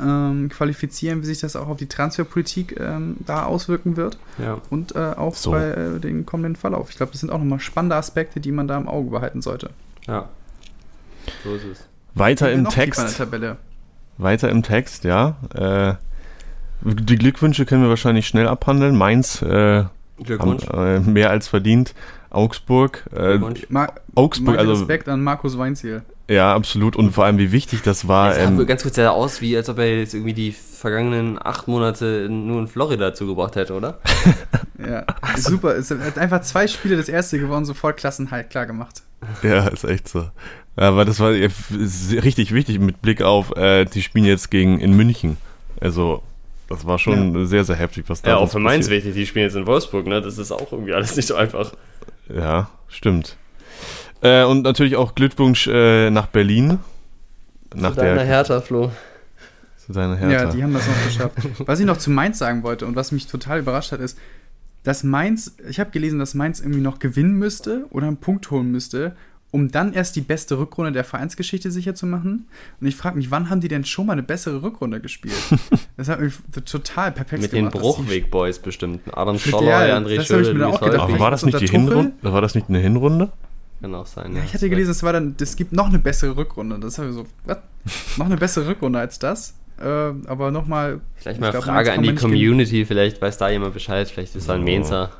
ähm, 0.00 0.48
qualifizieren, 0.48 1.22
wie 1.22 1.26
sich 1.26 1.40
das 1.40 1.56
auch 1.56 1.68
auf 1.68 1.76
die 1.76 1.86
Transferpolitik 1.86 2.78
ähm, 2.78 3.16
da 3.24 3.44
auswirken 3.44 3.96
wird. 3.96 4.18
Ja. 4.38 4.60
Und 4.70 4.94
äh, 4.94 4.98
auch 4.98 5.34
so. 5.34 5.52
bei 5.52 5.70
äh, 5.70 6.00
den 6.00 6.26
kommenden 6.26 6.56
Verlauf. 6.56 6.90
Ich 6.90 6.96
glaube, 6.96 7.12
das 7.12 7.20
sind 7.20 7.30
auch 7.30 7.38
nochmal 7.38 7.60
spannende 7.60 7.96
Aspekte, 7.96 8.40
die 8.40 8.52
man 8.52 8.68
da 8.68 8.76
im 8.76 8.88
Auge 8.88 9.10
behalten 9.10 9.42
sollte. 9.42 9.70
Ja. 10.06 10.28
So 11.44 11.54
ist 11.54 11.64
es. 11.64 11.88
Weiter 12.14 12.50
im 12.50 12.68
Text. 12.68 13.20
Weiter 14.18 14.48
im 14.48 14.62
Text, 14.62 15.04
ja. 15.04 15.36
Äh, 15.54 15.94
die 16.82 17.16
Glückwünsche 17.16 17.66
können 17.66 17.82
wir 17.82 17.88
wahrscheinlich 17.88 18.26
schnell 18.26 18.48
abhandeln. 18.48 18.96
Mainz 18.96 19.42
äh. 19.42 19.84
Haben, 20.38 20.58
äh, 20.72 21.00
mehr 21.00 21.28
als 21.28 21.48
verdient. 21.48 21.94
Augsburg. 22.30 23.04
Äh, 23.14 23.38
Ma 23.68 23.88
Augsburg, 24.14 24.58
also 24.58 24.72
Respekt 24.72 25.08
an 25.08 25.22
Markus 25.22 25.56
Weinziel. 25.58 26.02
Ja, 26.28 26.54
absolut. 26.54 26.96
Und 26.96 27.12
vor 27.12 27.24
allem, 27.24 27.38
wie 27.38 27.52
wichtig 27.52 27.82
das 27.82 28.08
war. 28.08 28.30
Das 28.30 28.38
ähm, 28.38 28.66
ganz 28.66 28.82
kurz 28.82 28.96
ja 28.96 29.10
aus, 29.10 29.40
wie 29.40 29.56
als 29.56 29.68
ob 29.68 29.78
er 29.78 29.98
jetzt 29.98 30.12
irgendwie 30.12 30.34
die 30.34 30.50
vergangenen 30.52 31.38
acht 31.40 31.68
Monate 31.68 32.28
nur 32.28 32.60
in 32.60 32.66
Florida 32.66 33.14
zugebracht 33.14 33.54
hätte, 33.54 33.74
oder? 33.74 34.00
ja, 34.78 35.04
super. 35.36 35.76
Es 35.76 35.90
hat 35.90 36.18
einfach 36.18 36.40
zwei 36.40 36.66
Spiele 36.66 36.96
das 36.96 37.08
erste 37.08 37.38
gewonnen, 37.38 37.64
sofort 37.64 37.96
Klassenhalt 37.96 38.50
klar 38.50 38.66
gemacht. 38.66 39.02
Ja, 39.42 39.68
ist 39.68 39.84
echt 39.84 40.08
so. 40.08 40.28
Aber 40.74 41.04
das 41.04 41.20
war 41.20 41.30
richtig 41.30 42.52
wichtig 42.52 42.80
mit 42.80 43.00
Blick 43.00 43.22
auf, 43.22 43.56
äh, 43.56 43.84
die 43.86 44.02
spielen 44.02 44.26
jetzt 44.26 44.50
gegen 44.50 44.78
in 44.78 44.94
München. 44.94 45.38
Also, 45.80 46.22
das 46.68 46.86
war 46.86 46.98
schon 46.98 47.34
ja. 47.34 47.46
sehr, 47.46 47.64
sehr 47.64 47.76
heftig, 47.76 48.04
was 48.08 48.20
da 48.20 48.30
Ja, 48.30 48.36
auch 48.36 48.50
für 48.50 48.58
Mainz 48.58 48.90
wichtig, 48.90 49.14
die 49.14 49.26
spielen 49.26 49.44
jetzt 49.44 49.56
in 49.56 49.66
Wolfsburg, 49.66 50.06
ne? 50.06 50.20
Das 50.20 50.36
ist 50.38 50.52
auch 50.52 50.72
irgendwie 50.72 50.92
alles 50.92 51.16
nicht 51.16 51.28
so 51.28 51.34
einfach. 51.34 51.72
Ja, 52.28 52.68
stimmt. 52.88 53.36
Äh, 54.22 54.44
und 54.44 54.62
natürlich 54.62 54.96
auch 54.96 55.14
Glückwunsch 55.14 55.66
äh, 55.66 56.10
nach 56.10 56.26
Berlin. 56.26 56.78
Nach 57.74 57.90
zu 57.90 57.96
deiner 57.96 58.14
der, 58.14 58.24
Hertha, 58.24 58.60
Flo. 58.60 58.90
Zu 59.76 59.92
deiner 59.92 60.16
Hertha. 60.16 60.44
Ja, 60.44 60.50
die 60.50 60.62
haben 60.62 60.72
das 60.72 60.86
noch 60.86 61.04
geschafft. 61.04 61.36
was 61.66 61.80
ich 61.80 61.86
noch 61.86 61.98
zu 61.98 62.10
Mainz 62.10 62.38
sagen 62.38 62.62
wollte 62.62 62.86
und 62.86 62.96
was 62.96 63.12
mich 63.12 63.26
total 63.26 63.60
überrascht 63.60 63.92
hat, 63.92 64.00
ist, 64.00 64.18
dass 64.82 65.02
Mainz, 65.02 65.56
ich 65.68 65.80
habe 65.80 65.90
gelesen, 65.90 66.18
dass 66.18 66.34
Mainz 66.34 66.60
irgendwie 66.60 66.80
noch 66.80 66.98
gewinnen 66.98 67.34
müsste 67.34 67.86
oder 67.90 68.06
einen 68.06 68.18
Punkt 68.18 68.50
holen 68.50 68.70
müsste, 68.70 69.16
um 69.52 69.70
dann 69.70 69.92
erst 69.92 70.16
die 70.16 70.20
beste 70.20 70.58
Rückrunde 70.58 70.92
der 70.92 71.04
Vereinsgeschichte 71.04 71.70
sicher 71.70 71.94
zu 71.94 72.06
machen. 72.06 72.46
Und 72.80 72.86
ich 72.86 72.96
frage 72.96 73.16
mich, 73.16 73.30
wann 73.30 73.48
haben 73.48 73.60
die 73.60 73.68
denn 73.68 73.84
schon 73.84 74.06
mal 74.06 74.12
eine 74.12 74.22
bessere 74.22 74.62
Rückrunde 74.62 75.00
gespielt? 75.00 75.34
Das 75.96 76.10
hat 76.10 76.20
mich 76.20 76.34
total 76.66 77.10
perplex 77.10 77.40
Mit 77.40 77.52
gemacht. 77.52 77.72
Mit 77.72 77.74
den 77.74 77.80
Bruchweg 77.80 78.30
Boys 78.30 78.58
bestimmt. 78.58 79.00
Adam 79.16 79.38
Scholler, 79.38 79.86
ja, 79.86 79.96
André 79.96 80.20
Schöle, 80.22 80.66
Aber 80.66 81.18
war 81.18 81.30
das 81.30 81.42
nicht 81.42 81.58
die 81.58 81.66
Hinrunde? 81.66 82.12
War 82.20 82.42
das 82.42 82.54
nicht 82.54 82.68
eine 82.68 82.80
Hinrunde? 82.80 83.32
Kann 83.80 83.94
auch 83.94 84.06
sein. 84.06 84.36
Ja, 84.36 84.42
ich 84.44 84.52
hatte 84.52 84.68
gelesen, 84.68 84.90
es 84.90 85.02
war 85.02 85.14
dann, 85.14 85.34
es 85.40 85.56
gibt 85.56 85.72
noch 85.72 85.86
eine 85.86 85.98
bessere 85.98 86.36
Rückrunde. 86.36 86.78
Das 86.80 86.98
habe 86.98 87.08
ich 87.08 87.14
so, 87.14 87.24
was? 87.46 87.56
noch 88.18 88.26
eine 88.26 88.36
bessere 88.36 88.68
Rückrunde 88.68 88.98
als 88.98 89.18
das? 89.18 89.54
Äh, 89.78 89.84
aber 89.84 90.50
nochmal. 90.50 91.00
Vielleicht 91.14 91.40
mal 91.40 91.50
eine 91.50 91.62
Frage 91.62 91.92
an 91.94 92.02
die 92.02 92.14
Community, 92.14 92.84
vielleicht 92.84 93.22
weiß 93.22 93.38
da 93.38 93.48
jemand 93.48 93.72
Bescheid, 93.72 94.10
vielleicht 94.10 94.34
ist 94.36 94.44
es 94.44 94.50
ein 94.50 94.64
Mainzer. 94.64 95.10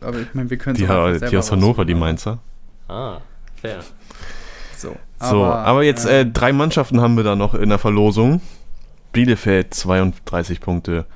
Aber 0.00 0.18
ich 0.18 0.34
meine, 0.34 0.50
wir 0.50 0.56
können 0.56 0.76
Die, 0.76 1.28
die 1.28 1.36
aus 1.36 1.52
Hannover, 1.52 1.84
die 1.84 1.94
Mainzer. 1.94 2.40
Ah, 2.92 3.22
fair. 3.54 3.80
So, 4.76 4.96
aber, 5.18 5.30
so, 5.30 5.44
aber 5.44 5.82
jetzt 5.82 6.04
äh, 6.04 6.26
drei 6.26 6.52
Mannschaften 6.52 7.00
haben 7.00 7.16
wir 7.16 7.24
da 7.24 7.36
noch 7.36 7.54
in 7.54 7.70
der 7.70 7.78
Verlosung. 7.78 8.42
Bielefeld 9.12 9.72
32 9.72 10.60
Punkte, 10.60 11.06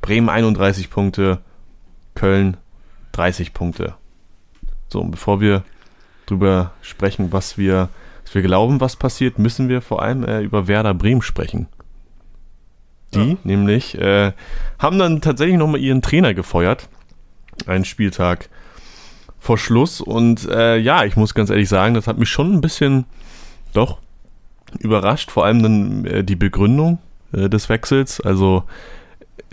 Bremen 0.00 0.30
31 0.30 0.88
Punkte, 0.88 1.40
Köln 2.14 2.56
30 3.12 3.52
Punkte. 3.52 3.94
So, 4.88 5.00
und 5.00 5.10
bevor 5.10 5.40
wir 5.42 5.62
drüber 6.24 6.72
sprechen, 6.80 7.32
was 7.32 7.58
wir, 7.58 7.90
was 8.24 8.34
wir 8.34 8.42
glauben, 8.42 8.80
was 8.80 8.96
passiert, 8.96 9.38
müssen 9.38 9.68
wir 9.68 9.82
vor 9.82 10.00
allem 10.02 10.24
äh, 10.24 10.40
über 10.40 10.68
Werder 10.68 10.94
Bremen 10.94 11.22
sprechen. 11.22 11.68
Die 13.12 13.30
ja. 13.32 13.36
nämlich 13.44 13.98
äh, 13.98 14.32
haben 14.78 14.98
dann 14.98 15.20
tatsächlich 15.20 15.58
nochmal 15.58 15.80
ihren 15.80 16.00
Trainer 16.00 16.32
gefeuert. 16.32 16.88
Einen 17.66 17.84
Spieltag 17.84 18.48
vor 19.46 19.58
Schluss. 19.58 20.00
Und 20.00 20.48
äh, 20.48 20.76
ja, 20.76 21.04
ich 21.04 21.16
muss 21.16 21.34
ganz 21.34 21.50
ehrlich 21.50 21.68
sagen, 21.68 21.94
das 21.94 22.06
hat 22.06 22.18
mich 22.18 22.28
schon 22.28 22.52
ein 22.52 22.60
bisschen 22.60 23.04
doch 23.72 23.98
überrascht. 24.80 25.30
Vor 25.30 25.44
allem 25.44 25.62
dann 25.62 26.04
äh, 26.04 26.24
die 26.24 26.36
Begründung 26.36 26.98
äh, 27.32 27.48
des 27.48 27.68
Wechsels. 27.68 28.20
Also 28.20 28.64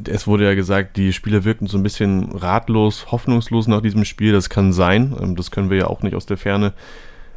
es 0.08 0.26
wurde 0.26 0.46
ja 0.46 0.56
gesagt, 0.56 0.98
die 0.98 1.14
Spieler 1.14 1.44
wirkten 1.44 1.68
so 1.68 1.78
ein 1.78 1.84
bisschen 1.84 2.32
ratlos, 2.32 3.12
hoffnungslos 3.12 3.68
nach 3.68 3.82
diesem 3.82 4.04
Spiel. 4.04 4.34
Das 4.34 4.50
kann 4.50 4.74
sein. 4.74 5.16
Ähm, 5.22 5.36
das 5.36 5.52
können 5.52 5.70
wir 5.70 5.78
ja 5.78 5.88
auch 5.88 6.02
nicht 6.02 6.16
aus 6.16 6.26
der 6.26 6.38
Ferne 6.38 6.74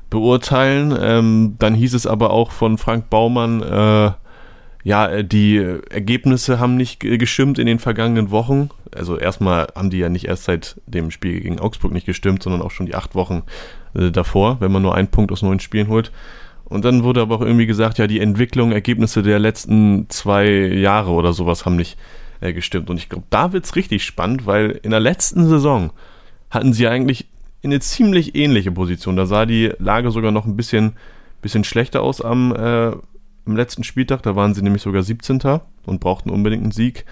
beurteilen. 0.09 0.97
Ähm, 0.99 1.57
dann 1.59 1.75
hieß 1.75 1.93
es 1.93 2.07
aber 2.07 2.31
auch 2.31 2.53
von 2.53 2.79
Frank 2.79 3.11
Baumann, 3.11 3.63
äh, 3.63 4.13
ja, 4.87 5.09
äh, 5.09 5.25
die 5.25 5.57
Ergebnisse 5.91 6.61
haben 6.61 6.77
nicht 6.77 7.01
gestimmt 7.01 7.59
in 7.59 7.67
den 7.67 7.81
vergangenen 7.81 8.31
Wochen. 8.31 8.71
Also 8.97 9.19
erstmal 9.19 9.69
haben 9.75 9.91
die 9.91 9.99
ja 9.99 10.09
nicht 10.09 10.27
erst 10.27 10.45
seit 10.45 10.81
dem 10.87 11.11
Spiel 11.11 11.41
gegen 11.41 11.59
Augsburg 11.59 11.93
nicht 11.93 12.07
gestimmt, 12.07 12.43
sondern 12.43 12.63
auch 12.63 12.71
schon 12.71 12.87
die 12.87 12.95
acht 12.95 13.15
Wochen 13.15 13.43
äh, 13.95 14.11
davor, 14.11 14.61
wenn 14.61 14.73
man 14.73 14.83
nur 14.83 14.95
einen 14.95 15.09
Punkt 15.09 15.33
aus 15.33 15.43
neun 15.43 15.61
Spielen 15.61 15.89
holt. 15.89 16.11
Und 16.65 16.85
dann 16.85 17.05
wurde 17.05 17.21
aber 17.21 17.37
auch 17.37 17.43
irgendwie 17.43 17.67
gesagt, 17.67 17.99
ja, 17.99 18.07
die 18.09 18.21
Entwicklung, 18.21 18.73
Ergebnisse 18.73 19.23
der 19.23 19.39
letzten 19.39 20.07
zwei 20.09 20.49
Jahre 20.49 21.13
oder 21.13 21.33
sowas 21.33 21.65
haben 21.65 21.77
nicht 21.77 21.97
äh, 22.41 22.53
gestimmt. 22.53 22.91
Und 22.91 22.97
ich 22.97 23.09
glaube, 23.09 23.27
da 23.31 23.53
wird 23.53 23.65
es 23.65 23.77
richtig 23.77 24.05
spannend, 24.05 24.47
weil 24.47 24.81
in 24.83 24.91
der 24.91 25.01
letzten 25.01 25.47
Saison 25.49 25.93
hatten 26.51 26.73
sie 26.73 26.89
eigentlich 26.89 27.29
eine 27.63 27.81
ziemlich 27.81 28.35
ähnliche 28.35 28.73
Position. 28.73 29.17
Da 29.17 29.27
sah 29.27 29.47
die 29.47 29.73
Lage 29.79 30.11
sogar 30.11 30.33
noch 30.33 30.47
ein 30.47 30.57
bisschen, 30.57 30.95
bisschen 31.43 31.65
schlechter 31.65 32.03
aus 32.03 32.21
am, 32.21 32.55
äh, 32.55 32.93
am 33.47 33.57
letzten 33.57 33.85
Spieltag. 33.85 34.23
Da 34.23 34.37
waren 34.37 34.55
sie 34.55 34.63
nämlich 34.63 34.83
sogar 34.83 35.03
17. 35.03 35.41
und 35.85 36.01
brauchten 36.01 36.31
unbedingt 36.31 36.63
einen 36.63 36.73
Sieg. 36.73 37.05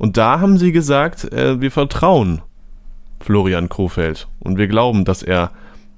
Und 0.00 0.16
da 0.16 0.40
haben 0.40 0.56
sie 0.56 0.72
gesagt, 0.72 1.30
äh, 1.30 1.60
wir 1.60 1.70
vertrauen 1.70 2.40
Florian 3.20 3.68
Krofeld 3.68 4.28
und 4.38 4.56
wir 4.56 4.66
glauben, 4.66 5.04
dass 5.04 5.22
er 5.22 5.50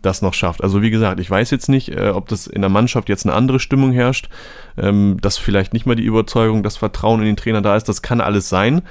das 0.03 0.22
noch 0.22 0.34
schafft. 0.34 0.64
Also 0.64 0.82
wie 0.82 0.90
gesagt, 0.90 1.20
ich 1.20 1.30
weiß 1.30 1.53
jetzt 1.53 1.68
nicht, 1.68 1.90
äh, 1.90 2.09
ob 2.09 2.26
das 2.26 2.48
in 2.48 2.62
der 2.62 2.68
Mannschaft 2.68 3.09
jetzt 3.09 3.24
eine 3.24 3.36
andere 3.36 3.61
Stimmung 3.61 3.92
herrscht, 3.92 4.28
ähm, 4.76 5.18
dass 5.20 5.38
vielleicht 5.38 5.72
nicht 5.72 5.86
mal 5.86 5.94
die 5.94 6.03
Überzeugung, 6.03 6.64
das 6.64 6.76
Vertrauen 6.76 7.20
in 7.20 7.26
den 7.26 7.36
Trainer 7.36 7.62
da 7.62 7.76
ist, 7.76 7.88
das 7.88 8.03
kann 8.03 8.20
alles 8.20 8.48
sein. 8.48 8.82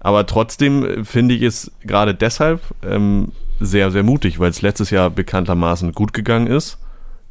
Aber 0.00 0.26
trotzdem 0.26 0.84
äh, 0.84 1.02
finde 1.02 1.34
ich 1.34 1.40
es 1.40 1.72
gerade 1.80 2.14
deshalb 2.14 2.60
ähm, 2.82 3.32
sehr, 3.60 3.90
sehr 3.90 4.02
mutig, 4.02 4.38
weil 4.38 4.50
es 4.50 4.60
letztes 4.60 4.90
Jahr 4.90 5.08
bekanntermaßen 5.08 5.92
gut 5.92 6.12
gegangen 6.12 6.46
ist, 6.46 6.76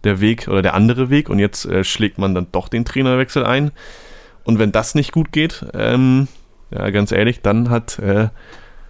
der 0.03 0.21
Weg 0.21 0.47
oder 0.47 0.63
der 0.63 0.73
andere 0.73 1.11
Weg, 1.11 1.29
und 1.29 1.37
jetzt 1.37 1.65
äh, 1.65 1.83
schlägt 1.83 2.17
man 2.17 2.33
dann 2.33 2.47
doch 2.51 2.67
den 2.67 2.83
Trainerwechsel 2.83 3.45
ein. 3.45 3.69
Und 4.43 4.57
wenn 4.57 4.71
das 4.71 4.95
nicht 4.95 5.11
gut 5.11 5.31
geht, 5.31 5.67
ähm, 5.75 6.27
ja, 6.71 6.89
ganz 6.89 7.11
ehrlich, 7.11 7.41
dann 7.41 7.69
hat 7.69 7.99
äh, 7.99 8.29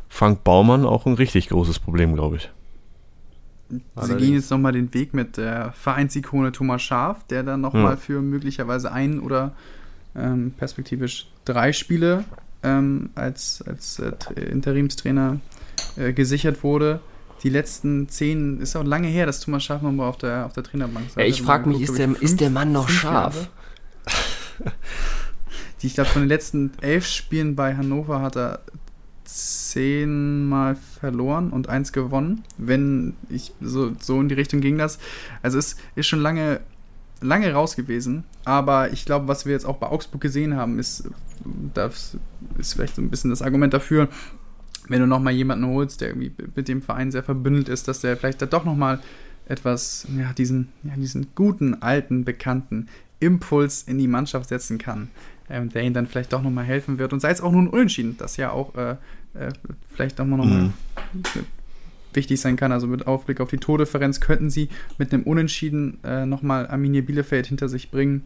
Frank 0.10 0.44
Baumann 0.44 0.86
auch 0.86 1.06
ein 1.06 1.14
richtig 1.14 1.50
großes 1.50 1.80
Problem, 1.80 2.16
glaube 2.16 2.38
ich. 2.38 2.50
Sie 3.70 4.16
gehen 4.16 4.34
jetzt 4.34 4.50
nochmal 4.50 4.72
den 4.72 4.94
Weg 4.94 5.14
mit 5.14 5.36
der 5.36 5.74
Vereinsikone 5.74 6.54
Thomas 6.54 6.82
Schaf, 6.82 7.26
der 7.28 7.44
dann 7.44 7.62
nochmal 7.62 7.94
hm. 7.94 7.98
für 8.00 8.22
möglicherweise 8.22 8.92
ein 8.92 9.20
oder 9.20 9.52
ähm, 10.16 10.54
perspektivisch 10.58 11.28
drei 11.44 11.74
Spiele 11.74 12.24
ähm, 12.64 13.10
als, 13.16 13.62
als 13.68 14.00
äh, 14.00 14.14
Interimstrainer 14.36 15.40
äh, 15.98 16.14
gesichert 16.14 16.64
wurde. 16.64 17.02
Die 17.44 17.50
letzten 17.50 18.10
zehn, 18.10 18.62
ist 18.62 18.76
auch 18.76 18.84
lange 18.84 19.10
her, 19.10 19.26
dass 19.26 19.42
Thomas 19.42 19.64
Schaf 19.64 19.82
nochmal 19.82 20.08
auf 20.08 20.18
der, 20.18 20.46
auf 20.46 20.54
der 20.54 20.64
Trainerbank 20.64 21.10
saß. 21.10 21.16
Ja, 21.18 21.26
ich 21.26 21.42
frage 21.42 21.70
mich, 21.70 21.82
ist 21.82 21.98
der, 21.98 22.08
fünf, 22.08 22.22
ist 22.22 22.40
der 22.40 22.50
Mann 22.50 22.72
noch 22.72 22.90
scharf? 22.90 23.50
Die, 25.82 25.88
ich 25.88 25.94
glaube, 25.94 26.10
von 26.10 26.22
den 26.22 26.30
letzten 26.30 26.72
elf 26.82 27.06
Spielen 27.06 27.56
bei 27.56 27.76
Hannover 27.76 28.22
hat 28.22 28.36
er 28.36 28.62
zehnmal 29.28 30.76
verloren 30.76 31.52
und 31.52 31.70
eins 31.70 31.92
gewonnen. 31.92 32.44
Wenn 32.58 33.14
ich 33.30 33.52
so, 33.62 33.96
so 34.00 34.20
in 34.22 34.30
die 34.30 34.36
Richtung 34.36 34.62
ging 34.62 34.78
das. 34.78 35.00
Also 35.42 35.58
es 35.60 35.76
ist 35.96 36.08
schon 36.08 36.20
lange, 36.20 36.62
lange 37.22 37.52
raus 37.52 37.76
gewesen. 37.76 38.24
Aber 38.46 38.92
ich 38.94 39.06
glaube, 39.06 39.28
was 39.28 39.46
wir 39.46 39.52
jetzt 39.52 39.66
auch 39.66 39.78
bei 39.78 39.88
Augsburg 39.88 40.22
gesehen 40.22 40.56
haben, 40.56 40.80
ist, 40.80 41.10
das 41.74 42.18
ist 42.58 42.74
vielleicht 42.74 42.96
so 42.96 43.02
ein 43.02 43.10
bisschen 43.10 43.30
das 43.30 43.42
Argument 43.42 43.74
dafür, 43.74 44.08
wenn 44.88 45.02
du 45.02 45.08
nochmal 45.08 45.34
jemanden 45.34 45.68
holst, 45.68 46.00
der 46.00 46.10
irgendwie 46.10 46.32
mit 46.56 46.70
dem 46.70 46.82
Verein 46.82 47.12
sehr 47.12 47.24
verbündelt 47.24 47.68
ist, 47.68 47.90
dass 47.90 48.00
der 48.00 48.16
vielleicht 48.16 48.42
da 48.42 48.46
doch 48.46 48.64
nochmal 48.64 49.00
etwas, 49.50 50.08
ja, 50.18 50.32
diesen, 50.34 50.70
ja, 50.84 50.94
diesen 50.96 51.28
guten, 51.36 51.82
alten, 51.82 52.24
bekannten 52.24 52.88
Impuls 53.20 53.84
in 53.84 53.98
die 53.98 54.08
Mannschaft 54.08 54.50
setzen 54.50 54.78
kann 54.78 55.10
ähm, 55.50 55.70
der 55.70 55.84
ihnen 55.84 55.94
dann 55.94 56.08
vielleicht 56.08 56.34
doch 56.34 56.42
nochmal 56.42 56.66
helfen 56.66 56.98
wird. 57.00 57.14
Und 57.14 57.20
sei 57.20 57.32
es 57.32 57.42
auch 57.42 57.52
nun 57.52 57.68
unentschieden, 57.68 58.16
das 58.18 58.38
ja 58.38 58.52
auch 58.52 58.76
äh, 58.76 58.92
äh, 59.34 59.52
vielleicht 59.94 60.20
auch 60.20 60.26
mal 60.26 60.38
nochmal 60.38 60.64
mhm. 60.64 60.74
wichtig 62.14 62.40
sein 62.40 62.56
kann. 62.56 62.72
Also 62.72 62.88
mit 62.88 63.08
Aufblick 63.08 63.40
auf 63.40 63.50
die 63.50 63.58
Tordifferenz 63.58 64.20
könnten 64.20 64.50
sie 64.50 64.70
mit 64.98 65.14
einem 65.14 65.24
Unentschieden 65.24 66.00
äh, 66.04 66.26
nochmal 66.26 66.68
Arminia 66.68 67.02
Bielefeld 67.02 67.48
hinter 67.48 67.70
sich 67.70 67.92
bringen. 67.92 68.24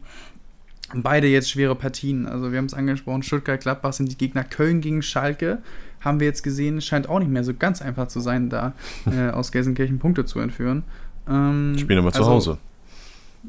Beide 0.94 1.26
jetzt 1.26 1.50
schwere 1.50 1.74
Partien. 1.74 2.26
Also 2.26 2.52
wir 2.52 2.58
haben 2.58 2.66
es 2.66 2.74
angesprochen, 2.74 3.22
Stuttgart-Gladbach 3.22 3.92
sind 3.92 4.10
die 4.10 4.18
Gegner 4.18 4.44
Köln 4.44 4.80
gegen 4.80 5.02
Schalke. 5.02 5.58
Haben 6.00 6.20
wir 6.20 6.26
jetzt 6.26 6.42
gesehen, 6.42 6.80
scheint 6.80 7.08
auch 7.08 7.20
nicht 7.20 7.30
mehr 7.30 7.44
so 7.44 7.54
ganz 7.54 7.80
einfach 7.80 8.08
zu 8.08 8.20
sein, 8.20 8.50
da 8.50 8.74
äh, 9.06 9.30
aus 9.30 9.52
Gelsenkirchen 9.52 9.98
Punkte 9.98 10.24
zu 10.24 10.40
entführen. 10.40 10.82
Ähm, 11.28 11.76
spielen 11.78 12.00
aber 12.00 12.08
also, 12.08 12.22
zu 12.22 12.28
Hause. 12.28 12.58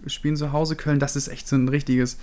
Spielen 0.08 0.36
zu 0.36 0.54
Hause 0.54 0.76
Köln, 0.76 1.00
das 1.00 1.16
ist 1.16 1.28
echt 1.28 1.48
so 1.48 1.56
ein 1.56 1.68
richtiges 1.68 2.18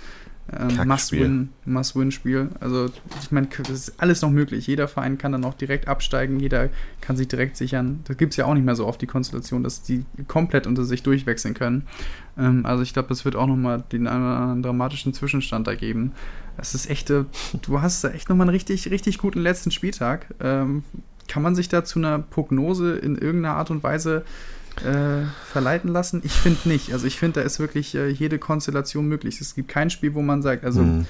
ähm, 0.57 0.87
Must-Win, 0.87 1.49
Must-Win-Spiel. 1.65 2.49
Also 2.59 2.89
ich 3.21 3.31
meine, 3.31 3.47
das 3.47 3.69
ist 3.69 4.01
alles 4.01 4.21
noch 4.21 4.29
möglich. 4.29 4.67
Jeder 4.67 4.87
Verein 4.87 5.17
kann 5.17 5.31
dann 5.31 5.45
auch 5.45 5.53
direkt 5.53 5.87
absteigen, 5.87 6.39
jeder 6.39 6.69
kann 6.99 7.15
sich 7.15 7.27
direkt 7.27 7.57
sichern. 7.57 8.01
Da 8.05 8.13
gibt 8.13 8.33
es 8.33 8.37
ja 8.37 8.45
auch 8.45 8.53
nicht 8.53 8.65
mehr 8.65 8.75
so 8.75 8.85
oft 8.85 9.01
die 9.01 9.07
Konstellation, 9.07 9.63
dass 9.63 9.81
die 9.81 10.05
komplett 10.27 10.67
unter 10.67 10.83
sich 10.83 11.03
durchwechseln 11.03 11.53
können. 11.53 11.87
Ähm, 12.37 12.65
also 12.65 12.83
ich 12.83 12.93
glaube, 12.93 13.09
das 13.09 13.23
wird 13.23 13.35
auch 13.35 13.47
nochmal 13.47 13.83
den 13.91 14.07
einen 14.07 14.63
dramatischen 14.63 15.13
Zwischenstand 15.13 15.67
da 15.67 15.75
geben. 15.75 16.11
Es 16.57 16.75
ist 16.75 16.89
echt, 16.89 17.09
äh, 17.09 17.25
du 17.61 17.81
hast 17.81 18.03
da 18.03 18.09
echt 18.09 18.29
nochmal 18.29 18.47
einen 18.47 18.55
richtig, 18.55 18.91
richtig 18.91 19.17
guten 19.17 19.39
letzten 19.39 19.71
Spieltag. 19.71 20.27
Ähm, 20.41 20.83
kann 21.27 21.43
man 21.43 21.55
sich 21.55 21.69
da 21.69 21.85
zu 21.85 21.99
einer 21.99 22.19
Prognose 22.19 22.97
in 22.97 23.17
irgendeiner 23.17 23.55
Art 23.55 23.71
und 23.71 23.83
Weise 23.83 24.25
äh, 24.85 25.25
verleiten 25.45 25.91
lassen? 25.91 26.21
Ich 26.23 26.33
finde 26.33 26.69
nicht. 26.69 26.93
Also 26.93 27.07
ich 27.07 27.17
finde, 27.17 27.39
da 27.39 27.45
ist 27.45 27.59
wirklich 27.59 27.95
äh, 27.95 28.09
jede 28.09 28.39
Konstellation 28.39 29.07
möglich. 29.07 29.41
Es 29.41 29.55
gibt 29.55 29.67
kein 29.67 29.89
Spiel, 29.89 30.13
wo 30.13 30.21
man 30.21 30.41
sagt, 30.41 30.63
also 30.63 30.81
mhm. 30.81 31.05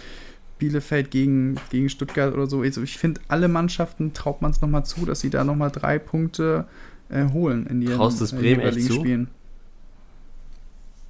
Bielefeld 0.59 1.11
gegen, 1.11 1.55
gegen 1.69 1.89
Stuttgart 1.89 2.33
oder 2.33 2.47
so. 2.47 2.61
Also 2.61 2.83
ich 2.83 2.97
finde, 2.97 3.21
alle 3.27 3.47
Mannschaften 3.47 4.13
traut 4.13 4.41
man 4.41 4.51
es 4.51 4.61
nochmal 4.61 4.85
zu, 4.85 5.05
dass 5.05 5.19
sie 5.19 5.29
da 5.29 5.43
nochmal 5.43 5.71
drei 5.71 5.99
Punkte 5.99 6.65
äh, 7.09 7.25
holen 7.31 7.67
in 7.67 7.81
ihren 7.81 7.97
Traust 7.97 8.21
das 8.21 8.31
äh, 8.33 8.37
Bremen 8.37 8.61
echt 8.61 8.83
zu? 8.83 8.93
Spielen. 8.93 9.27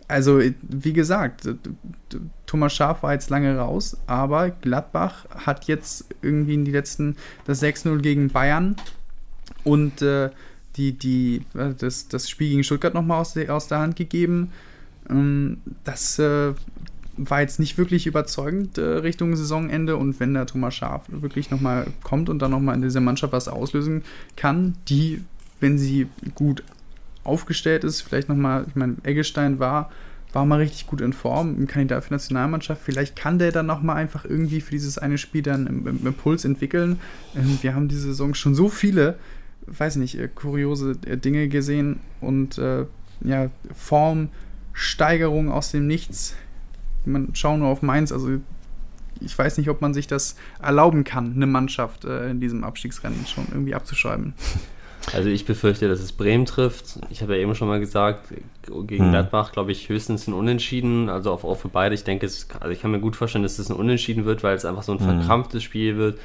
Also, 0.07 0.41
wie 0.61 0.91
gesagt, 0.91 1.47
Thomas 2.45 2.73
Schaaf 2.73 3.01
war 3.01 3.13
jetzt 3.13 3.29
lange 3.29 3.57
raus, 3.57 3.95
aber 4.07 4.49
Gladbach 4.49 5.25
hat 5.29 5.65
jetzt 5.65 6.05
irgendwie 6.21 6.55
in 6.55 6.65
die 6.65 6.71
letzten 6.71 7.15
das 7.45 7.63
6-0 7.63 7.99
gegen 7.99 8.27
Bayern 8.27 8.75
und 9.63 10.01
äh, 10.01 10.29
die, 10.77 10.93
die, 10.93 11.43
äh, 11.53 11.73
das, 11.77 12.07
das 12.07 12.29
Spiel 12.29 12.49
gegen 12.49 12.63
Stuttgart 12.63 12.93
nochmal 12.93 13.21
aus, 13.21 13.33
der, 13.33 13.53
aus 13.53 13.67
der 13.67 13.79
Hand 13.79 13.95
gegeben. 13.95 14.51
Ähm, 15.09 15.57
das 15.83 16.19
äh, 16.19 16.53
war 17.17 17.41
jetzt 17.41 17.59
nicht 17.59 17.77
wirklich 17.77 18.07
überzeugend 18.07 18.77
äh, 18.77 18.81
Richtung 18.81 19.35
Saisonende 19.35 19.97
und 19.97 20.19
wenn 20.19 20.33
der 20.33 20.45
Thomas 20.45 20.75
Schaf 20.75 21.03
wirklich 21.09 21.51
nochmal 21.51 21.87
kommt 22.03 22.29
und 22.29 22.39
dann 22.39 22.51
nochmal 22.51 22.75
in 22.75 22.81
dieser 22.81 23.01
Mannschaft 23.01 23.33
was 23.33 23.47
auslösen 23.47 24.03
kann, 24.35 24.75
die, 24.87 25.21
wenn 25.59 25.77
sie 25.77 26.07
gut 26.35 26.63
aufgestellt 27.23 27.83
ist, 27.83 28.01
vielleicht 28.01 28.29
nochmal, 28.29 28.65
ich 28.67 28.75
meine, 28.75 28.95
Eggestein 29.03 29.59
war, 29.59 29.91
war 30.33 30.45
mal 30.45 30.59
richtig 30.59 30.87
gut 30.87 31.01
in 31.01 31.13
Form, 31.13 31.61
ein 31.61 31.67
Kandidat 31.67 32.05
für 32.05 32.13
Nationalmannschaft. 32.13 32.81
Vielleicht 32.83 33.15
kann 33.15 33.37
der 33.37 33.51
dann 33.51 33.65
nochmal 33.65 33.97
einfach 33.97 34.23
irgendwie 34.23 34.61
für 34.61 34.71
dieses 34.71 34.97
eine 34.97 35.17
Spiel 35.17 35.41
dann 35.41 35.67
einen 35.67 36.05
Impuls 36.05 36.45
entwickeln. 36.45 36.99
Ähm, 37.35 37.59
wir 37.61 37.75
haben 37.75 37.89
diese 37.89 38.03
Saison 38.03 38.33
schon 38.33 38.55
so 38.55 38.69
viele 38.69 39.17
weiß 39.67 39.97
nicht, 39.97 40.19
äh, 40.19 40.27
kuriose 40.27 40.97
äh, 41.05 41.17
Dinge 41.17 41.47
gesehen 41.47 41.99
und 42.19 42.57
äh, 42.57 42.85
ja, 43.23 43.49
Formsteigerung 43.73 45.51
aus 45.51 45.71
dem 45.71 45.87
Nichts. 45.87 46.35
Man 47.05 47.33
schaut 47.33 47.59
nur 47.59 47.67
auf 47.67 47.81
Mainz, 47.81 48.11
also 48.11 48.29
ich 49.19 49.37
weiß 49.37 49.57
nicht, 49.57 49.69
ob 49.69 49.81
man 49.81 49.93
sich 49.93 50.07
das 50.07 50.35
erlauben 50.61 51.03
kann, 51.03 51.33
eine 51.35 51.45
Mannschaft 51.45 52.05
äh, 52.05 52.29
in 52.29 52.39
diesem 52.39 52.63
Abstiegsrennen 52.63 53.25
schon 53.25 53.45
irgendwie 53.51 53.75
abzuschreiben. 53.75 54.33
Also 55.13 55.29
ich 55.29 55.45
befürchte, 55.45 55.87
dass 55.87 55.99
es 55.99 56.11
Bremen 56.11 56.45
trifft. 56.45 56.99
Ich 57.09 57.21
habe 57.21 57.35
ja 57.35 57.41
eben 57.41 57.55
schon 57.55 57.67
mal 57.67 57.79
gesagt, 57.79 58.27
gegen 58.67 59.05
hm. 59.05 59.11
Gladbach 59.11 59.51
glaube 59.51 59.71
ich 59.71 59.89
höchstens 59.89 60.27
ein 60.27 60.33
Unentschieden, 60.33 61.09
also 61.09 61.31
auch, 61.31 61.43
auch 61.43 61.57
für 61.57 61.69
beide. 61.69 61.95
Ich 61.95 62.03
denke, 62.03 62.27
es, 62.27 62.47
also 62.59 62.69
ich 62.69 62.81
kann 62.81 62.91
mir 62.91 62.99
gut 62.99 63.15
vorstellen, 63.15 63.41
dass 63.41 63.57
es 63.57 63.69
ein 63.69 63.75
Unentschieden 63.75 64.25
wird, 64.25 64.43
weil 64.43 64.55
es 64.55 64.63
einfach 64.63 64.83
so 64.83 64.91
ein 64.91 64.99
hm. 64.99 65.05
verkrampftes 65.07 65.63
Spiel 65.63 65.97
wird. 65.97 66.19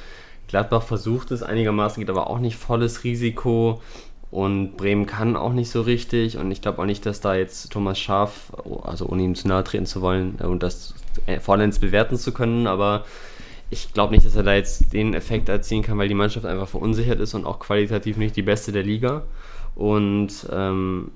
Gladbach 0.47 0.83
versucht 0.83 1.31
es 1.31 1.43
einigermaßen, 1.43 1.99
geht 1.99 2.09
aber 2.09 2.29
auch 2.29 2.39
nicht 2.39 2.55
volles 2.55 3.03
Risiko. 3.03 3.81
Und 4.29 4.75
Bremen 4.75 5.05
kann 5.05 5.37
auch 5.37 5.53
nicht 5.53 5.69
so 5.69 5.81
richtig. 5.81 6.37
Und 6.37 6.51
ich 6.51 6.61
glaube 6.61 6.81
auch 6.81 6.85
nicht, 6.85 7.05
dass 7.05 7.21
da 7.21 7.35
jetzt 7.35 7.71
Thomas 7.71 7.97
Schaaf, 7.97 8.51
also 8.83 9.07
ohne 9.07 9.23
ihm 9.23 9.35
zu 9.35 9.47
nahe 9.47 9.63
treten 9.63 9.85
zu 9.85 10.01
wollen 10.01 10.35
und 10.35 10.63
das 10.63 10.95
vollends 11.41 11.79
bewerten 11.79 12.17
zu 12.17 12.33
können, 12.33 12.67
aber 12.67 13.05
ich 13.69 13.93
glaube 13.93 14.13
nicht, 14.13 14.25
dass 14.25 14.35
er 14.35 14.43
da 14.43 14.53
jetzt 14.53 14.93
den 14.93 15.13
Effekt 15.13 15.49
erzielen 15.49 15.81
kann, 15.81 15.97
weil 15.97 16.07
die 16.07 16.13
Mannschaft 16.13 16.45
einfach 16.45 16.67
verunsichert 16.67 17.19
ist 17.19 17.33
und 17.33 17.45
auch 17.45 17.59
qualitativ 17.59 18.17
nicht 18.17 18.35
die 18.35 18.41
beste 18.41 18.71
der 18.71 18.83
Liga. 18.83 19.23
Und 19.75 20.47
ähm, 20.51 21.11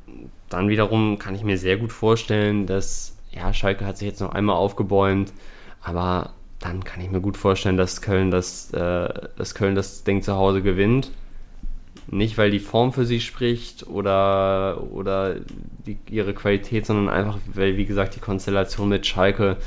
dann 0.49 0.69
wiederum 0.69 1.17
kann 1.17 1.35
ich 1.35 1.43
mir 1.43 1.57
sehr 1.57 1.77
gut 1.77 1.91
vorstellen, 1.91 2.65
dass, 2.65 3.17
ja, 3.31 3.53
Schalke 3.53 3.85
hat 3.85 3.97
sich 3.97 4.07
jetzt 4.07 4.21
noch 4.21 4.33
einmal 4.33 4.55
aufgebäumt, 4.55 5.31
aber 5.81 6.31
dann 6.61 6.83
kann 6.83 7.01
ich 7.01 7.09
mir 7.09 7.21
gut 7.21 7.37
vorstellen, 7.37 7.75
dass 7.75 8.01
Köln 8.01 8.31
das, 8.31 8.71
äh, 8.71 9.09
dass 9.35 9.55
Köln 9.55 9.75
das 9.75 10.03
Ding 10.03 10.21
zu 10.21 10.35
Hause 10.35 10.61
gewinnt. 10.61 11.11
Nicht, 12.07 12.37
weil 12.37 12.51
die 12.51 12.59
Form 12.59 12.93
für 12.93 13.05
sie 13.05 13.19
spricht 13.19 13.87
oder, 13.87 14.83
oder 14.91 15.35
die, 15.85 15.97
ihre 16.09 16.33
Qualität, 16.33 16.85
sondern 16.85 17.09
einfach, 17.09 17.39
weil, 17.53 17.77
wie 17.77 17.85
gesagt, 17.85 18.15
die 18.15 18.19
Konstellation 18.19 18.89
mit 18.89 19.05
Schalke 19.05 19.57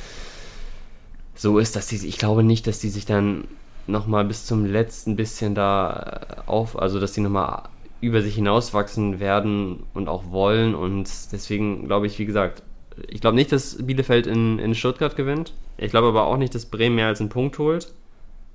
so 1.35 1.59
ist, 1.59 1.75
dass 1.75 1.89
sie, 1.89 2.07
ich 2.07 2.19
glaube 2.19 2.45
nicht, 2.45 2.67
dass 2.67 2.79
die 2.79 2.91
sich 2.91 3.07
dann 3.07 3.45
nochmal 3.87 4.25
bis 4.25 4.47
zum 4.47 4.65
letzten 4.65 5.17
bisschen 5.17 5.55
da 5.55 6.21
äh, 6.47 6.51
auf, 6.51 6.79
also 6.79 7.01
dass 7.01 7.13
die 7.13 7.21
nochmal 7.21 7.65
über 8.01 8.23
sich 8.23 8.37
hinauswachsen 8.37 9.19
werden 9.19 9.83
und 9.95 10.09
auch 10.09 10.31
wollen 10.31 10.75
und 10.75 11.09
deswegen 11.33 11.87
glaube 11.87 12.07
ich, 12.07 12.19
wie 12.19 12.27
gesagt, 12.27 12.63
ich 13.09 13.21
glaube 13.21 13.37
nicht, 13.37 13.53
dass 13.53 13.85
Bielefeld 13.85 14.27
in, 14.27 14.59
in 14.59 14.75
Stuttgart 14.75 15.17
gewinnt. 15.17 15.53
Ich 15.77 15.91
glaube 15.91 16.09
aber 16.09 16.27
auch 16.27 16.37
nicht, 16.37 16.55
dass 16.55 16.67
Bremen 16.67 16.97
mehr 16.97 17.09
als 17.09 17.21
einen 17.21 17.31
Punkt 17.31 17.59
holt. 17.59 17.93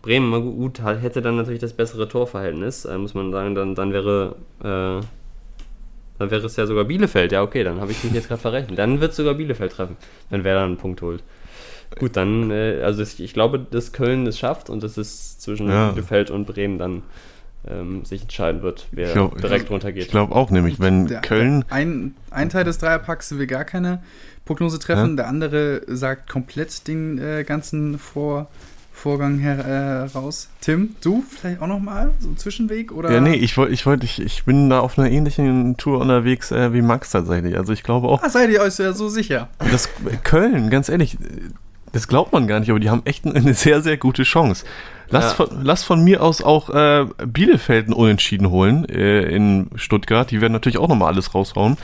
Bremen 0.02 0.32
gut 0.56 0.82
hätte 0.82 1.22
dann 1.22 1.36
natürlich 1.36 1.60
das 1.60 1.74
bessere 1.74 2.08
Torverhältnis, 2.08 2.86
äh, 2.86 2.98
muss 2.98 3.14
man 3.14 3.32
sagen, 3.32 3.54
dann, 3.54 3.76
dann 3.76 3.92
wäre 3.92 4.36
äh, 4.62 5.06
dann 6.20 6.32
wäre 6.32 6.46
es 6.46 6.56
ja 6.58 6.68
sogar 6.68 6.84
Bielefeld. 6.84 7.32
Ja, 7.32 7.42
okay, 7.42 7.64
dann 7.64 7.80
habe 7.80 7.92
ich 7.92 8.04
mich 8.04 8.14
jetzt 8.14 8.28
gerade 8.28 8.42
verrechnet. 8.42 8.78
Dann 8.78 9.00
wird 9.00 9.12
es 9.12 9.18
sogar 9.18 9.36
Bielefeld 9.36 9.72
treffen, 9.72 9.96
wenn 10.30 10.44
wer 10.44 10.54
dann 10.56 10.66
einen 10.66 10.78
Punkt 10.78 11.02
holt. 11.02 11.24
Gut, 11.98 12.16
dann, 12.18 12.52
äh, 12.52 12.82
also 12.84 13.02
ich 13.02 13.34
glaube, 13.34 13.60
dass 13.60 13.94
Köln 13.94 14.28
es 14.28 14.38
schafft 14.38 14.70
und 14.70 14.84
dass 14.84 14.98
es 14.98 15.40
zwischen 15.40 15.70
ja. 15.70 15.92
Bielefeld 15.92 16.30
und 16.30 16.46
Bremen 16.46 16.78
dann 16.78 17.04
ähm, 17.68 18.06
sich 18.06 18.24
entscheiden 18.24 18.62
wird, 18.62 18.88
wer 18.92 19.14
glaub, 19.14 19.40
direkt 19.40 19.70
runtergeht. 19.70 20.04
Ich 20.04 20.10
glaube 20.10 20.36
auch, 20.36 20.52
nämlich, 20.52 20.80
wenn 20.80 21.08
der, 21.08 21.22
Köln. 21.22 21.66
Der, 21.70 21.76
ein, 21.76 22.16
ein 22.32 22.50
Teil 22.50 22.64
des 22.64 22.78
Dreierpacks 22.78 23.38
will 23.38 23.48
gar 23.48 23.66
keine 23.66 24.02
Prognose 24.46 24.80
treffen, 24.80 25.12
ja. 25.12 25.16
der 25.18 25.28
andere 25.28 25.82
sagt 25.88 26.30
komplett 26.30 26.88
den 26.88 27.18
äh, 27.18 27.44
ganzen 27.44 28.00
Vor. 28.00 28.48
Vorgang 29.00 29.40
heraus. 29.40 30.50
Äh, 30.60 30.66
Tim, 30.66 30.96
du 31.00 31.24
vielleicht 31.28 31.62
auch 31.62 31.68
nochmal 31.68 32.12
so 32.20 32.28
einen 32.28 32.38
Zwischenweg? 32.38 32.92
Oder? 32.92 33.10
Ja, 33.10 33.22
nee, 33.22 33.36
ich 33.36 33.56
wollte, 33.56 33.72
ich, 33.72 33.86
wollt, 33.86 34.04
ich, 34.04 34.22
ich 34.22 34.44
bin 34.44 34.70
da 34.70 34.82
auf 34.82 35.00
einer 35.00 35.10
ähnlichen 35.10 35.78
Tour 35.78 36.02
unterwegs 36.02 36.52
äh, 36.52 36.74
wie 36.74 36.82
Max 36.82 37.12
tatsächlich. 37.12 37.58
Also 37.58 37.72
ich 37.72 37.84
glaube 37.84 38.10
auch. 38.10 38.22
Ah, 38.22 38.30
seid 38.30 38.50
ihr 38.50 38.60
euch 38.60 38.78
ja 38.78 38.92
so 38.92 39.08
sicher? 39.08 39.48
Das 39.72 39.88
Köln, 40.24 40.70
ganz 40.70 40.90
ehrlich, 40.90 41.18
das 41.94 42.10
glaubt 42.10 42.34
man 42.34 42.48
gar 42.48 42.60
nicht, 42.60 42.70
aber 42.70 42.80
die 42.80 42.90
haben 42.90 43.02
echt 43.06 43.26
eine 43.26 43.54
sehr, 43.54 43.82
sehr 43.82 43.96
gute 43.96 44.24
Chance. 44.24 44.66
Lass, 45.12 45.26
ja. 45.26 45.46
von, 45.46 45.64
lass 45.64 45.84
von 45.84 46.04
mir 46.04 46.22
aus 46.22 46.42
auch 46.42 46.70
äh, 46.70 47.06
Bielefeld 47.26 47.86
einen 47.86 47.94
Unentschieden 47.94 48.50
holen 48.50 48.86
äh, 48.86 49.24
in 49.24 49.70
Stuttgart. 49.76 50.30
Die 50.30 50.42
werden 50.42 50.54
natürlich 50.54 50.78
auch 50.78 50.88
nochmal 50.88 51.12
alles 51.12 51.34
raushauen. 51.34 51.78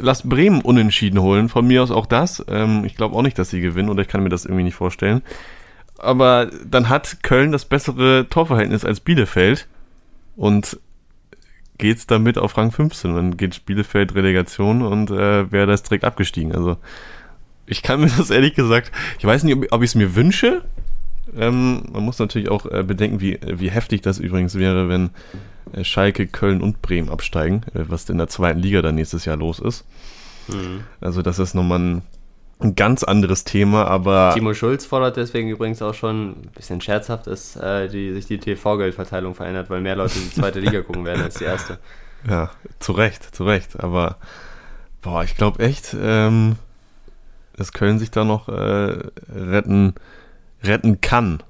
Lass 0.00 0.28
Bremen 0.28 0.60
unentschieden 0.60 1.20
holen. 1.20 1.48
Von 1.48 1.66
mir 1.66 1.82
aus 1.82 1.90
auch 1.90 2.06
das. 2.06 2.44
Ähm, 2.48 2.84
ich 2.84 2.96
glaube 2.96 3.16
auch 3.16 3.22
nicht, 3.22 3.38
dass 3.38 3.50
sie 3.50 3.60
gewinnen 3.60 3.88
oder 3.88 4.02
ich 4.02 4.08
kann 4.08 4.22
mir 4.22 4.28
das 4.28 4.44
irgendwie 4.44 4.64
nicht 4.64 4.74
vorstellen. 4.74 5.22
Aber 5.98 6.50
dann 6.66 6.88
hat 6.88 7.22
Köln 7.22 7.52
das 7.52 7.64
bessere 7.64 8.26
Torverhältnis 8.28 8.84
als 8.84 9.00
Bielefeld 9.00 9.66
und 10.36 10.78
geht's 11.78 12.06
damit 12.06 12.38
auf 12.38 12.56
Rang 12.56 12.72
15. 12.72 13.14
Dann 13.14 13.36
geht 13.36 13.64
Bielefeld 13.66 14.14
Relegation 14.14 14.82
und 14.82 15.10
äh, 15.10 15.50
wäre 15.50 15.66
das 15.66 15.82
direkt 15.82 16.04
abgestiegen. 16.04 16.54
Also 16.54 16.76
ich 17.66 17.82
kann 17.82 18.00
mir 18.00 18.10
das 18.16 18.30
ehrlich 18.30 18.54
gesagt, 18.54 18.92
ich 19.18 19.24
weiß 19.24 19.44
nicht, 19.44 19.56
ob, 19.56 19.66
ob 19.70 19.82
ich 19.82 19.90
es 19.90 19.94
mir 19.94 20.14
wünsche. 20.14 20.62
Ähm, 21.36 21.84
man 21.92 22.02
muss 22.02 22.18
natürlich 22.18 22.48
auch 22.48 22.66
äh, 22.66 22.82
bedenken, 22.82 23.20
wie, 23.20 23.38
wie 23.42 23.70
heftig 23.70 24.02
das 24.02 24.18
übrigens 24.18 24.56
wäre, 24.56 24.88
wenn 24.88 25.10
äh, 25.72 25.84
Schalke, 25.84 26.26
Köln 26.26 26.62
und 26.62 26.82
Bremen 26.82 27.08
absteigen, 27.08 27.62
äh, 27.74 27.84
was 27.88 28.08
in 28.08 28.18
der 28.18 28.28
zweiten 28.28 28.60
Liga 28.60 28.82
dann 28.82 28.94
nächstes 28.94 29.24
Jahr 29.24 29.36
los 29.36 29.58
ist. 29.58 29.84
Mhm. 30.48 30.84
Also 31.00 31.22
das 31.22 31.38
ist 31.38 31.54
nochmal 31.54 31.78
ein, 31.78 32.02
ein 32.60 32.74
ganz 32.74 33.04
anderes 33.04 33.44
Thema, 33.44 33.86
aber... 33.86 34.32
Timo 34.34 34.54
Schulz 34.54 34.84
fordert 34.84 35.16
deswegen 35.16 35.48
übrigens 35.48 35.80
auch 35.82 35.94
schon, 35.94 36.30
ein 36.30 36.50
bisschen 36.54 36.80
scherzhaft 36.80 37.26
ist, 37.26 37.56
äh, 37.56 37.88
die, 37.88 38.12
sich 38.12 38.26
die 38.26 38.38
TV-Geldverteilung 38.38 39.34
verändert, 39.34 39.70
weil 39.70 39.80
mehr 39.80 39.96
Leute 39.96 40.18
die 40.18 40.30
zweite 40.30 40.60
Liga 40.60 40.82
gucken 40.82 41.04
werden 41.04 41.22
als 41.22 41.34
die 41.36 41.44
erste. 41.44 41.78
Ja, 42.26 42.50
zu 42.78 42.92
Recht, 42.92 43.34
zu 43.36 43.44
Recht, 43.44 43.80
aber 43.80 44.16
boah, 45.02 45.24
ich 45.24 45.36
glaube 45.36 45.62
echt... 45.62 45.94
Ähm, 46.00 46.56
dass 47.56 47.72
Köln 47.72 47.98
sich 47.98 48.10
da 48.10 48.24
noch 48.24 48.48
äh, 48.48 48.96
retten, 49.32 49.94
retten 50.66 51.00
kann. 51.00 51.42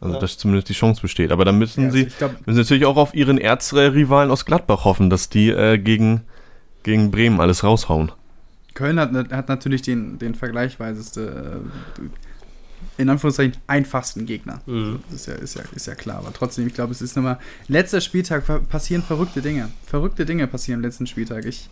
Also, 0.00 0.14
ja. 0.14 0.20
dass 0.20 0.38
zumindest 0.38 0.68
die 0.70 0.74
Chance 0.74 1.02
besteht. 1.02 1.30
Aber 1.30 1.44
dann 1.44 1.58
müssen, 1.58 1.82
ja, 1.82 1.86
also 1.88 1.98
sie, 1.98 2.06
glaub, 2.06 2.46
müssen 2.46 2.58
natürlich 2.58 2.86
auch 2.86 2.96
auf 2.96 3.14
ihren 3.14 3.36
Erzrivalen 3.36 4.30
aus 4.30 4.46
Gladbach 4.46 4.84
hoffen, 4.84 5.10
dass 5.10 5.28
die 5.28 5.50
äh, 5.50 5.76
gegen, 5.76 6.22
gegen 6.82 7.10
Bremen 7.10 7.38
alles 7.38 7.64
raushauen. 7.64 8.10
Köln 8.72 8.98
hat, 8.98 9.12
hat 9.30 9.48
natürlich 9.48 9.82
den, 9.82 10.18
den 10.18 10.34
vergleichweiseste, 10.34 11.60
äh, 11.98 13.02
in 13.02 13.10
Anführungszeichen, 13.10 13.58
einfachsten 13.66 14.24
Gegner. 14.24 14.62
Mhm. 14.64 15.00
Das 15.10 15.20
ist 15.20 15.26
ja, 15.26 15.34
ist, 15.34 15.54
ja, 15.56 15.62
ist 15.74 15.86
ja 15.86 15.94
klar. 15.94 16.18
Aber 16.18 16.32
trotzdem, 16.32 16.66
ich 16.66 16.72
glaube, 16.72 16.92
es 16.92 17.02
ist 17.02 17.14
nochmal, 17.14 17.38
letzter 17.68 18.00
Spieltag 18.00 18.44
passieren 18.70 19.02
verrückte 19.02 19.42
Dinge. 19.42 19.68
Verrückte 19.84 20.24
Dinge 20.24 20.46
passieren 20.46 20.78
am 20.78 20.82
letzten 20.82 21.06
Spieltag. 21.06 21.44
Ich, 21.44 21.68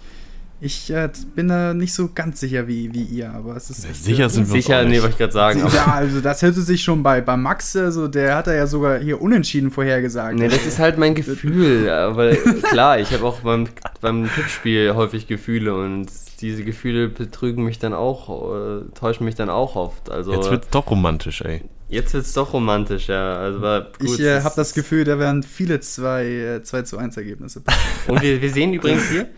ich 0.61 0.90
äh, 0.90 1.09
bin 1.36 1.48
da 1.48 1.72
nicht 1.72 1.94
so 1.94 2.11
ganz 2.12 2.40
sicher 2.40 2.66
wie, 2.66 2.92
wie 2.92 3.04
ihr, 3.04 3.30
aber 3.30 3.54
es 3.54 3.70
ist. 3.70 3.84
Ja, 3.84 3.94
sicher 3.94 4.28
sind 4.28 4.48
wir 4.48 4.61
Sicher, 4.61 4.84
nee, 4.84 5.00
wollte 5.00 5.12
ich 5.12 5.18
gerade 5.18 5.32
sagen. 5.32 5.61
Ja, 5.72 5.94
also 5.94 6.20
das 6.20 6.42
hörte 6.42 6.62
sich 6.62 6.82
schon 6.82 7.04
bei, 7.04 7.20
bei 7.20 7.36
Max, 7.36 7.76
also 7.76 8.09
der 8.09 8.34
hat 8.34 8.48
er 8.48 8.56
ja 8.56 8.66
sogar 8.66 8.98
hier 8.98 9.22
unentschieden 9.22 9.70
vorhergesagt. 9.70 10.36
Nee, 10.36 10.48
das 10.48 10.66
ist 10.66 10.80
halt 10.80 10.98
mein 10.98 11.14
Gefühl. 11.14 11.88
aber 11.88 12.34
klar, 12.70 12.98
ich 12.98 13.12
habe 13.12 13.24
auch 13.24 13.40
beim, 13.40 13.68
beim 14.00 14.28
Tippspiel 14.34 14.94
häufig 14.96 15.28
Gefühle 15.28 15.76
und 15.76 16.09
diese 16.40 16.64
Gefühle 16.64 17.09
betrügen 17.09 17.64
mich 17.64 17.78
dann 17.78 17.94
auch, 17.94 18.52
äh, 18.52 18.80
täuschen 18.98 19.26
mich 19.26 19.36
dann 19.36 19.50
auch 19.50 19.76
oft. 19.76 20.11
Also, 20.11 20.32
Jetzt 20.32 20.50
wird's 20.50 20.68
doch 20.70 20.90
romantisch, 20.90 21.40
ey. 21.42 21.62
Jetzt 21.88 22.14
wird's 22.14 22.32
doch 22.32 22.52
romantisch, 22.52 23.06
ja. 23.09 23.36
Also, 23.36 23.86
gut, 23.98 24.18
ich 24.18 24.20
äh, 24.20 24.42
habe 24.42 24.54
das 24.56 24.74
Gefühl, 24.74 25.04
da 25.04 25.20
werden 25.20 25.44
viele 25.44 25.78
2 25.78 26.24
äh, 26.24 26.62
zwei 26.64 26.82
zu 26.82 26.98
1 26.98 27.16
Ergebnisse. 27.16 27.62
und 28.09 28.20
wir, 28.22 28.42
wir 28.42 28.50
sehen 28.50 28.74
übrigens 28.74 29.09
hier. 29.09 29.28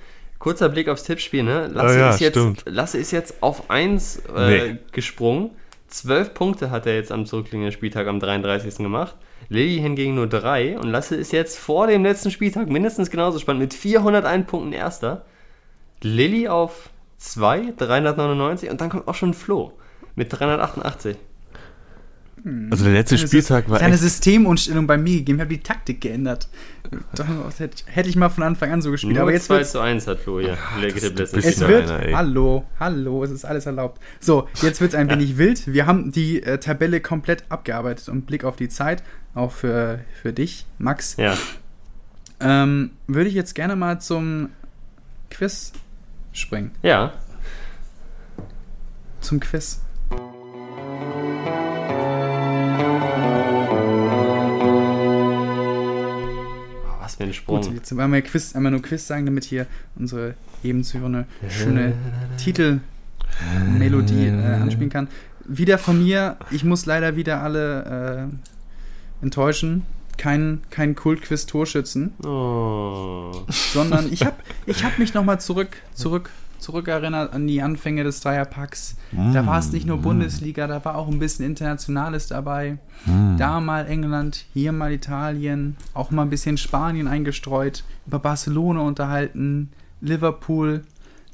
Kurzer 0.40 0.70
Blick 0.70 0.88
aufs 0.88 1.04
Tippspiel, 1.04 1.42
ne? 1.42 1.68
Lasse, 1.68 1.94
oh 1.94 1.98
ja, 1.98 2.10
ist, 2.10 2.20
jetzt, 2.20 2.38
Lasse 2.64 2.98
ist 2.98 3.10
jetzt 3.10 3.42
auf 3.42 3.70
1 3.70 4.22
äh, 4.34 4.72
nee. 4.72 4.78
gesprungen. 4.90 5.50
12 5.88 6.34
Punkte 6.34 6.70
hat 6.70 6.86
er 6.86 6.94
jetzt 6.94 7.12
am 7.12 7.26
zurückliegenden 7.26 7.72
Spieltag 7.72 8.06
am 8.06 8.20
33. 8.20 8.78
gemacht. 8.78 9.16
Lilly 9.50 9.78
hingegen 9.80 10.14
nur 10.14 10.28
3 10.28 10.78
und 10.78 10.88
Lasse 10.88 11.14
ist 11.14 11.32
jetzt 11.32 11.58
vor 11.58 11.88
dem 11.88 12.04
letzten 12.04 12.30
Spieltag 12.30 12.70
mindestens 12.70 13.10
genauso 13.10 13.38
spannend 13.38 13.60
mit 13.60 13.74
401 13.74 14.46
Punkten 14.46 14.72
erster. 14.72 15.26
Lilly 16.00 16.48
auf 16.48 16.88
2, 17.18 17.74
399 17.76 18.70
und 18.70 18.80
dann 18.80 18.88
kommt 18.88 19.08
auch 19.08 19.14
schon 19.14 19.34
Flo 19.34 19.72
mit 20.14 20.32
388. 20.32 21.16
Also 22.70 22.84
der 22.84 22.94
letzte 22.94 23.18
Spieltag 23.18 23.68
war. 23.68 23.80
Eine 23.80 23.96
Systemumstellung 23.96 24.86
bei 24.86 24.96
mir 24.96 25.18
gegeben, 25.18 25.38
ich 25.38 25.42
habe 25.42 25.54
die 25.54 25.62
Taktik 25.62 26.00
geändert. 26.00 26.48
hätte 27.86 28.08
ich 28.08 28.16
mal 28.16 28.28
von 28.28 28.44
Anfang 28.44 28.72
an 28.72 28.82
so 28.82 28.90
gespielt. 28.90 29.14
Nur 29.14 29.22
aber 29.22 29.32
jetzt 29.32 29.46
2 29.46 29.62
zu 29.64 29.80
1 29.80 30.06
hat 30.06 30.20
Flo 30.20 30.40
hier. 30.40 30.56
Es 30.82 31.60
wird. 31.60 31.90
Einer, 31.90 32.16
hallo, 32.16 32.64
hallo, 32.78 33.22
es 33.24 33.30
ist 33.30 33.44
alles 33.44 33.66
erlaubt. 33.66 34.00
So, 34.20 34.48
jetzt 34.62 34.80
wird 34.80 34.92
es 34.92 34.98
ein 34.98 35.10
wenig 35.10 35.36
wild. 35.36 35.72
Wir 35.72 35.86
haben 35.86 36.12
die 36.12 36.42
äh, 36.42 36.58
Tabelle 36.58 37.00
komplett 37.00 37.44
abgearbeitet 37.48 38.08
und 38.08 38.26
Blick 38.26 38.44
auf 38.44 38.56
die 38.56 38.68
Zeit. 38.68 39.02
Auch 39.34 39.52
für, 39.52 40.00
für 40.22 40.32
dich, 40.32 40.66
Max. 40.78 41.16
Ja. 41.16 41.36
Ähm, 42.40 42.92
würde 43.06 43.28
ich 43.28 43.34
jetzt 43.34 43.54
gerne 43.54 43.76
mal 43.76 44.00
zum 44.00 44.48
Quiz 45.30 45.72
springen. 46.32 46.72
Ja. 46.82 47.12
Zum 49.20 49.40
Quiz. 49.40 49.80
Den 57.26 57.34
Sprung. 57.34 57.60
Gut, 57.60 57.74
jetzt 57.74 57.92
einmal, 57.92 58.22
Quiz, 58.22 58.54
einmal 58.54 58.72
nur 58.72 58.82
Quiz 58.82 59.06
sagen, 59.06 59.26
damit 59.26 59.44
hier 59.44 59.66
unsere 59.96 60.34
ebenso 60.62 60.98
eine 60.98 61.26
schöne 61.48 61.94
Titelmelodie 62.36 64.26
äh, 64.26 64.60
anspielen 64.60 64.90
kann. 64.90 65.08
Wieder 65.44 65.78
von 65.78 66.02
mir, 66.02 66.36
ich 66.50 66.64
muss 66.64 66.86
leider 66.86 67.16
wieder 67.16 67.42
alle 67.42 68.28
äh, 69.20 69.24
enttäuschen. 69.24 69.84
Kein, 70.16 70.60
kein 70.68 70.94
Kultquiz-Torschützen. 70.94 72.12
Oh. 72.24 73.32
Sondern 73.72 74.12
ich 74.12 74.24
habe 74.26 74.36
ich 74.66 74.84
hab 74.84 74.98
mich 74.98 75.14
nochmal 75.14 75.40
zurück, 75.40 75.78
zurück 75.94 76.30
zurückerinnert 76.60 77.32
an 77.32 77.46
die 77.46 77.62
Anfänge 77.62 78.04
des 78.04 78.20
Dreierpacks. 78.20 78.96
Mm, 79.12 79.32
da 79.32 79.46
war 79.46 79.58
es 79.58 79.72
nicht 79.72 79.86
nur 79.86 79.98
mm. 79.98 80.02
Bundesliga, 80.02 80.66
da 80.66 80.84
war 80.84 80.96
auch 80.96 81.08
ein 81.08 81.18
bisschen 81.18 81.44
Internationales 81.44 82.26
dabei. 82.28 82.78
Mm. 83.06 83.36
Da 83.36 83.60
mal 83.60 83.86
England, 83.86 84.44
hier 84.52 84.72
mal 84.72 84.92
Italien, 84.92 85.76
auch 85.94 86.10
mal 86.10 86.22
ein 86.22 86.30
bisschen 86.30 86.56
Spanien 86.56 87.08
eingestreut, 87.08 87.84
über 88.06 88.18
Barcelona 88.18 88.80
unterhalten, 88.80 89.70
Liverpool. 90.00 90.82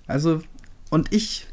Also, 0.06 0.40
und 0.90 1.12
ich, 1.12 1.46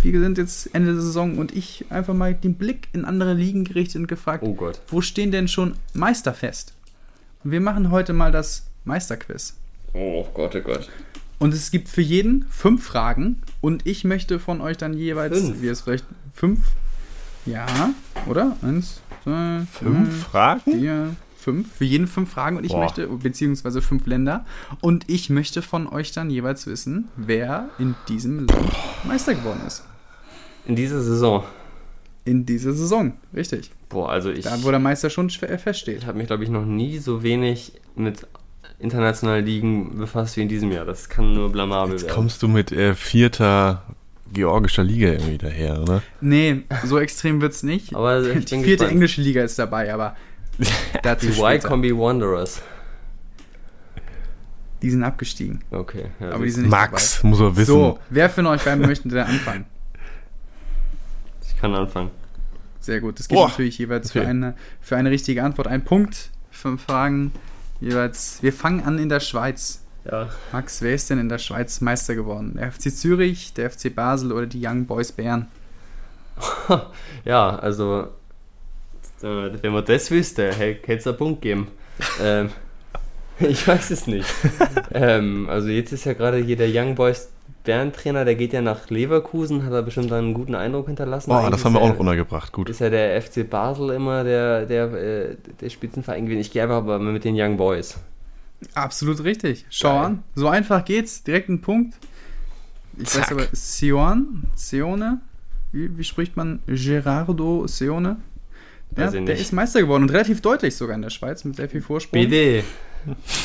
wir 0.00 0.20
sind 0.20 0.38
jetzt 0.38 0.74
Ende 0.74 0.92
der 0.92 1.02
Saison 1.02 1.38
und 1.38 1.54
ich 1.54 1.86
einfach 1.90 2.14
mal 2.14 2.34
den 2.34 2.54
Blick 2.54 2.88
in 2.92 3.04
andere 3.04 3.34
Ligen 3.34 3.64
gerichtet 3.64 4.00
und 4.00 4.06
gefragt, 4.06 4.42
oh 4.44 4.56
wo 4.88 5.00
stehen 5.00 5.30
denn 5.30 5.48
schon 5.48 5.74
Meister 5.94 6.34
fest? 6.34 6.74
Und 7.44 7.52
wir 7.52 7.60
machen 7.60 7.90
heute 7.90 8.12
mal 8.12 8.32
das 8.32 8.66
Meisterquiz. 8.84 9.54
Oh 9.94 10.26
Gott, 10.34 10.54
oh 10.54 10.60
Gott. 10.60 10.88
Und 11.38 11.54
es 11.54 11.70
gibt 11.70 11.88
für 11.88 12.02
jeden 12.02 12.46
fünf 12.50 12.84
Fragen 12.84 13.40
und 13.60 13.86
ich 13.86 14.04
möchte 14.04 14.38
von 14.38 14.60
euch 14.60 14.76
dann 14.76 14.94
jeweils, 14.94 15.38
fünf. 15.40 15.62
wie 15.62 15.68
es 15.68 15.82
vielleicht 15.82 16.04
fünf, 16.34 16.60
ja, 17.46 17.66
oder? 18.26 18.56
Eins, 18.62 19.00
zwei, 19.22 19.62
fünf 19.72 20.08
drei, 20.08 20.30
Fragen? 20.30 20.78
Vier, 20.78 21.16
fünf. 21.36 21.72
Für 21.72 21.84
jeden 21.84 22.08
fünf 22.08 22.30
Fragen 22.30 22.56
und 22.56 22.64
ich 22.64 22.72
Boah. 22.72 22.80
möchte, 22.80 23.06
beziehungsweise 23.06 23.80
fünf 23.80 24.06
Länder 24.06 24.44
und 24.80 25.08
ich 25.08 25.30
möchte 25.30 25.62
von 25.62 25.86
euch 25.86 26.12
dann 26.12 26.28
jeweils 26.28 26.66
wissen, 26.66 27.08
wer 27.16 27.68
in 27.78 27.94
diesem 28.08 28.46
Land 28.46 28.72
Meister 29.04 29.34
geworden 29.34 29.60
ist. 29.66 29.84
In 30.66 30.74
dieser 30.76 31.00
Saison. 31.00 31.44
In 32.24 32.44
dieser 32.44 32.74
Saison, 32.74 33.14
richtig. 33.34 33.70
Boah, 33.88 34.10
also 34.10 34.30
ich. 34.30 34.44
Da, 34.44 34.62
wo 34.62 34.70
der 34.70 34.80
Meister 34.80 35.08
schon 35.08 35.30
feststeht. 35.30 35.98
Ich 35.98 36.06
habe 36.06 36.18
mich, 36.18 36.26
glaube 36.26 36.44
ich, 36.44 36.50
noch 36.50 36.66
nie 36.66 36.98
so 36.98 37.22
wenig 37.22 37.72
mit 37.94 38.26
internationalen 38.78 39.44
Ligen 39.44 39.98
befasst 39.98 40.36
wie 40.36 40.42
in 40.42 40.48
diesem 40.48 40.70
Jahr. 40.70 40.84
Das 40.84 41.08
kann 41.08 41.32
nur 41.32 41.50
blamabel 41.50 41.92
Jetzt 41.92 42.04
werden. 42.04 42.14
kommst 42.14 42.42
du 42.42 42.48
mit 42.48 42.72
äh, 42.72 42.94
vierter 42.94 43.82
georgischer 44.32 44.84
Liga 44.84 45.08
irgendwie 45.08 45.38
daher, 45.38 45.80
oder? 45.80 46.02
Nee, 46.20 46.62
so 46.84 46.98
extrem 46.98 47.40
wird 47.40 47.52
es 47.52 47.62
nicht. 47.62 47.94
Aber 47.94 48.22
die 48.22 48.40
vierte 48.40 48.58
gespannt. 48.58 48.92
englische 48.92 49.20
Liga 49.22 49.42
ist 49.42 49.58
dabei, 49.58 49.92
aber 49.92 50.16
dazu 51.02 51.26
Die 51.26 51.40
Y-Combi 51.40 51.96
Wanderers. 51.96 52.62
Die 54.82 54.90
sind 54.90 55.02
abgestiegen. 55.02 55.60
Okay. 55.70 56.06
Ja, 56.20 56.32
aber 56.32 56.44
die 56.44 56.50
sind 56.50 56.64
nicht 56.64 56.70
Max, 56.70 57.16
dabei. 57.16 57.28
muss 57.28 57.40
er 57.40 57.56
wissen. 57.56 57.66
So, 57.66 57.98
wer 58.10 58.30
von 58.30 58.46
euch 58.46 58.62
beiden 58.62 58.86
möchte 58.86 59.08
denn 59.08 59.18
anfangen? 59.18 59.64
Ich 61.50 61.60
kann 61.60 61.74
anfangen. 61.74 62.12
Sehr 62.78 63.00
gut. 63.00 63.18
Das 63.18 63.26
gibt 63.26 63.36
Boah. 63.36 63.48
natürlich 63.48 63.78
jeweils 63.78 64.10
okay. 64.10 64.20
für, 64.20 64.28
eine, 64.28 64.54
für 64.80 64.96
eine 64.96 65.10
richtige 65.10 65.42
Antwort 65.42 65.66
einen 65.66 65.82
Punkt. 65.82 66.30
Fünf 66.52 66.84
Fragen 66.84 67.32
jeweils. 67.80 68.42
Wir 68.42 68.52
fangen 68.52 68.82
an 68.82 68.98
in 68.98 69.08
der 69.08 69.20
Schweiz. 69.20 69.82
Ja. 70.10 70.28
Max, 70.52 70.80
wer 70.80 70.94
ist 70.94 71.10
denn 71.10 71.18
in 71.18 71.28
der 71.28 71.38
Schweiz 71.38 71.80
Meister 71.80 72.14
geworden? 72.14 72.54
Der 72.56 72.72
FC 72.72 72.90
Zürich, 72.90 73.52
der 73.54 73.70
FC 73.70 73.94
Basel 73.94 74.32
oder 74.32 74.46
die 74.46 74.64
Young 74.64 74.86
Boys 74.86 75.12
Bern? 75.12 75.48
ja, 77.24 77.56
also, 77.56 78.08
wenn 79.20 79.72
man 79.72 79.84
das 79.84 80.10
wüsste, 80.10 80.52
hätte 80.52 80.92
es 80.92 81.06
einen 81.06 81.16
Punkt 81.16 81.42
geben. 81.42 81.68
ähm, 82.22 82.50
ich 83.40 83.66
weiß 83.66 83.90
es 83.90 84.06
nicht. 84.06 84.28
ähm, 84.92 85.48
also, 85.50 85.68
jetzt 85.68 85.92
ist 85.92 86.04
ja 86.04 86.12
gerade 86.14 86.38
hier 86.38 86.56
der 86.56 86.70
Young 86.72 86.94
Boys 86.94 87.28
Bern-Trainer, 87.68 88.24
der 88.24 88.34
geht 88.34 88.54
ja 88.54 88.62
nach 88.62 88.88
Leverkusen, 88.88 89.62
hat 89.62 89.74
er 89.74 89.82
bestimmt 89.82 90.10
einen 90.10 90.32
guten 90.32 90.54
Eindruck 90.54 90.86
hinterlassen. 90.86 91.28
Boah, 91.28 91.50
das 91.50 91.66
haben 91.66 91.74
wir 91.74 91.82
auch 91.82 91.90
noch 91.90 91.98
untergebracht, 91.98 92.50
gut. 92.50 92.70
Ist 92.70 92.80
ja 92.80 92.88
der 92.88 93.20
FC 93.20 93.48
Basel 93.48 93.90
immer 93.90 94.24
der, 94.24 94.64
der, 94.64 94.84
äh, 94.94 95.36
der 95.60 95.68
Spitzenverein 95.68 96.24
gewesen. 96.24 96.40
Ich 96.40 96.50
gehe 96.50 96.62
einfach 96.62 96.76
aber 96.76 96.98
mit 96.98 97.24
den 97.24 97.34
Young 97.38 97.58
Boys. 97.58 97.98
Absolut 98.72 99.22
richtig. 99.22 99.66
Schau 99.68 99.92
Geil. 99.92 100.04
an. 100.06 100.22
So 100.34 100.48
einfach 100.48 100.82
geht's. 100.82 101.22
Direkt 101.24 101.50
ein 101.50 101.60
Punkt. 101.60 101.94
Ich 102.96 103.08
Zack. 103.10 103.24
weiß 103.24 103.32
aber, 103.32 103.46
Sion, 103.52 104.44
Sione, 104.54 105.20
wie, 105.70 105.98
wie, 105.98 106.04
spricht 106.04 106.38
man? 106.38 106.60
Gerardo 106.66 107.66
Sione? 107.66 108.16
Ja, 108.96 109.10
der 109.10 109.36
ist 109.36 109.52
Meister 109.52 109.82
geworden 109.82 110.04
und 110.04 110.10
relativ 110.10 110.40
deutlich 110.40 110.74
sogar 110.74 110.96
in 110.96 111.02
der 111.02 111.10
Schweiz 111.10 111.44
mit 111.44 111.56
sehr 111.56 111.68
viel 111.68 111.82
Vorsprung. 111.82 112.18
BD 112.18 112.64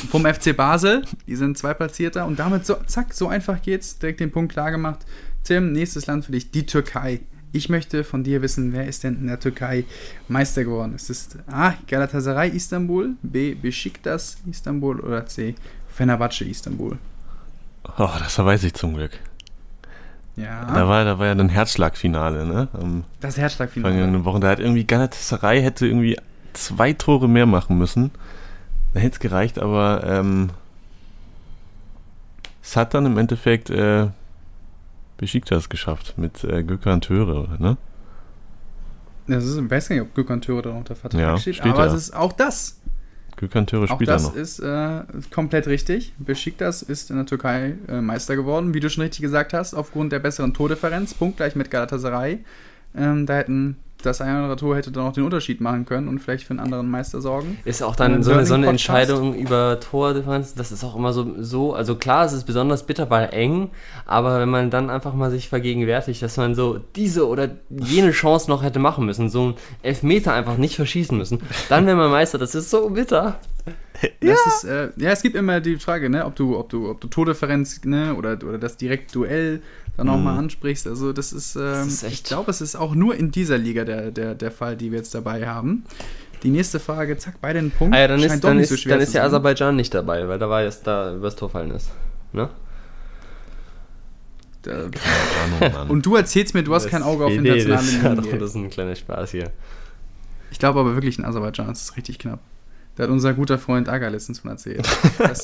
vom 0.09 0.25
FC 0.25 0.55
Basel. 0.55 1.03
Die 1.27 1.35
sind 1.35 1.57
zwei 1.57 1.73
Platzierter 1.73 2.25
und 2.25 2.39
damit 2.39 2.65
so, 2.65 2.75
zack, 2.85 3.13
so 3.13 3.27
einfach 3.27 3.61
geht's. 3.61 3.99
Direkt 3.99 4.19
den 4.19 4.31
Punkt 4.31 4.51
klar 4.53 4.71
gemacht. 4.71 4.99
Tim, 5.43 5.71
nächstes 5.71 6.07
Land 6.07 6.25
für 6.25 6.31
dich, 6.31 6.51
die 6.51 6.65
Türkei. 6.65 7.21
Ich 7.51 7.69
möchte 7.69 8.03
von 8.03 8.23
dir 8.23 8.41
wissen, 8.41 8.73
wer 8.73 8.87
ist 8.87 9.03
denn 9.03 9.15
in 9.17 9.27
der 9.27 9.39
Türkei 9.39 9.85
Meister 10.27 10.63
geworden? 10.63 10.93
Es 10.95 11.09
ist 11.09 11.37
A. 11.51 11.73
Galatasaray 11.87 12.49
Istanbul, 12.49 13.15
B. 13.21 13.53
Besiktas 13.53 14.37
Istanbul 14.49 14.99
oder 14.99 15.25
C. 15.27 15.53
Fenerbahce 15.87 16.45
Istanbul. 16.45 16.97
Oh, 17.97 18.09
das 18.17 18.39
weiß 18.39 18.63
ich 18.63 18.73
zum 18.73 18.95
Glück. 18.95 19.11
Ja. 20.35 20.65
Da 20.65 20.87
war, 20.87 21.05
da 21.05 21.19
war 21.19 21.27
ja 21.27 21.33
ein 21.33 21.49
Herzschlagfinale, 21.49 22.45
ne? 22.47 22.67
Am 22.73 23.03
das 23.19 23.37
Herzschlagfinale. 23.37 24.25
Wochen. 24.25 24.41
Da 24.41 24.49
hat 24.49 24.59
irgendwie 24.59 24.85
Galatasaray 24.85 25.61
hätte 25.61 25.85
irgendwie 25.85 26.17
zwei 26.53 26.93
Tore 26.93 27.29
mehr 27.29 27.45
machen 27.45 27.77
müssen. 27.77 28.11
Da 28.93 28.99
hätte 28.99 29.13
es 29.15 29.19
gereicht, 29.19 29.59
aber 29.59 30.03
ähm, 30.05 30.49
es 32.61 32.75
hat 32.75 32.93
dann 32.93 33.05
im 33.05 33.17
Endeffekt 33.17 33.69
äh, 33.69 34.07
Besiktas 35.17 35.69
geschafft 35.69 36.17
mit 36.17 36.43
äh, 36.43 36.63
Gökhan 36.63 37.01
Töre, 37.01 37.57
ne? 37.59 37.77
Das 39.27 39.45
ist, 39.45 39.57
ich 39.57 39.69
weiß 39.69 39.89
gar 39.89 39.95
nicht, 39.95 40.03
ob 40.03 40.13
Gökhan 40.13 40.41
Töre 40.41 40.61
da 40.63 40.71
unter 40.71 40.95
Vertrag 40.95 41.21
ja, 41.21 41.37
steht, 41.37 41.55
steht 41.55 41.71
aber 41.71 41.85
ja. 41.85 41.93
es 41.93 41.93
ist 41.93 42.15
auch 42.15 42.33
das. 42.33 42.79
Gökhan 43.37 43.65
Töre 43.65 43.87
spielt 43.87 44.09
auch 44.09 44.13
das 44.13 44.23
noch. 44.23 44.35
ist 44.35 44.59
äh, 44.59 45.01
komplett 45.31 45.67
richtig. 45.67 46.13
Besiktas 46.17 46.81
ist 46.81 47.09
in 47.09 47.17
der 47.17 47.25
Türkei 47.25 47.75
äh, 47.87 48.01
Meister 48.01 48.35
geworden, 48.35 48.73
wie 48.73 48.79
du 48.79 48.89
schon 48.89 49.03
richtig 49.03 49.21
gesagt 49.21 49.53
hast, 49.53 49.73
aufgrund 49.73 50.11
der 50.11 50.19
besseren 50.19 50.53
Tordifferenz, 50.53 51.13
punktgleich 51.13 51.55
mit 51.55 51.71
Galatasaray. 51.71 52.39
Ähm, 52.95 53.25
da 53.25 53.35
hätten 53.35 53.77
das 54.05 54.21
eine 54.21 54.31
oder 54.31 54.39
andere 54.43 54.55
Tor 54.57 54.75
hätte 54.75 54.91
dann 54.91 55.05
auch 55.05 55.13
den 55.13 55.23
Unterschied 55.23 55.61
machen 55.61 55.85
können 55.85 56.07
und 56.07 56.19
vielleicht 56.19 56.45
für 56.45 56.51
einen 56.51 56.59
anderen 56.59 56.89
Meister 56.89 57.21
sorgen. 57.21 57.57
Ist 57.65 57.81
auch 57.81 57.95
dann 57.95 58.23
so 58.23 58.31
eine, 58.31 58.45
so 58.45 58.53
eine 58.53 58.67
Entscheidung 58.67 59.35
über 59.35 59.79
Tordifferenz, 59.79 60.53
das 60.53 60.71
ist 60.71 60.83
auch 60.83 60.95
immer 60.95 61.13
so, 61.13 61.41
so, 61.41 61.73
also 61.73 61.95
klar, 61.95 62.25
es 62.25 62.33
ist 62.33 62.45
besonders 62.45 62.85
bitter, 62.85 63.09
weil 63.09 63.29
eng, 63.31 63.71
aber 64.05 64.39
wenn 64.39 64.49
man 64.49 64.69
dann 64.69 64.89
einfach 64.89 65.13
mal 65.13 65.31
sich 65.31 65.49
vergegenwärtigt, 65.49 66.21
dass 66.21 66.37
man 66.37 66.55
so 66.55 66.79
diese 66.95 67.27
oder 67.27 67.49
jene 67.69 68.11
Chance 68.11 68.49
noch 68.49 68.63
hätte 68.63 68.79
machen 68.79 69.05
müssen, 69.05 69.29
so 69.29 69.49
ein 69.49 69.53
Elfmeter 69.81 70.33
einfach 70.33 70.57
nicht 70.57 70.75
verschießen 70.75 71.17
müssen, 71.17 71.41
dann 71.69 71.85
wäre 71.85 71.97
man 71.97 72.11
Meister, 72.11 72.37
das 72.37 72.55
ist 72.55 72.69
so 72.69 72.89
bitter. 72.89 73.39
Ja. 74.21 74.33
Ist, 74.33 74.65
äh, 74.65 74.89
ja, 74.97 75.11
es 75.11 75.21
gibt 75.21 75.35
immer 75.35 75.61
die 75.61 75.77
Frage, 75.77 76.09
ne, 76.09 76.25
ob 76.25 76.35
du, 76.35 76.57
ob 76.57 76.69
du, 76.69 76.89
ob 76.89 76.99
du 76.99 77.07
Tordifferenz, 77.07 77.83
ne, 77.85 78.13
oder, 78.15 78.31
oder 78.43 78.57
das 78.57 78.75
direkt 78.75 79.15
Duell 79.15 79.61
dann 79.97 80.09
auch 80.09 80.17
mhm. 80.17 80.23
mal 80.23 80.37
ansprichst. 80.37 80.87
Also 80.87 81.13
das 81.13 81.33
ist, 81.33 81.55
ähm, 81.55 81.61
das 81.61 81.87
ist 81.87 82.03
ich 82.03 82.23
glaube, 82.23 82.51
es 82.51 82.61
ist 82.61 82.75
auch 82.75 82.95
nur 82.95 83.15
in 83.15 83.31
dieser 83.31 83.57
Liga 83.57 83.85
der, 83.85 84.11
der, 84.11 84.35
der 84.35 84.51
Fall, 84.51 84.75
die 84.75 84.91
wir 84.91 84.97
jetzt 84.97 85.13
dabei 85.13 85.47
haben. 85.47 85.83
Die 86.41 86.49
nächste 86.49 86.79
Frage, 86.79 87.17
zack, 87.17 87.35
beide 87.41 87.59
einen 87.59 87.71
Punkt. 87.71 87.95
Ah 87.95 87.99
ja, 87.99 88.07
dann 88.07 88.19
Scheint 88.19 88.33
ist, 88.33 88.43
dann 88.43 88.59
ist, 88.59 88.69
so 88.69 88.89
dann 88.89 88.99
ist 88.99 89.13
ja 89.13 89.23
Aserbaidschan 89.23 89.75
nicht 89.75 89.93
dabei, 89.93 90.27
weil 90.27 90.39
da 90.39 90.49
war 90.49 90.63
jetzt 90.63 90.85
da 90.85 91.15
übers 91.15 91.35
Tor 91.35 91.49
fallen 91.49 91.71
ist. 91.71 91.89
Ne? 92.33 92.49
und 95.89 96.05
du 96.05 96.15
erzählst 96.15 96.53
mir, 96.53 96.63
du 96.63 96.73
hast 96.73 96.83
das 96.83 96.91
kein 96.91 97.03
Auge 97.03 97.25
auf 97.25 97.31
internationale 97.31 98.21
nee, 98.21 98.29
das, 98.29 98.39
das 98.39 98.49
ist 98.51 98.55
ein 98.55 98.69
kleiner 98.69 98.95
Spaß 98.95 99.31
hier. 99.31 99.51
Ich 100.51 100.59
glaube 100.59 100.79
aber 100.79 100.93
wirklich, 100.95 101.17
in 101.19 101.25
Aserbaidschan 101.25 101.69
ist 101.69 101.81
es 101.81 101.97
richtig 101.97 102.19
knapp. 102.19 102.39
Da 102.95 103.03
hat 103.03 103.09
unser 103.09 103.33
guter 103.33 103.57
Freund 103.57 103.89
Aga 103.89 104.07
letztens 104.09 104.39
von 104.39 104.51
erzählt. 104.51 104.87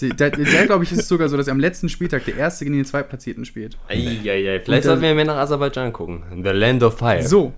die, 0.01 0.09
der, 0.09 0.29
der 0.29 0.65
glaube 0.67 0.83
ich, 0.83 0.91
ist 0.91 1.07
sogar 1.07 1.29
so, 1.29 1.37
dass 1.37 1.47
er 1.47 1.51
am 1.53 1.59
letzten 1.59 1.89
Spieltag 1.89 2.25
der 2.25 2.37
Erste 2.37 2.63
gegen 2.65 2.77
den 2.77 2.85
Zweitplatzierten 2.85 3.43
spielt. 3.43 3.77
Eieiei, 3.87 4.59
vielleicht 4.59 4.83
sollten 4.83 5.01
wir 5.01 5.15
mehr 5.15 5.25
nach 5.25 5.37
Aserbaidschan 5.37 5.91
gucken. 5.91 6.23
The 6.43 6.49
Land 6.49 6.83
of 6.83 6.99
Fire. 6.99 7.23
So, 7.23 7.53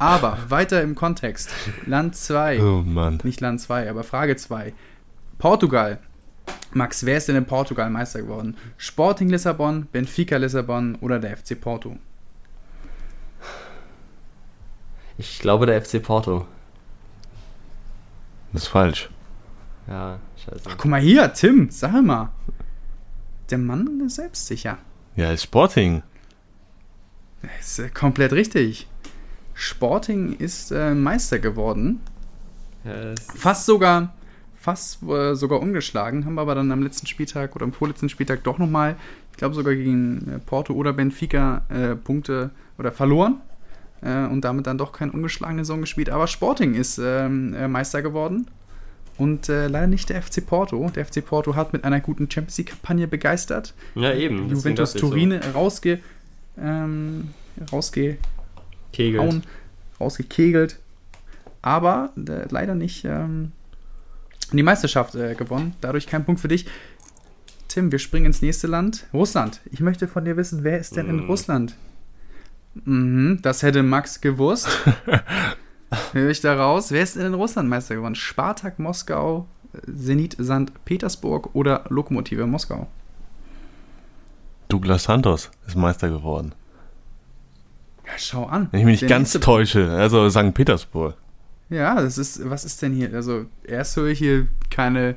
aber 0.00 0.38
weiter 0.48 0.82
im 0.82 0.94
Kontext. 0.94 1.50
Land 1.84 2.16
2. 2.16 2.62
Oh 2.62 2.82
Mann. 2.82 3.20
Nicht 3.22 3.42
Land 3.42 3.60
2, 3.60 3.90
aber 3.90 4.02
Frage 4.02 4.34
2. 4.34 4.72
Portugal. 5.38 5.98
Max, 6.72 7.04
wer 7.04 7.18
ist 7.18 7.28
denn 7.28 7.36
in 7.36 7.44
Portugal 7.44 7.90
Meister 7.90 8.22
geworden? 8.22 8.56
Sporting 8.78 9.28
Lissabon, 9.28 9.86
Benfica 9.92 10.38
Lissabon 10.38 10.96
oder 11.02 11.18
der 11.18 11.36
FC 11.36 11.60
Porto? 11.60 11.98
Ich 15.18 15.38
glaube 15.38 15.66
der 15.66 15.82
FC 15.82 16.02
Porto. 16.02 16.46
Das 18.54 18.62
ist 18.62 18.68
falsch. 18.68 19.10
Ja, 19.90 20.20
scheiße. 20.36 20.62
Ach, 20.68 20.76
guck 20.78 20.90
mal 20.90 21.00
hier, 21.00 21.32
Tim, 21.32 21.68
sag 21.68 22.00
mal. 22.00 22.30
Der 23.50 23.58
Mann 23.58 24.00
ist 24.06 24.14
selbstsicher. 24.14 24.78
Ja, 25.16 25.32
ist 25.32 25.42
Sporting. 25.42 26.04
Das 27.42 27.66
ist 27.66 27.78
äh, 27.80 27.88
komplett 27.88 28.32
richtig. 28.32 28.86
Sporting 29.54 30.36
ist 30.36 30.70
äh, 30.70 30.94
Meister 30.94 31.40
geworden. 31.40 32.00
Ja, 32.84 33.14
fast 33.34 33.66
sogar, 33.66 34.14
fast 34.54 35.02
äh, 35.02 35.34
sogar 35.34 35.60
ungeschlagen, 35.60 36.24
haben 36.24 36.38
aber 36.38 36.54
dann 36.54 36.70
am 36.70 36.82
letzten 36.82 37.08
Spieltag 37.08 37.56
oder 37.56 37.64
am 37.64 37.72
vorletzten 37.72 38.08
Spieltag 38.08 38.44
doch 38.44 38.58
nochmal, 38.58 38.96
ich 39.32 39.38
glaube 39.38 39.56
sogar 39.56 39.74
gegen 39.74 40.30
äh, 40.30 40.38
Porto 40.38 40.72
oder 40.72 40.92
Benfica 40.92 41.62
äh, 41.68 41.96
Punkte 41.96 42.50
oder 42.78 42.92
verloren 42.92 43.40
äh, 44.02 44.24
und 44.26 44.42
damit 44.42 44.68
dann 44.68 44.78
doch 44.78 44.92
keine 44.92 45.10
ungeschlagene 45.10 45.64
Saison 45.64 45.80
gespielt. 45.80 46.10
Aber 46.10 46.28
Sporting 46.28 46.74
ist 46.74 46.98
ähm, 47.02 47.54
äh, 47.54 47.66
Meister 47.66 48.02
geworden 48.02 48.46
und 49.20 49.50
äh, 49.50 49.68
leider 49.68 49.86
nicht 49.86 50.08
der 50.08 50.22
FC 50.22 50.44
Porto. 50.44 50.90
Der 50.94 51.04
FC 51.04 51.22
Porto 51.22 51.54
hat 51.54 51.74
mit 51.74 51.84
einer 51.84 52.00
guten 52.00 52.30
Champions 52.30 52.56
League-Kampagne 52.56 53.06
begeistert. 53.06 53.74
Ja, 53.94 54.14
eben. 54.14 54.48
Juventus 54.48 54.94
Turin 54.94 55.38
so. 55.42 55.50
rausge, 55.50 56.00
ähm, 56.58 57.28
rausge 57.70 58.16
Hauen, 58.98 59.42
rausgekegelt. 60.00 60.78
Aber 61.60 62.14
äh, 62.16 62.46
leider 62.48 62.74
nicht 62.74 63.04
ähm, 63.04 63.52
die 64.52 64.62
Meisterschaft 64.62 65.14
äh, 65.14 65.34
gewonnen. 65.34 65.74
Dadurch 65.82 66.06
kein 66.06 66.24
Punkt 66.24 66.40
für 66.40 66.48
dich. 66.48 66.64
Tim, 67.68 67.92
wir 67.92 67.98
springen 67.98 68.26
ins 68.26 68.40
nächste 68.40 68.68
Land. 68.68 69.04
Russland. 69.12 69.60
Ich 69.70 69.80
möchte 69.80 70.08
von 70.08 70.24
dir 70.24 70.38
wissen, 70.38 70.64
wer 70.64 70.78
ist 70.78 70.96
denn 70.96 71.08
mm. 71.08 71.10
in 71.10 71.20
Russland? 71.26 71.76
Mhm, 72.86 73.40
das 73.42 73.62
hätte 73.62 73.82
Max 73.82 74.22
gewusst. 74.22 74.68
Höre 76.12 76.30
ich 76.30 76.40
da 76.40 76.54
raus. 76.54 76.90
Wer 76.90 77.02
ist 77.02 77.16
denn 77.16 77.26
in 77.26 77.34
Russland 77.34 77.68
Meister 77.68 77.96
geworden? 77.96 78.14
Spartak 78.14 78.78
Moskau, 78.78 79.46
Zenit 79.86 80.36
St. 80.42 80.72
Petersburg 80.84 81.50
oder 81.54 81.84
Lokomotive 81.88 82.46
Moskau? 82.46 82.88
Douglas 84.68 85.04
Santos 85.04 85.50
ist 85.66 85.76
Meister 85.76 86.08
geworden. 86.08 86.52
Ja, 88.06 88.12
schau 88.16 88.46
an. 88.46 88.68
Wenn 88.70 88.80
ich 88.80 88.86
mich 88.86 89.02
nicht 89.02 89.10
ganz 89.10 89.32
täusche, 89.32 89.90
also 89.90 90.30
St. 90.30 90.54
Petersburg. 90.54 91.16
Ja, 91.68 92.00
das 92.00 92.18
ist, 92.18 92.48
was 92.48 92.64
ist 92.64 92.82
denn 92.82 92.92
hier? 92.92 93.14
Also, 93.14 93.46
erst 93.64 93.96
höre 93.96 94.08
ich 94.08 94.18
hier 94.18 94.48
keine 94.70 95.14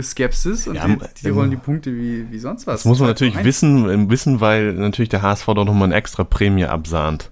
Skepsis 0.00 0.68
und 0.68 0.74
ja, 0.74 0.86
die, 0.86 0.98
die 1.22 1.28
rollen 1.30 1.50
die 1.50 1.56
Punkte 1.56 1.94
wie, 1.96 2.30
wie 2.30 2.38
sonst 2.38 2.66
was. 2.66 2.80
Das 2.80 2.84
muss 2.84 2.98
man 2.98 3.08
natürlich 3.08 3.42
wissen, 3.42 4.10
wissen, 4.10 4.40
weil 4.40 4.74
natürlich 4.74 5.08
der 5.08 5.22
HSV 5.22 5.46
doch 5.46 5.64
nochmal 5.64 5.84
eine 5.84 5.94
extra 5.94 6.24
Prämie 6.24 6.66
absahnt. 6.66 7.30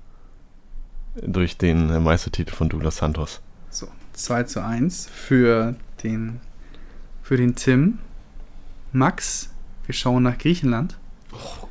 Durch 1.16 1.56
den 1.56 2.02
Meistertitel 2.02 2.54
von 2.54 2.68
Douglas 2.68 2.98
Santos. 2.98 3.40
So, 3.68 3.88
2 4.12 4.44
zu 4.44 4.64
1 4.64 5.08
für 5.08 5.74
den, 6.02 6.40
für 7.22 7.36
den 7.36 7.56
Tim. 7.56 7.98
Max, 8.92 9.50
wir 9.86 9.94
schauen 9.94 10.22
nach 10.22 10.38
Griechenland. 10.38 10.98
Oh. 11.32 11.66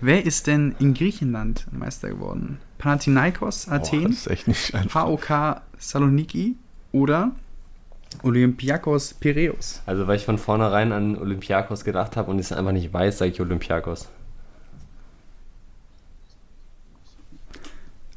Wer 0.00 0.24
ist 0.24 0.46
denn 0.46 0.74
in 0.78 0.94
Griechenland 0.94 1.66
Meister 1.72 2.08
geworden? 2.08 2.58
Panathinaikos 2.78 3.68
Athen, 3.68 4.04
oh, 4.04 4.08
das 4.08 4.16
ist 4.18 4.26
echt 4.28 4.48
nicht 4.48 4.72
HOK 4.94 5.60
Saloniki 5.78 6.56
oder 6.92 7.32
Olympiakos 8.22 9.14
Piräus. 9.14 9.82
Also, 9.86 10.06
weil 10.06 10.16
ich 10.16 10.24
von 10.24 10.38
vornherein 10.38 10.92
an 10.92 11.16
Olympiakos 11.16 11.84
gedacht 11.84 12.16
habe 12.16 12.30
und 12.30 12.38
es 12.38 12.52
einfach 12.52 12.72
nicht 12.72 12.92
weiß, 12.92 13.18
sage 13.18 13.32
ich 13.32 13.40
Olympiakos. 13.40 14.08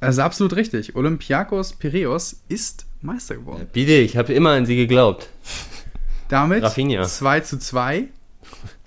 Also 0.01 0.23
absolut 0.23 0.55
richtig. 0.55 0.95
Olympiakos 0.95 1.73
Piräus 1.73 2.41
ist 2.49 2.87
Meister 3.01 3.35
geworden. 3.35 3.59
Ja, 3.59 3.67
bitte, 3.71 3.93
ich 3.93 4.17
habe 4.17 4.33
immer 4.33 4.49
an 4.49 4.65
sie 4.65 4.75
geglaubt. 4.75 5.29
Damit 6.27 6.63
Rafinha. 6.63 7.03
2 7.03 7.39
zu 7.41 7.59
2. 7.59 8.07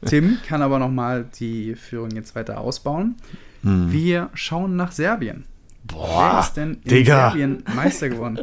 Tim 0.05 0.39
kann 0.47 0.61
aber 0.61 0.79
nochmal 0.79 1.27
die 1.39 1.77
Führung 1.77 2.11
jetzt 2.11 2.35
weiter 2.35 2.59
ausbauen. 2.59 3.15
Hm. 3.63 3.93
Wir 3.93 4.29
schauen 4.35 4.77
nach 4.77 4.93
Serbien. 4.93 5.45
Boah, 5.85 6.33
Wer 6.33 6.41
ist 6.41 6.53
denn 6.55 6.73
in 6.85 6.91
Digga. 6.91 7.31
Serbien 7.31 7.63
Meister 7.75 8.09
geworden? 8.09 8.41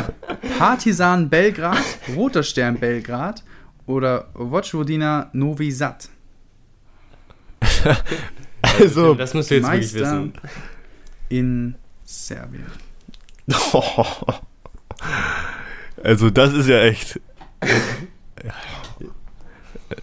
Partizan 0.58 1.28
Belgrad, 1.28 1.82
Roter 2.16 2.42
Stern 2.42 2.78
Belgrad 2.78 3.42
oder 3.86 4.28
Vojvodina 4.32 5.28
Novi 5.32 5.70
Sad? 5.70 6.08
also, 8.62 9.14
das 9.14 9.34
musst 9.34 9.50
du 9.50 9.56
jetzt 9.56 9.64
Meister 9.64 9.98
wirklich 9.98 10.12
wissen. 10.12 10.32
In 11.28 11.74
Serbien. 12.04 12.66
Also, 16.02 16.28
das 16.28 16.52
ist 16.52 16.68
ja 16.68 16.80
echt. 16.80 17.20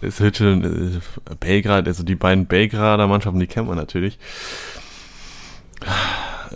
es 0.00 0.20
wird 0.20 0.36
schon. 0.36 0.64
Äh, 0.64 1.00
Belgrad, 1.38 1.86
also 1.86 2.02
die 2.02 2.14
beiden 2.16 2.46
Belgrader 2.46 3.06
Mannschaften, 3.06 3.38
die 3.38 3.46
kennt 3.46 3.68
man 3.68 3.76
natürlich 3.76 4.18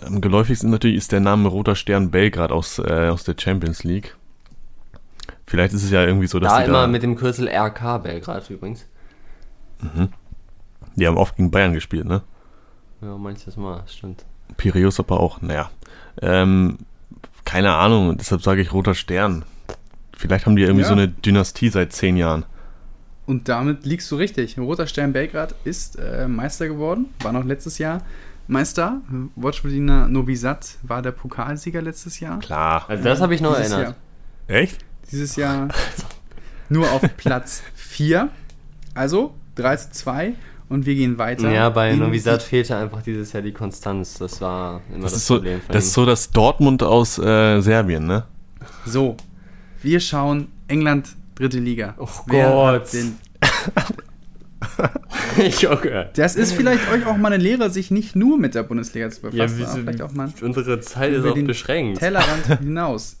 am 0.05 0.21
geläufigsten 0.21 0.69
natürlich 0.69 0.97
ist 0.97 1.11
der 1.11 1.19
Name 1.19 1.49
Roter 1.49 1.75
Stern 1.75 2.11
Belgrad 2.11 2.51
aus, 2.51 2.79
äh, 2.79 3.09
aus 3.09 3.23
der 3.23 3.35
Champions 3.37 3.83
League. 3.83 4.15
Vielleicht 5.45 5.73
ist 5.73 5.83
es 5.83 5.91
ja 5.91 6.03
irgendwie 6.03 6.27
so, 6.27 6.39
dass 6.39 6.51
da 6.51 6.63
immer 6.63 6.81
da 6.81 6.87
mit 6.87 7.03
dem 7.03 7.15
Kürzel 7.15 7.47
RK 7.47 7.99
Belgrad 7.99 8.49
übrigens. 8.49 8.85
Mhm. 9.81 10.09
Die 10.95 11.07
haben 11.07 11.17
oft 11.17 11.35
gegen 11.35 11.51
Bayern 11.51 11.73
gespielt, 11.73 12.05
ne? 12.05 12.23
Ja, 13.01 13.17
manches 13.17 13.55
Mal, 13.55 13.83
stimmt. 13.87 14.25
Piraeus 14.55 14.99
aber 14.99 15.19
auch, 15.19 15.41
naja. 15.41 15.69
Ähm, 16.21 16.77
keine 17.45 17.73
Ahnung, 17.75 18.17
deshalb 18.17 18.41
sage 18.41 18.61
ich 18.61 18.73
Roter 18.73 18.95
Stern. 18.95 19.45
Vielleicht 20.15 20.45
haben 20.45 20.55
die 20.55 20.63
irgendwie 20.63 20.81
ja. 20.81 20.87
so 20.87 20.93
eine 20.93 21.07
Dynastie 21.07 21.69
seit 21.69 21.93
zehn 21.93 22.17
Jahren. 22.17 22.45
Und 23.25 23.49
damit 23.49 23.85
liegst 23.85 24.09
du 24.09 24.15
richtig. 24.15 24.57
Roter 24.57 24.87
Stern 24.87 25.13
Belgrad 25.13 25.53
ist 25.63 25.97
äh, 25.97 26.27
Meister 26.27 26.67
geworden, 26.67 27.07
war 27.21 27.33
noch 27.33 27.43
letztes 27.43 27.77
Jahr 27.77 28.01
Meister. 28.47 29.01
Watchbediener 29.35 30.07
Novi 30.07 30.35
Sad 30.35 30.77
war 30.81 31.01
der 31.01 31.11
Pokalsieger 31.11 31.81
letztes 31.81 32.19
Jahr. 32.19 32.39
Klar. 32.39 32.85
Also 32.87 33.03
das 33.03 33.21
habe 33.21 33.35
ich 33.35 33.41
noch 33.41 33.55
Dieses 33.57 33.71
erinnert. 33.71 33.95
Jahr, 34.47 34.57
Echt? 34.57 34.85
Dieses 35.11 35.35
Jahr 35.35 35.67
nur 36.69 36.89
auf 36.91 37.01
Platz 37.17 37.61
4. 37.75 38.29
Also 38.93 39.35
3 39.55 39.75
zu 39.75 39.91
2 39.91 40.33
und 40.69 40.85
wir 40.85 40.95
gehen 40.95 41.17
weiter. 41.17 41.51
Ja, 41.51 41.69
bei 41.69 41.95
Novi 41.95 42.19
Sad 42.19 42.43
fehlte 42.43 42.75
einfach 42.75 43.01
dieses 43.01 43.33
Jahr 43.33 43.43
die 43.43 43.53
Konstanz. 43.53 44.15
Das 44.15 44.41
war 44.41 44.81
immer 44.93 45.03
das, 45.03 45.13
das 45.13 45.27
Problem. 45.27 45.61
So, 45.65 45.73
das 45.73 45.85
ist 45.85 45.93
so 45.93 46.05
das 46.05 46.31
Dortmund 46.31 46.83
aus 46.83 47.17
äh, 47.17 47.61
Serbien, 47.61 48.05
ne? 48.07 48.25
So, 48.85 49.15
wir 49.81 49.99
schauen 49.99 50.47
England, 50.67 51.15
dritte 51.35 51.59
Liga. 51.59 51.95
Oh 51.97 52.07
Wer 52.27 52.49
Gott. 52.49 52.93
den 52.93 53.17
ich 55.37 55.67
auch 55.67 55.81
gehört. 55.81 56.17
Das 56.17 56.35
ist 56.35 56.53
vielleicht 56.53 56.89
euch 56.91 57.05
auch 57.05 57.17
mal 57.17 57.31
eine 57.31 57.41
Lehre, 57.41 57.69
sich 57.69 57.91
nicht 57.91 58.15
nur 58.15 58.37
mit 58.37 58.55
der 58.55 58.63
Bundesliga 58.63 59.09
zu 59.09 59.21
befassen. 59.21 59.59
Ja, 59.59 59.67
vielleicht 59.67 60.01
auch 60.01 60.11
mal 60.13 60.31
unsere 60.41 60.79
Zeit 60.79 61.13
ist 61.13 61.25
auch 61.25 61.35
beschränkt. 61.35 61.99
Tellerrand 61.99 62.45
hinaus. 62.59 63.17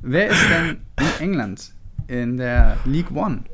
Wer 0.00 0.28
ist 0.28 0.42
denn 0.50 0.78
in 0.98 1.24
England 1.28 1.72
in 2.08 2.36
der 2.36 2.76
League 2.84 3.10
One 3.14 3.44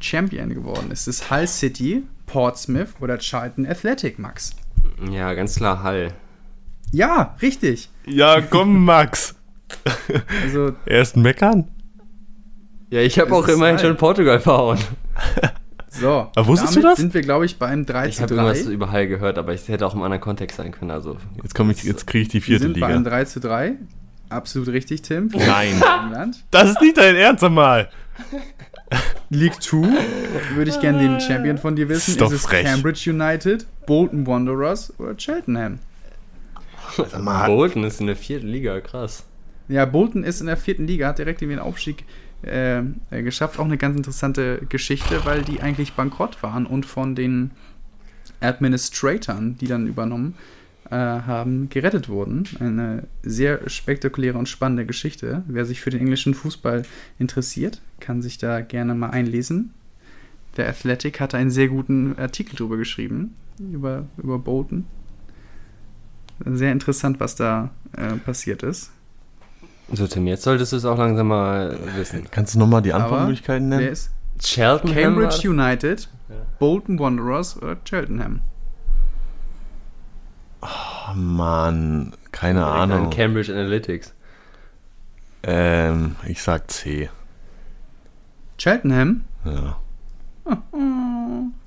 Champion 0.00 0.50
geworden? 0.50 0.90
Ist 0.90 1.06
es 1.08 1.30
Hull 1.30 1.46
City, 1.46 2.04
Portsmouth 2.30 3.00
oder 3.00 3.18
Charlton 3.18 3.66
Athletic, 3.66 4.18
Max? 4.18 4.52
Ja, 5.10 5.34
ganz 5.34 5.56
klar 5.56 5.82
Hull. 5.82 6.12
Ja, 6.92 7.36
richtig. 7.42 7.88
Ja, 8.06 8.40
komm, 8.40 8.84
Max. 8.84 9.34
also, 10.44 10.74
Erst 10.86 11.16
meckern? 11.16 11.68
Ja, 12.90 13.00
ich 13.00 13.18
habe 13.18 13.34
auch 13.34 13.46
immerhin 13.48 13.78
schon 13.78 13.96
Portugal 13.96 14.40
verhauen. 14.40 14.78
So, 15.88 16.08
aber 16.34 16.46
wusstest 16.46 16.76
du 16.76 16.80
das? 16.80 16.98
sind 16.98 17.14
wir, 17.14 17.20
glaube 17.22 17.46
ich, 17.46 17.58
beim 17.58 17.84
3 17.84 18.08
ich 18.08 18.16
zu 18.16 18.26
3. 18.26 18.26
Ich 18.26 18.38
habe 18.38 18.48
irgendwas 18.48 18.72
überall 18.72 19.06
gehört, 19.08 19.38
aber 19.38 19.52
ich 19.52 19.68
hätte 19.68 19.86
auch 19.86 19.94
im 19.94 20.02
anderen 20.02 20.20
Kontext 20.20 20.56
sein 20.56 20.70
können. 20.70 20.90
Also, 20.90 21.16
jetzt 21.42 21.58
ich, 21.58 21.84
jetzt 21.84 22.06
kriege 22.06 22.22
ich 22.22 22.28
die 22.28 22.40
vierte 22.40 22.62
wir 22.62 22.68
sind 22.68 22.74
Liga. 22.74 22.88
beim 22.88 23.04
3 23.04 23.24
zu 23.24 23.40
3. 23.40 23.74
Absolut 24.28 24.68
richtig, 24.68 25.02
Tim. 25.02 25.30
Nein. 25.34 25.82
das 26.52 26.70
ist 26.70 26.80
nicht 26.80 26.96
dein 26.96 27.16
Ernst 27.16 27.42
einmal. 27.42 27.90
League 29.30 29.62
2 29.62 29.86
würde 30.54 30.70
ich 30.70 30.80
gerne 30.80 30.98
den 30.98 31.20
Champion 31.20 31.58
von 31.58 31.76
dir 31.76 31.88
wissen. 31.88 32.16
Ist, 32.16 32.20
ist 32.20 32.32
es 32.32 32.42
frech. 32.42 32.64
Cambridge 32.64 33.10
United, 33.10 33.66
Bolton 33.86 34.26
Wanderers 34.26 34.92
oder 34.98 35.16
Cheltenham? 35.16 35.78
Bolton 36.96 37.84
ist 37.84 38.00
in 38.00 38.08
der 38.08 38.16
vierten 38.16 38.48
Liga, 38.48 38.80
krass. 38.80 39.24
Ja, 39.68 39.84
Bolton 39.84 40.24
ist 40.24 40.40
in 40.40 40.48
der 40.48 40.56
vierten 40.56 40.86
Liga, 40.86 41.08
hat 41.08 41.18
direkt 41.18 41.40
irgendwie 41.40 41.56
den 41.56 41.64
Aufstieg 41.64 42.04
äh, 42.42 42.78
äh, 42.78 43.22
geschafft. 43.22 43.60
Auch 43.60 43.64
eine 43.64 43.78
ganz 43.78 43.96
interessante 43.96 44.62
Geschichte, 44.68 45.24
weil 45.24 45.42
die 45.42 45.60
eigentlich 45.60 45.92
bankrott 45.92 46.42
waren 46.42 46.66
und 46.66 46.84
von 46.84 47.14
den 47.14 47.52
Administratoren, 48.40 49.56
die 49.58 49.66
dann 49.66 49.86
übernommen 49.86 50.34
äh, 50.90 50.96
haben, 50.96 51.68
gerettet 51.68 52.08
wurden. 52.08 52.44
Eine 52.58 53.04
sehr 53.22 53.68
spektakuläre 53.68 54.38
und 54.38 54.48
spannende 54.48 54.86
Geschichte. 54.86 55.44
Wer 55.46 55.64
sich 55.64 55.80
für 55.80 55.90
den 55.90 56.00
englischen 56.00 56.34
Fußball 56.34 56.82
interessiert, 57.18 57.80
kann 58.00 58.22
sich 58.22 58.38
da 58.38 58.60
gerne 58.60 58.94
mal 58.94 59.10
einlesen. 59.10 59.72
Der 60.56 60.68
Athletic 60.68 61.20
hatte 61.20 61.36
einen 61.36 61.50
sehr 61.50 61.68
guten 61.68 62.18
Artikel 62.18 62.56
darüber 62.56 62.76
geschrieben, 62.76 63.34
über, 63.58 64.06
über 64.18 64.38
Bolton. 64.38 64.84
Sehr 66.44 66.72
interessant, 66.72 67.20
was 67.20 67.36
da 67.36 67.70
äh, 67.96 68.16
passiert 68.16 68.62
ist. 68.62 68.90
So, 69.92 70.06
Tim, 70.06 70.26
jetzt 70.26 70.42
solltest 70.42 70.72
du 70.72 70.76
es 70.76 70.84
auch 70.84 70.98
langsam 70.98 71.28
mal 71.28 71.78
wissen. 71.96 72.24
Kannst 72.30 72.54
du 72.54 72.58
nochmal 72.58 72.82
die 72.82 72.92
Antwortmöglichkeiten 72.92 73.68
nennen? 73.68 73.82
Wer 73.82 73.90
ist 73.90 74.10
Cheltenham 74.38 75.16
Cambridge 75.16 75.48
United, 75.48 76.08
ja. 76.28 76.36
Bolton 76.58 76.98
Wanderers 76.98 77.56
oder 77.60 77.76
Cheltenham? 77.84 78.40
Oh, 80.62 81.14
Mann, 81.14 82.12
keine 82.32 82.66
Ahnung. 82.66 83.04
An 83.04 83.10
Cambridge 83.10 83.52
Analytics. 83.52 84.12
Ähm, 85.42 86.16
ich 86.26 86.42
sag 86.42 86.70
C. 86.70 87.08
Cheltenham? 88.58 89.24
Ja. 89.44 89.78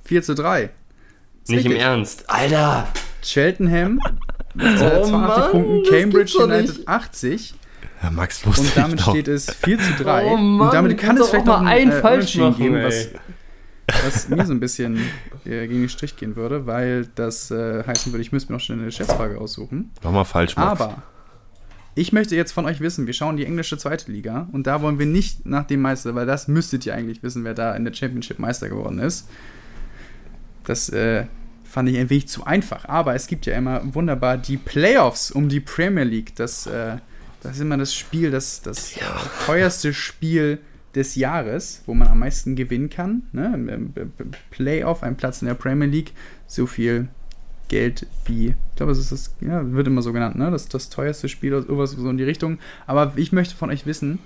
4 0.04 0.22
zu 0.22 0.34
3. 0.34 0.70
Nicht 1.48 1.66
im 1.66 1.72
Ernst. 1.72 2.28
Alter! 2.30 2.88
Cheltenham 3.22 4.00
mit 4.54 4.80
äh, 4.80 5.02
82 5.02 5.10
Mann, 5.12 5.50
Punkten, 5.50 5.82
Cambridge 5.90 6.38
United 6.38 6.86
80. 6.86 7.54
Ja, 8.02 8.10
Max 8.10 8.46
wusste 8.46 8.62
Und 8.62 8.76
damit 8.76 9.00
steht 9.00 9.28
es 9.28 9.50
4 9.50 9.78
zu 9.78 10.04
3. 10.04 10.24
Oh 10.26 10.36
Mann, 10.36 10.66
und 10.68 10.74
damit 10.74 10.98
kann 10.98 11.16
es 11.16 11.30
vielleicht 11.30 11.46
noch 11.46 11.62
ein 11.62 11.90
äh, 11.90 12.00
falsch 12.00 12.36
machen, 12.36 12.56
geben, 12.56 12.82
was, 12.82 13.08
was 14.04 14.28
mir 14.28 14.44
so 14.46 14.52
ein 14.52 14.60
bisschen 14.60 14.96
äh, 15.44 15.66
gegen 15.66 15.80
den 15.80 15.88
Strich 15.88 16.16
gehen 16.16 16.36
würde, 16.36 16.66
weil 16.66 17.06
das 17.14 17.50
äh, 17.50 17.84
heißen 17.84 18.12
würde, 18.12 18.22
ich 18.22 18.32
müsste 18.32 18.52
mir 18.52 18.58
noch 18.58 18.64
schnell 18.64 18.78
eine 18.78 18.92
Schätzfrage 18.92 19.38
aussuchen. 19.38 19.90
Mach 20.02 20.12
mal 20.12 20.24
falsch, 20.24 20.56
Max. 20.56 20.80
Aber 20.80 21.02
ich 21.94 22.12
möchte 22.12 22.34
jetzt 22.34 22.52
von 22.52 22.66
euch 22.66 22.80
wissen, 22.80 23.06
wir 23.06 23.14
schauen 23.14 23.36
die 23.36 23.46
englische 23.46 23.78
zweite 23.78 24.10
Liga 24.10 24.48
und 24.52 24.66
da 24.66 24.82
wollen 24.82 24.98
wir 24.98 25.06
nicht 25.06 25.46
nach 25.46 25.64
dem 25.64 25.80
Meister, 25.80 26.14
weil 26.14 26.26
das 26.26 26.48
müsstet 26.48 26.86
ihr 26.86 26.94
eigentlich 26.94 27.22
wissen, 27.22 27.44
wer 27.44 27.54
da 27.54 27.74
in 27.76 27.84
der 27.84 27.94
Championship 27.94 28.38
Meister 28.38 28.68
geworden 28.68 28.98
ist. 28.98 29.28
Das 30.64 30.88
äh, 30.88 31.26
fand 31.64 31.88
ich 31.88 31.98
ein 31.98 32.10
wenig 32.10 32.28
zu 32.28 32.44
einfach. 32.44 32.88
Aber 32.88 33.14
es 33.14 33.26
gibt 33.26 33.46
ja 33.46 33.56
immer 33.56 33.82
wunderbar 33.94 34.38
die 34.38 34.56
Playoffs 34.56 35.30
um 35.30 35.48
die 35.48 35.60
Premier 35.60 36.04
League. 36.04 36.34
Das, 36.36 36.66
äh, 36.66 36.96
das 37.42 37.56
ist 37.56 37.60
immer 37.60 37.76
das 37.76 37.94
Spiel, 37.94 38.30
das, 38.30 38.62
das 38.62 38.94
ja. 38.96 39.20
teuerste 39.44 39.92
Spiel 39.92 40.58
des 40.94 41.16
Jahres, 41.16 41.82
wo 41.86 41.94
man 41.94 42.08
am 42.08 42.20
meisten 42.20 42.56
gewinnen 42.56 42.90
kann. 42.90 43.22
Ne? 43.32 43.90
Playoff, 44.50 45.02
ein 45.02 45.16
Platz 45.16 45.42
in 45.42 45.48
der 45.48 45.54
Premier 45.54 45.88
League, 45.88 46.12
so 46.46 46.66
viel 46.66 47.08
Geld 47.68 48.06
wie, 48.26 48.48
ich 48.48 48.76
glaube, 48.76 48.92
es 48.92 48.98
ist 48.98 49.12
das, 49.12 49.34
ja, 49.40 49.72
wird 49.72 49.86
immer 49.86 50.02
so 50.02 50.12
genannt, 50.12 50.36
ne? 50.36 50.50
Das, 50.50 50.68
das 50.68 50.90
teuerste 50.90 51.28
Spiel 51.28 51.54
oder 51.54 51.66
sowas 51.66 51.92
so 51.92 52.10
in 52.10 52.18
die 52.18 52.24
Richtung. 52.24 52.58
Aber 52.86 53.14
ich 53.16 53.32
möchte 53.32 53.56
von 53.56 53.70
euch 53.70 53.86
wissen, 53.86 54.18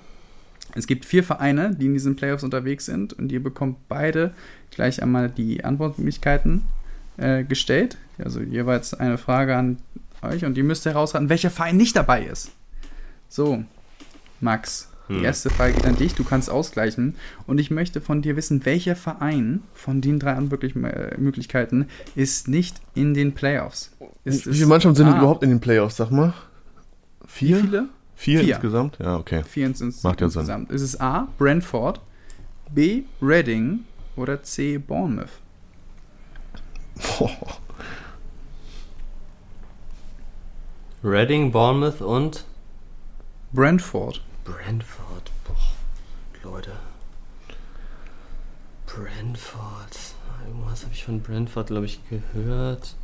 es 0.74 0.86
gibt 0.86 1.04
vier 1.04 1.24
Vereine, 1.24 1.74
die 1.74 1.86
in 1.86 1.94
diesen 1.94 2.16
Playoffs 2.16 2.44
unterwegs 2.44 2.86
sind 2.86 3.12
und 3.12 3.32
ihr 3.32 3.42
bekommt 3.42 3.88
beide 3.88 4.34
gleich 4.70 5.02
einmal 5.02 5.30
die 5.30 5.64
Antwortmöglichkeiten 5.64 6.64
äh, 7.16 7.44
gestellt. 7.44 7.96
Also 8.18 8.40
jeweils 8.40 8.92
eine 8.92 9.18
Frage 9.18 9.56
an 9.56 9.78
euch 10.20 10.44
und 10.44 10.58
ihr 10.58 10.64
müsst 10.64 10.84
herausraten, 10.84 11.28
welcher 11.28 11.50
Verein 11.50 11.76
nicht 11.76 11.96
dabei 11.96 12.24
ist. 12.24 12.50
So, 13.28 13.64
Max, 14.40 14.90
die 15.08 15.16
hm. 15.16 15.24
erste 15.24 15.50
Frage 15.50 15.74
geht 15.74 15.86
an 15.86 15.96
dich, 15.96 16.14
du 16.14 16.24
kannst 16.24 16.50
ausgleichen. 16.50 17.14
Und 17.46 17.58
ich 17.58 17.70
möchte 17.70 18.00
von 18.00 18.22
dir 18.22 18.36
wissen, 18.36 18.64
welcher 18.64 18.96
Verein 18.96 19.62
von 19.74 20.00
den 20.00 20.18
drei 20.18 20.34
Antwortmöglichkeiten 20.34 21.86
ist 22.14 22.48
nicht 22.48 22.80
in 22.94 23.14
den 23.14 23.34
Playoffs? 23.34 23.90
Ist 24.24 24.46
Wie 24.46 24.54
viele 24.54 24.66
Mannschaften 24.66 24.96
sind 24.96 25.08
ah, 25.08 25.18
überhaupt 25.18 25.42
in 25.42 25.50
den 25.50 25.60
Playoffs, 25.60 25.96
sag 25.96 26.10
mal? 26.10 26.34
Vier? 27.26 27.56
Wie 27.56 27.60
viele? 27.62 27.88
Vier, 28.14 28.40
Vier, 28.40 28.54
insgesamt? 28.54 28.98
Ja, 28.98 29.16
okay. 29.16 29.44
Vier 29.44 29.66
ins, 29.66 29.80
ins, 29.80 30.02
Macht 30.02 30.20
ja 30.20 30.26
insgesamt. 30.26 30.68
Sinn. 30.68 30.76
Ist 30.76 30.82
es 30.82 31.00
A, 31.00 31.28
Brentford, 31.38 32.00
B, 32.74 33.04
Reading 33.22 33.80
oder 34.16 34.42
C, 34.42 34.78
Bournemouth? 34.78 35.28
Boah. 37.18 37.30
Reading, 41.04 41.52
Bournemouth 41.52 42.00
und 42.00 42.44
Brentford. 43.52 44.20
Brentford, 44.48 45.30
boah, 45.44 46.50
Leute. 46.50 46.72
Brentford. 48.86 50.14
Irgendwas 50.46 50.84
habe 50.84 50.94
ich 50.94 51.04
von 51.04 51.20
Brentford, 51.20 51.66
glaube 51.66 51.84
ich, 51.84 52.00
gehört. 52.08 52.94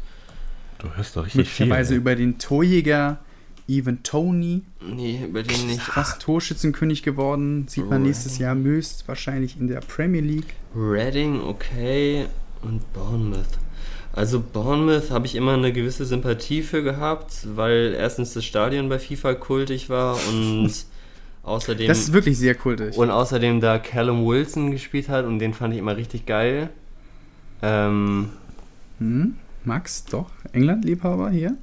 Du 0.78 0.88
hörst 0.96 1.16
doch 1.16 1.26
richtig 1.26 1.36
Möglicherweise 1.36 1.90
viel, 1.90 1.98
über 1.98 2.16
den 2.16 2.38
Torjäger 2.38 3.18
Even 3.68 4.02
Tony. 4.02 4.62
Nee, 4.80 5.22
über 5.22 5.42
den 5.42 5.66
nicht. 5.66 5.82
Fast 5.82 6.22
Torschützenkönig 6.22 7.02
geworden. 7.02 7.66
Sieht 7.68 7.90
man 7.90 8.02
nächstes 8.02 8.38
Jahr 8.38 8.54
Möst 8.54 9.06
wahrscheinlich 9.06 9.60
in 9.60 9.68
der 9.68 9.80
Premier 9.80 10.22
League. 10.22 10.54
Reading, 10.74 11.42
okay. 11.42 12.24
Und 12.62 12.90
Bournemouth. 12.94 13.58
Also 14.12 14.40
Bournemouth 14.40 15.10
habe 15.10 15.26
ich 15.26 15.34
immer 15.34 15.52
eine 15.52 15.74
gewisse 15.74 16.06
Sympathie 16.06 16.62
für 16.62 16.82
gehabt, 16.82 17.46
weil 17.54 17.94
erstens 17.98 18.32
das 18.32 18.46
Stadion 18.46 18.88
bei 18.88 18.98
FIFA 18.98 19.34
kultig 19.34 19.90
war 19.90 20.16
und 20.28 20.72
außerdem... 21.44 21.86
Das 21.86 21.98
ist 21.98 22.12
wirklich 22.12 22.38
sehr 22.38 22.54
kultig. 22.54 22.96
Und 22.96 23.10
außerdem 23.10 23.60
da 23.60 23.78
Callum 23.78 24.26
Wilson 24.26 24.70
gespielt 24.70 25.08
hat 25.08 25.24
und 25.24 25.38
den 25.38 25.54
fand 25.54 25.74
ich 25.74 25.80
immer 25.80 25.96
richtig 25.96 26.26
geil. 26.26 26.70
Ähm, 27.62 28.30
hm, 28.98 29.36
Max, 29.64 30.04
doch, 30.04 30.30
England-Liebhaber 30.52 31.30
hier? 31.30 31.56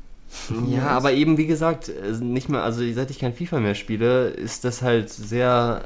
Ja, 0.67 0.87
aber 0.87 1.11
eben 1.11 1.37
wie 1.37 1.45
gesagt, 1.45 1.89
äh, 1.89 2.23
nicht 2.23 2.47
mehr, 2.49 2.63
also 2.63 2.81
seit 2.93 3.11
ich 3.11 3.19
kein 3.19 3.33
FIFA 3.33 3.59
mehr 3.59 3.75
spiele, 3.75 4.29
ist 4.29 4.63
das 4.63 4.81
halt 4.81 5.09
sehr 5.09 5.83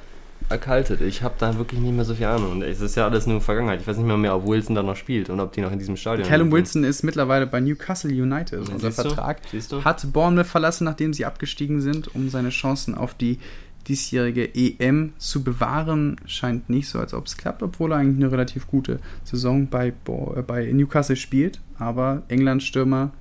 erkaltet. 0.50 1.02
Ich 1.02 1.24
habe 1.24 1.36
da 1.40 1.58
wirklich 1.58 1.80
nicht 1.80 1.96
mehr 1.96 2.06
so 2.06 2.14
viel 2.14 2.28
Ahnung. 2.28 2.52
Und 2.52 2.62
es 2.62 2.80
ist 2.82 2.96
ja 2.96 3.08
alles 3.08 3.26
nur 3.26 3.42
Vergangenheit. 3.42 3.82
Ich 3.82 3.88
weiß 3.88 3.98
nicht 3.98 4.06
mehr, 4.06 4.18
mehr, 4.18 4.36
ob 4.36 4.48
Wilson 4.48 4.76
da 4.76 4.84
noch 4.84 4.96
spielt 4.96 5.30
und 5.30 5.40
ob 5.40 5.54
die 5.54 5.62
noch 5.62 5.72
in 5.72 5.80
diesem 5.80 5.98
Stadion 5.98 6.28
Callum 6.28 6.52
Wilson 6.52 6.84
ist 6.84 7.04
mittlerweile 7.04 7.48
bei 7.48 7.60
Newcastle 7.60 8.12
United. 8.12 8.70
Unser 8.70 8.92
Vertrag 8.92 9.40
du? 9.52 9.84
hat 9.84 10.14
Bournemouth 10.14 10.46
verlassen, 10.46 10.86
nachdem 10.86 11.14
sie 11.14 11.26
abgestiegen 11.26 11.82
sind, 11.82 12.14
um 12.14 12.30
seine 12.30 12.50
Chancen 12.50 12.96
auf 12.96 13.16
die 13.16 13.40
diesjährige 13.88 14.54
EM 14.54 15.14
zu 15.18 15.44
bewahren. 15.44 16.18
Scheint 16.26 16.70
nicht 16.70 16.90
so, 16.90 17.00
als 17.00 17.14
ob 17.14 17.28
es 17.28 17.38
klappt, 17.38 17.64
obwohl 17.64 17.92
er 17.92 17.98
eigentlich 18.00 18.24
eine 18.24 18.32
relativ 18.32 18.68
gute 18.68 19.00
Saison 19.24 19.68
bei, 19.68 19.92
Bo 19.92 20.34
äh, 20.36 20.42
bei 20.42 20.66
Newcastle 20.66 21.16
spielt. 21.16 21.62
Aber 21.78 22.24
England-Stürmer 22.28 23.12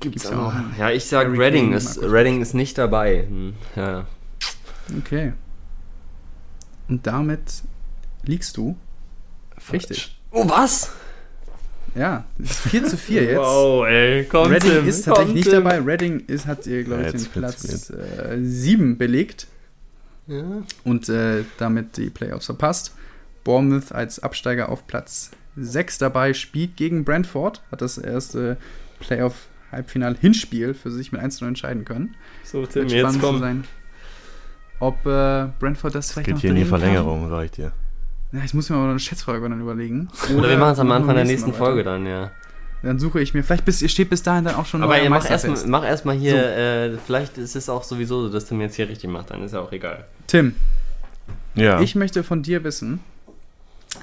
gibt 0.00 0.16
es 0.16 0.32
auch. 0.32 0.52
Ja, 0.78 0.90
ich 0.90 1.04
sage 1.04 1.38
Redding 1.38 1.72
ist, 1.72 2.02
Redding 2.02 2.40
ist 2.40 2.54
nicht 2.54 2.78
dabei. 2.78 3.26
Hm, 3.28 3.54
ja. 3.76 4.06
Okay. 4.98 5.32
Und 6.88 7.06
damit 7.06 7.62
liegst 8.24 8.56
du 8.56 8.76
richtig. 9.72 10.18
Oh, 10.30 10.48
was? 10.48 10.92
Ja, 11.94 12.24
4 12.42 12.84
zu 12.84 12.96
4 12.96 13.24
jetzt. 13.24 13.38
Wow, 13.38 13.86
ey, 13.86 14.24
kommt 14.24 14.50
Redding 14.50 14.70
Tim, 14.70 14.88
ist 14.88 15.04
tatsächlich 15.04 15.34
nicht 15.34 15.52
dabei. 15.52 15.80
Redding 15.80 16.20
ist, 16.26 16.46
hat, 16.46 16.62
glaube 16.62 17.04
ich, 17.06 17.12
den 17.12 17.24
Platz 17.26 17.90
äh, 17.90 18.38
7 18.40 18.98
belegt. 18.98 19.46
Ja. 20.28 20.62
Und 20.84 21.08
äh, 21.08 21.44
damit 21.58 21.96
die 21.96 22.10
Playoffs 22.10 22.46
verpasst. 22.46 22.94
Bournemouth 23.44 23.92
als 23.92 24.22
Absteiger 24.22 24.68
auf 24.68 24.86
Platz 24.86 25.30
6 25.56 25.98
dabei, 25.98 26.34
spielt 26.34 26.76
gegen 26.76 27.04
Brentford, 27.04 27.62
hat 27.70 27.80
das 27.80 27.98
erste 27.98 28.58
Playoff-Halbfinal-Hinspiel 29.00 30.74
für 30.74 30.90
sich 30.90 31.12
mit 31.12 31.20
1 31.20 31.36
zu 31.36 31.44
0 31.44 31.48
entscheiden 31.48 31.84
können. 31.84 32.14
So, 32.44 32.64
Tim, 32.66 32.88
jetzt 32.88 33.20
kommt. 33.20 33.40
Sein 33.40 33.64
ob 34.80 35.04
äh, 35.06 35.48
Brentford 35.58 35.94
das 35.94 36.12
vielleicht 36.12 36.26
Geht 36.26 36.34
noch 36.36 36.40
hier 36.40 36.50
in 36.50 36.56
die 36.56 36.64
Verlängerung, 36.64 37.28
sag 37.28 37.46
ich 37.46 37.50
dir. 37.52 37.72
Ja, 38.32 38.40
ich 38.44 38.54
muss 38.54 38.68
mir 38.70 38.76
aber 38.76 38.90
eine 38.90 38.98
Schätzfrage 38.98 39.48
dann 39.48 39.60
überlegen. 39.60 40.08
Oder, 40.30 40.38
Oder 40.38 40.48
wir 40.50 40.58
machen 40.58 40.72
es 40.72 40.78
am 40.78 40.92
Anfang 40.92 41.14
der 41.14 41.24
nächsten 41.24 41.52
Folge 41.52 41.82
dann, 41.82 42.06
ja. 42.06 42.30
Dann 42.82 42.98
suche 42.98 43.20
ich 43.20 43.34
mir, 43.34 43.42
vielleicht 43.42 43.64
bis, 43.64 43.90
steht 43.90 44.08
bis 44.08 44.22
dahin 44.22 44.44
dann 44.44 44.54
auch 44.54 44.66
schon. 44.66 44.82
Aber 44.82 45.02
ihr 45.02 45.10
macht 45.10 45.28
erstmal 45.28 45.66
mach 45.66 45.84
erst 45.84 46.04
hier, 46.04 46.32
so. 46.32 46.38
äh, 46.38 46.98
vielleicht 47.04 47.36
ist 47.36 47.56
es 47.56 47.68
auch 47.68 47.82
sowieso 47.82 48.26
so, 48.26 48.32
dass 48.32 48.44
Tim 48.46 48.60
jetzt 48.60 48.76
hier 48.76 48.88
richtig 48.88 49.10
macht, 49.10 49.30
dann 49.30 49.42
ist 49.42 49.52
ja 49.52 49.60
auch 49.60 49.72
egal. 49.72 50.06
Tim. 50.26 50.54
Ja. 51.54 51.80
Ich 51.80 51.96
möchte 51.96 52.22
von 52.22 52.42
dir 52.42 52.62
wissen, 52.62 53.00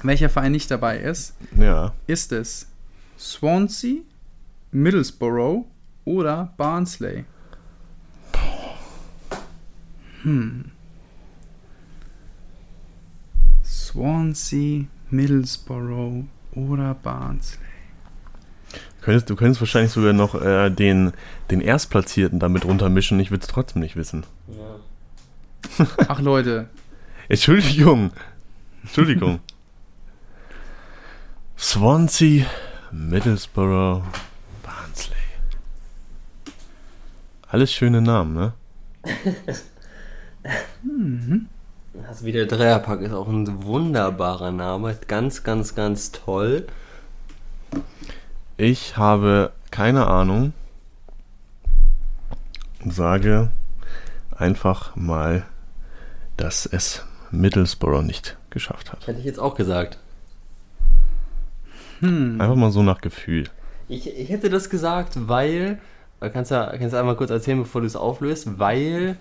welcher 0.02 0.28
Verein 0.28 0.52
nicht 0.52 0.70
dabei 0.70 0.98
ist. 0.98 1.34
Ja. 1.56 1.94
Ist 2.06 2.32
es 2.32 2.68
Swansea, 3.18 4.00
Middlesbrough 4.72 5.64
oder 6.04 6.52
Barnsley? 6.58 7.24
Hm. 10.22 10.70
Swansea, 13.64 14.84
Middlesbrough 15.10 16.24
oder 16.52 16.94
Barnsley. 16.94 17.65
Du 19.06 19.12
könntest, 19.12 19.30
du 19.30 19.36
könntest 19.36 19.60
wahrscheinlich 19.60 19.92
sogar 19.92 20.12
noch 20.12 20.34
äh, 20.34 20.68
den, 20.68 21.12
den 21.52 21.60
Erstplatzierten 21.60 22.40
damit 22.40 22.64
runtermischen. 22.64 23.20
Ich 23.20 23.30
würde 23.30 23.42
es 23.42 23.46
trotzdem 23.46 23.80
nicht 23.80 23.94
wissen. 23.94 24.24
Ja. 24.48 25.86
Ach 26.08 26.20
Leute. 26.20 26.68
Entschuldigung. 27.28 28.10
Entschuldigung. 28.82 29.38
Swansea, 31.56 32.46
Middlesbrough, 32.90 34.02
Barnsley. 34.64 35.16
Alles 37.46 37.72
schöne 37.72 38.02
Namen, 38.02 38.34
ne? 38.34 38.54
Mhm. 40.82 41.46
Das 42.08 42.24
wieder 42.24 42.44
Dreierpack 42.44 43.00
ist 43.02 43.12
auch 43.12 43.28
ein 43.28 43.64
wunderbarer 43.64 44.50
Name. 44.50 44.98
Ganz, 45.06 45.44
ganz, 45.44 45.76
ganz 45.76 46.10
toll. 46.10 46.66
Ich 48.58 48.96
habe 48.96 49.52
keine 49.70 50.06
Ahnung. 50.06 50.54
Sage 52.84 53.50
einfach 54.34 54.96
mal, 54.96 55.44
dass 56.36 56.64
es 56.64 57.04
Middlesbrough 57.30 58.02
nicht 58.02 58.38
geschafft 58.48 58.92
hat. 58.92 59.06
Hätte 59.06 59.18
ich 59.18 59.26
jetzt 59.26 59.38
auch 59.38 59.54
gesagt. 59.54 59.98
Hm. 62.00 62.40
Einfach 62.40 62.54
mal 62.56 62.70
so 62.70 62.82
nach 62.82 63.00
Gefühl. 63.00 63.44
Ich, 63.88 64.06
ich 64.08 64.30
hätte 64.30 64.48
das 64.48 64.70
gesagt, 64.70 65.28
weil. 65.28 65.78
Kannst 66.20 66.50
du, 66.50 66.54
kannst 66.78 66.94
du 66.94 66.98
einmal 66.98 67.16
kurz 67.16 67.30
erzählen, 67.30 67.58
bevor 67.58 67.82
du 67.82 67.86
es 67.86 67.94
auflöst? 67.94 68.58
Weil 68.58 69.18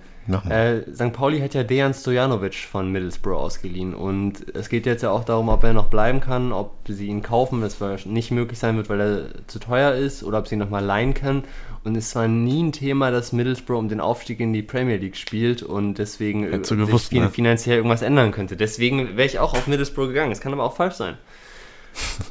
Äh, 0.49 0.81
St. 0.93 1.13
Pauli 1.13 1.39
hat 1.39 1.53
ja 1.53 1.63
Dejan 1.63 1.93
Stojanovic 1.93 2.55
von 2.55 2.91
Middlesbrough 2.91 3.37
ausgeliehen 3.37 3.93
und 3.93 4.55
es 4.55 4.69
geht 4.69 4.87
jetzt 4.87 5.03
ja 5.03 5.11
auch 5.11 5.23
darum, 5.23 5.49
ob 5.49 5.63
er 5.63 5.73
noch 5.73 5.87
bleiben 5.87 6.19
kann, 6.19 6.51
ob 6.51 6.73
sie 6.87 7.07
ihn 7.07 7.21
kaufen, 7.21 7.61
das 7.61 7.79
nicht 8.05 8.31
möglich 8.31 8.57
sein 8.57 8.75
wird, 8.75 8.89
weil 8.89 9.01
er 9.01 9.47
zu 9.47 9.59
teuer 9.59 9.93
ist 9.93 10.23
oder 10.23 10.39
ob 10.39 10.47
sie 10.47 10.55
ihn 10.55 10.59
nochmal 10.59 10.83
leihen 10.83 11.13
können. 11.13 11.43
Und 11.83 11.95
es 11.95 12.15
war 12.15 12.27
nie 12.27 12.63
ein 12.63 12.71
Thema, 12.71 13.11
dass 13.11 13.33
Middlesbrough 13.33 13.77
um 13.77 13.89
den 13.89 13.99
Aufstieg 13.99 14.39
in 14.39 14.51
die 14.51 14.63
Premier 14.63 14.97
League 14.97 15.15
spielt 15.15 15.61
und 15.61 15.99
deswegen 15.99 16.63
gewusst, 16.63 17.09
fin 17.09 17.21
ne? 17.21 17.29
finanziell 17.29 17.77
irgendwas 17.77 18.01
ändern 18.01 18.31
könnte. 18.31 18.57
Deswegen 18.57 19.17
wäre 19.17 19.27
ich 19.27 19.37
auch 19.37 19.53
auf 19.53 19.67
Middlesbrough 19.67 20.07
gegangen. 20.07 20.31
Das 20.31 20.41
kann 20.41 20.51
aber 20.51 20.63
auch 20.63 20.75
falsch 20.75 20.95
sein. 20.95 21.17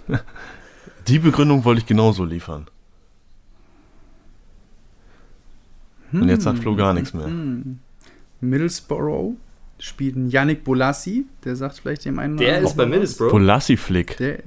die 1.06 1.20
Begründung 1.20 1.64
wollte 1.64 1.82
ich 1.82 1.86
genauso 1.86 2.24
liefern. 2.24 2.66
Und 6.10 6.28
jetzt 6.28 6.44
sagt 6.44 6.60
Flo 6.60 6.76
gar 6.76 6.92
nichts 6.92 7.14
mehr. 7.14 7.26
Hm. 7.26 7.80
Middlesbrough 8.48 9.34
spielt 9.78 10.16
Yannick 10.32 10.64
Bolassi, 10.64 11.26
der 11.44 11.56
sagt 11.56 11.78
vielleicht 11.78 12.04
dem 12.04 12.18
einen 12.18 12.36
Der 12.36 12.60
ist 12.60 12.76
bei 12.76 12.86
Middlesbrough. 12.86 13.30
Bolassi-Flick. 13.30 14.16
Der, 14.16 14.38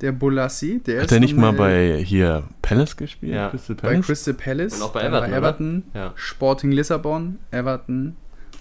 der 0.00 0.12
Bolassi, 0.12 0.80
der 0.80 0.96
Hat 0.96 1.04
ist. 1.04 1.10
der 1.10 1.20
nicht 1.20 1.36
mal 1.36 1.52
bei 1.52 2.02
hier 2.04 2.44
Palace 2.62 2.96
gespielt? 2.96 3.34
Ja. 3.34 3.50
Crystal 3.50 3.76
Palace? 3.76 3.96
Bei 3.96 4.06
Crystal 4.06 4.34
Palace. 4.34 4.74
Und 4.74 4.82
auch 4.82 4.92
bei 4.92 5.02
Everton. 5.02 5.30
Bei 5.30 5.36
Everton 5.36 5.82
ja. 5.94 6.12
Sporting 6.16 6.72
Lissabon, 6.72 7.38
Everton 7.50 8.16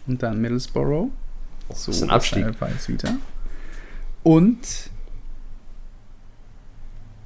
und 0.08 0.22
dann 0.22 0.42
Middlesbrough. 0.42 1.10
Oh, 1.70 1.74
so, 1.74 1.92
das 1.92 1.98
ist 1.98 2.04
ein 2.04 2.10
Abstieg. 2.10 2.46
Wieder. 2.88 3.16
Und 4.24 4.60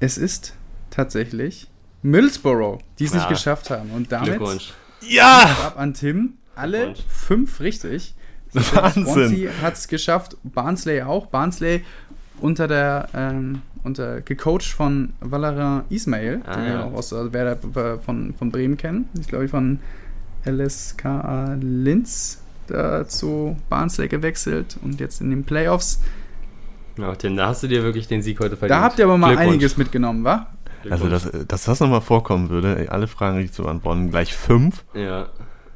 es 0.00 0.18
ist 0.18 0.54
tatsächlich 0.90 1.68
Middlesbrough, 2.02 2.78
die 2.98 3.04
es 3.04 3.12
ja. 3.12 3.18
nicht 3.18 3.28
geschafft 3.28 3.70
haben. 3.70 3.90
Und 3.90 4.12
damit 4.12 4.40
ja! 5.00 5.56
ab 5.66 5.74
an 5.78 5.94
Tim. 5.94 6.34
Alle 6.58 6.94
fünf 7.08 7.60
richtig. 7.60 8.14
Wahnsinn. 8.52 9.50
hat 9.62 9.74
es 9.74 9.88
geschafft, 9.88 10.36
Barnsley 10.42 11.02
auch. 11.02 11.26
Barnsley 11.26 11.84
unter 12.40 12.66
der, 12.66 13.08
ähm, 13.14 13.62
unter, 13.82 14.20
gecoacht 14.22 14.64
von 14.64 15.12
Valerian 15.20 15.84
Ismail, 15.90 16.40
ah, 16.46 16.56
den 16.56 16.64
ja. 16.64 16.70
wir 16.70 16.84
auch 16.86 16.94
aus 16.94 17.12
also 17.12 17.32
Werder 17.32 17.58
von, 17.98 18.34
von 18.34 18.50
Bremen 18.50 18.76
kennen. 18.76 19.08
Ich 19.20 19.28
glaube, 19.28 19.48
von 19.48 19.80
LSKA 20.46 21.58
Linz 21.60 22.40
zu 23.06 23.56
Barnsley 23.68 24.08
gewechselt 24.08 24.76
und 24.82 25.00
jetzt 25.00 25.20
in 25.20 25.30
den 25.30 25.44
Playoffs. 25.44 26.00
Ja, 26.98 27.14
Tim, 27.14 27.36
da 27.36 27.48
hast 27.48 27.62
du 27.62 27.68
dir 27.68 27.82
wirklich 27.82 28.08
den 28.08 28.22
Sieg 28.22 28.40
heute 28.40 28.56
verdient. 28.56 28.78
Da 28.78 28.82
habt 28.82 28.98
ihr 28.98 29.04
aber 29.04 29.16
mal 29.16 29.36
einiges 29.38 29.76
mitgenommen, 29.76 30.24
wa? 30.24 30.48
Also, 30.90 31.08
dass, 31.08 31.30
dass 31.46 31.64
das 31.64 31.80
nochmal 31.80 32.00
vorkommen 32.00 32.50
würde, 32.50 32.86
alle 32.90 33.08
Fragen 33.08 33.36
richtig 33.36 33.54
zu 33.54 33.62
beantworten, 33.62 34.10
gleich 34.10 34.34
fünf. 34.34 34.84
Ja. 34.94 35.28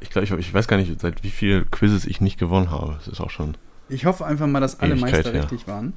Ich 0.02 0.10
glaube, 0.10 0.24
ich, 0.24 0.32
ich, 0.32 0.54
weiß 0.54 0.68
gar 0.68 0.76
nicht, 0.76 1.00
seit 1.00 1.22
wie 1.22 1.30
vielen 1.30 1.70
Quizzes 1.70 2.06
ich 2.06 2.20
nicht 2.20 2.38
gewonnen 2.38 2.70
habe. 2.70 2.96
Das 2.98 3.08
ist 3.08 3.20
auch 3.20 3.30
schon. 3.30 3.56
Ich 3.88 4.06
hoffe 4.06 4.24
einfach 4.24 4.46
mal, 4.46 4.60
dass 4.60 4.80
alle 4.80 4.94
Ewigkeit, 4.94 5.12
Meister 5.12 5.34
ja. 5.34 5.40
richtig 5.40 5.66
waren. 5.66 5.92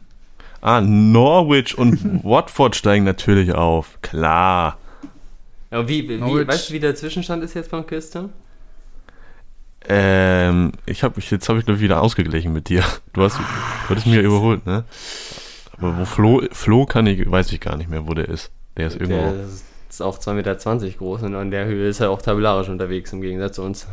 Ah, 0.62 0.82
Norwich 0.82 1.78
und 1.78 2.24
Watford 2.24 2.76
steigen 2.76 3.06
natürlich 3.06 3.54
auf. 3.54 4.00
Klar. 4.02 4.78
Aber 5.72 5.88
wie, 5.90 6.08
wie 6.08 6.48
weißt 6.48 6.70
du, 6.70 6.74
wie 6.74 6.80
der 6.80 6.96
Zwischenstand 6.96 7.44
ist 7.44 7.54
jetzt 7.54 7.72
beim 7.72 7.86
Christian? 7.86 8.32
Ähm, 9.88 10.72
ich 10.86 11.04
habe 11.04 11.22
jetzt 11.22 11.48
habe 11.48 11.60
ich 11.60 11.66
glaube 11.66 11.80
wieder 11.80 12.02
ausgeglichen 12.02 12.54
mit 12.54 12.70
dir. 12.70 12.84
Du 13.14 13.22
hast, 13.22 13.38
du 13.38 13.44
hattest 13.90 14.08
mir 14.08 14.22
überholt, 14.22 14.66
ne? 14.66 14.84
Aber 15.78 16.00
wo 16.00 16.06
Flo, 16.06 16.42
Flo 16.52 16.86
kann 16.86 17.06
ich, 17.06 17.30
weiß 17.30 17.52
ich 17.52 17.60
gar 17.60 17.78
nicht 17.78 17.90
mehr, 17.90 18.08
wo 18.08 18.14
der 18.14 18.30
ist. 18.30 18.52
Der 18.78 18.88
ist 18.88 18.96
irgendwo. 18.96 19.32
Der 19.32 19.46
ist 19.46 19.66
auch 20.02 20.20
2,20 20.20 20.34
Meter 20.34 20.98
groß 20.98 21.24
und 21.24 21.36
an 21.36 21.52
der 21.52 21.66
Höhe 21.66 21.90
ist 21.90 22.00
er 22.00 22.10
auch 22.10 22.22
tabellarisch 22.22 22.70
unterwegs 22.70 23.14
im 23.14 23.22
Gegensatz 23.22 23.56
zu 23.56 23.64
uns. 23.64 23.88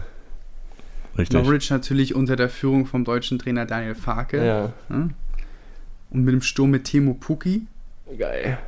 Richtig. 1.18 1.42
Norwich 1.42 1.70
natürlich 1.70 2.14
unter 2.14 2.36
der 2.36 2.48
Führung 2.48 2.86
vom 2.86 3.04
deutschen 3.04 3.38
Trainer 3.38 3.66
Daniel 3.66 3.94
Farke. 3.94 4.44
Ja. 4.44 4.72
Und 4.88 6.24
mit 6.24 6.32
dem 6.32 6.42
Sturm 6.42 6.70
mit 6.70 6.84
Timo 6.84 7.14
Puki. 7.14 7.66
Geil. 8.18 8.58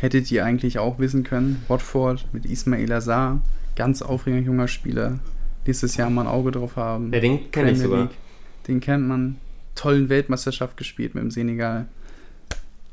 Hättet 0.00 0.30
ihr 0.30 0.44
eigentlich 0.44 0.78
auch 0.78 0.98
wissen 0.98 1.24
können. 1.24 1.64
Watford 1.68 2.26
mit 2.32 2.46
Ismail 2.46 2.92
Azar. 2.92 3.40
Ganz 3.76 4.02
aufregender 4.02 4.46
junger 4.46 4.68
Spieler. 4.68 5.18
Nächstes 5.66 5.96
Jahr 5.96 6.10
mal 6.10 6.22
ein 6.22 6.28
Auge 6.28 6.50
drauf 6.50 6.76
haben. 6.76 7.12
Ja, 7.12 7.20
den 7.20 7.50
kenne 7.50 7.70
ich 7.70 7.78
sogar. 7.78 8.02
League. 8.02 8.10
Den 8.68 8.80
kennt 8.80 9.06
man. 9.06 9.36
Tollen 9.74 10.08
Weltmeisterschaft 10.08 10.76
gespielt 10.76 11.14
mit 11.14 11.22
dem 11.22 11.30
Senegal. 11.30 11.86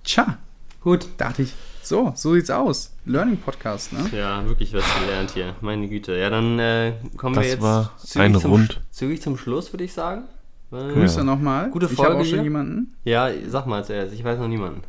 Tja. 0.04 0.38
Gut. 0.82 1.08
Dachte 1.18 1.44
ich, 1.44 1.54
so, 1.84 2.14
so 2.16 2.34
sieht's 2.34 2.50
aus. 2.50 2.94
Learning 3.06 3.38
Podcast, 3.38 3.94
ne? 3.94 4.06
Ja, 4.16 4.46
wirklich 4.46 4.74
was 4.74 4.84
gelernt 5.00 5.32
hier. 5.32 5.56
Meine 5.62 5.88
Güte. 5.88 6.16
Ja, 6.16 6.30
dann 6.30 6.60
äh, 6.60 6.94
kommen 7.18 7.36
das 7.36 7.44
wir 7.44 7.52
jetzt 7.52 7.62
war 7.62 7.92
ein 8.16 8.36
zum, 8.36 8.52
Rund. 8.52 8.82
zügig 8.92 9.22
zum 9.22 9.38
Schluss, 9.38 9.74
würde 9.74 9.84
ich 9.84 9.94
sagen. 9.94 10.24
Grüße 10.70 11.18
ja. 11.18 11.24
nochmal. 11.24 11.70
Gute 11.70 11.90
Folge. 11.90 12.22
Ich 12.22 12.30
auch 12.30 12.36
schon 12.36 12.44
jemanden. 12.44 12.96
Ja, 13.04 13.30
sag 13.48 13.66
mal 13.68 13.84
zuerst. 13.84 14.14
Ich 14.14 14.24
weiß 14.24 14.40
noch 14.40 14.48
niemanden. 14.48 14.82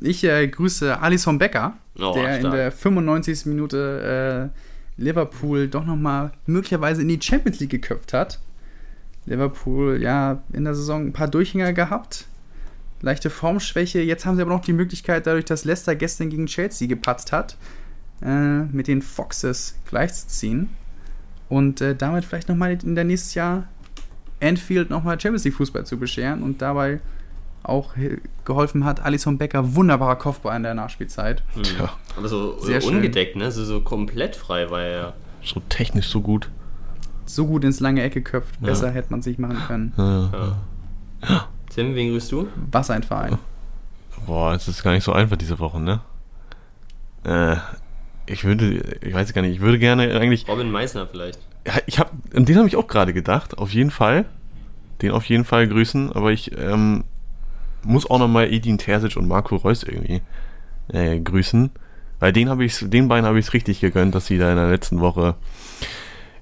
Ich 0.00 0.24
äh, 0.24 0.48
grüße 0.48 1.00
Alison 1.00 1.38
Becker, 1.38 1.74
oh, 1.98 2.12
der 2.14 2.38
stark. 2.38 2.44
in 2.44 2.50
der 2.50 2.72
95. 2.72 3.46
Minute 3.46 4.50
äh, 4.98 5.00
Liverpool 5.00 5.68
doch 5.68 5.84
nochmal 5.84 6.32
möglicherweise 6.46 7.02
in 7.02 7.08
die 7.08 7.20
Champions 7.20 7.60
League 7.60 7.70
geköpft 7.70 8.12
hat. 8.12 8.40
Liverpool, 9.26 10.00
ja, 10.00 10.42
in 10.52 10.64
der 10.64 10.74
Saison 10.74 11.06
ein 11.06 11.12
paar 11.12 11.28
Durchhänger 11.28 11.72
gehabt 11.72 12.26
leichte 13.02 13.30
Formschwäche. 13.30 14.00
Jetzt 14.00 14.26
haben 14.26 14.36
sie 14.36 14.42
aber 14.42 14.52
noch 14.52 14.64
die 14.64 14.72
Möglichkeit, 14.72 15.26
dadurch, 15.26 15.44
dass 15.44 15.64
Leicester 15.64 15.94
gestern 15.94 16.30
gegen 16.30 16.46
Chelsea 16.46 16.88
gepatzt 16.88 17.32
hat, 17.32 17.56
äh, 18.22 18.60
mit 18.64 18.88
den 18.88 19.02
Foxes 19.02 19.76
gleichzuziehen. 19.86 20.70
Und 21.48 21.80
äh, 21.80 21.96
damit 21.96 22.24
vielleicht 22.24 22.48
nochmal 22.48 22.78
in 22.82 22.94
der 22.94 23.04
nächsten 23.04 23.38
Jahr 23.38 23.68
Anfield 24.40 24.90
nochmal 24.90 25.20
Champions 25.20 25.44
League 25.44 25.54
Fußball 25.54 25.84
zu 25.84 25.98
bescheren 25.98 26.42
und 26.42 26.62
dabei 26.62 27.00
auch 27.62 27.94
geholfen 28.44 28.84
hat, 28.84 29.00
Alison 29.00 29.36
Becker, 29.36 29.74
wunderbarer 29.74 30.16
Kopfball 30.16 30.56
in 30.56 30.62
der 30.62 30.74
Nachspielzeit. 30.74 31.42
Mhm. 31.54 31.62
Ja. 31.78 31.90
Aber 32.16 32.28
so, 32.28 32.58
Sehr 32.58 32.82
ungedeckt, 32.84 33.36
ne? 33.36 33.52
So, 33.52 33.64
so 33.64 33.80
komplett 33.80 34.36
frei 34.36 34.70
war 34.70 34.82
er. 34.82 35.14
So 35.42 35.60
technisch 35.68 36.08
so 36.08 36.20
gut. 36.20 36.48
So 37.26 37.46
gut 37.46 37.64
ins 37.64 37.80
lange 37.80 38.02
Ecke 38.02 38.22
köpft. 38.22 38.60
Besser 38.60 38.88
ja. 38.88 38.92
hätte 38.92 39.10
man 39.10 39.22
sich 39.22 39.38
machen 39.38 39.58
können. 39.66 39.92
Ja. 39.96 40.56
ja. 41.28 41.48
Tim, 41.80 41.94
wen 41.94 42.10
grüßt 42.10 42.30
du? 42.32 42.46
Was 42.70 42.90
ein 42.90 43.02
Verein. 43.02 43.38
Boah, 44.26 44.52
es 44.52 44.68
ist 44.68 44.82
gar 44.82 44.92
nicht 44.92 45.02
so 45.02 45.14
einfach 45.14 45.38
diese 45.38 45.58
Woche, 45.58 45.80
ne? 45.80 46.00
Äh, 47.24 47.56
ich 48.26 48.44
würde, 48.44 48.98
ich 49.00 49.14
weiß 49.14 49.32
gar 49.32 49.40
nicht, 49.40 49.54
ich 49.54 49.60
würde 49.60 49.78
gerne 49.78 50.14
eigentlich. 50.20 50.46
Robin 50.46 50.70
Meissner 50.70 51.06
vielleicht. 51.06 51.38
Ja, 51.66 51.72
ich 51.86 51.98
habe, 51.98 52.10
an 52.36 52.44
den 52.44 52.58
habe 52.58 52.68
ich 52.68 52.76
auch 52.76 52.86
gerade 52.86 53.14
gedacht, 53.14 53.56
auf 53.56 53.72
jeden 53.72 53.90
Fall. 53.90 54.26
Den 55.00 55.12
auf 55.12 55.24
jeden 55.24 55.46
Fall 55.46 55.68
grüßen, 55.68 56.12
aber 56.12 56.32
ich 56.32 56.52
ähm, 56.58 57.04
muss 57.82 58.10
auch 58.10 58.18
nochmal 58.18 58.52
Edin 58.52 58.76
Terzic 58.76 59.16
und 59.16 59.26
Marco 59.26 59.56
Reus 59.56 59.82
irgendwie 59.82 60.20
äh, 60.88 61.18
grüßen. 61.18 61.70
Weil 62.18 62.34
den 62.34 62.50
habe 62.50 62.62
ich, 62.62 62.76
den 62.78 63.08
beiden 63.08 63.24
habe 63.24 63.38
ich 63.38 63.46
es 63.46 63.54
richtig 63.54 63.80
gegönnt, 63.80 64.14
dass 64.14 64.26
sie 64.26 64.36
da 64.36 64.50
in 64.50 64.56
der 64.56 64.68
letzten 64.68 65.00
Woche 65.00 65.34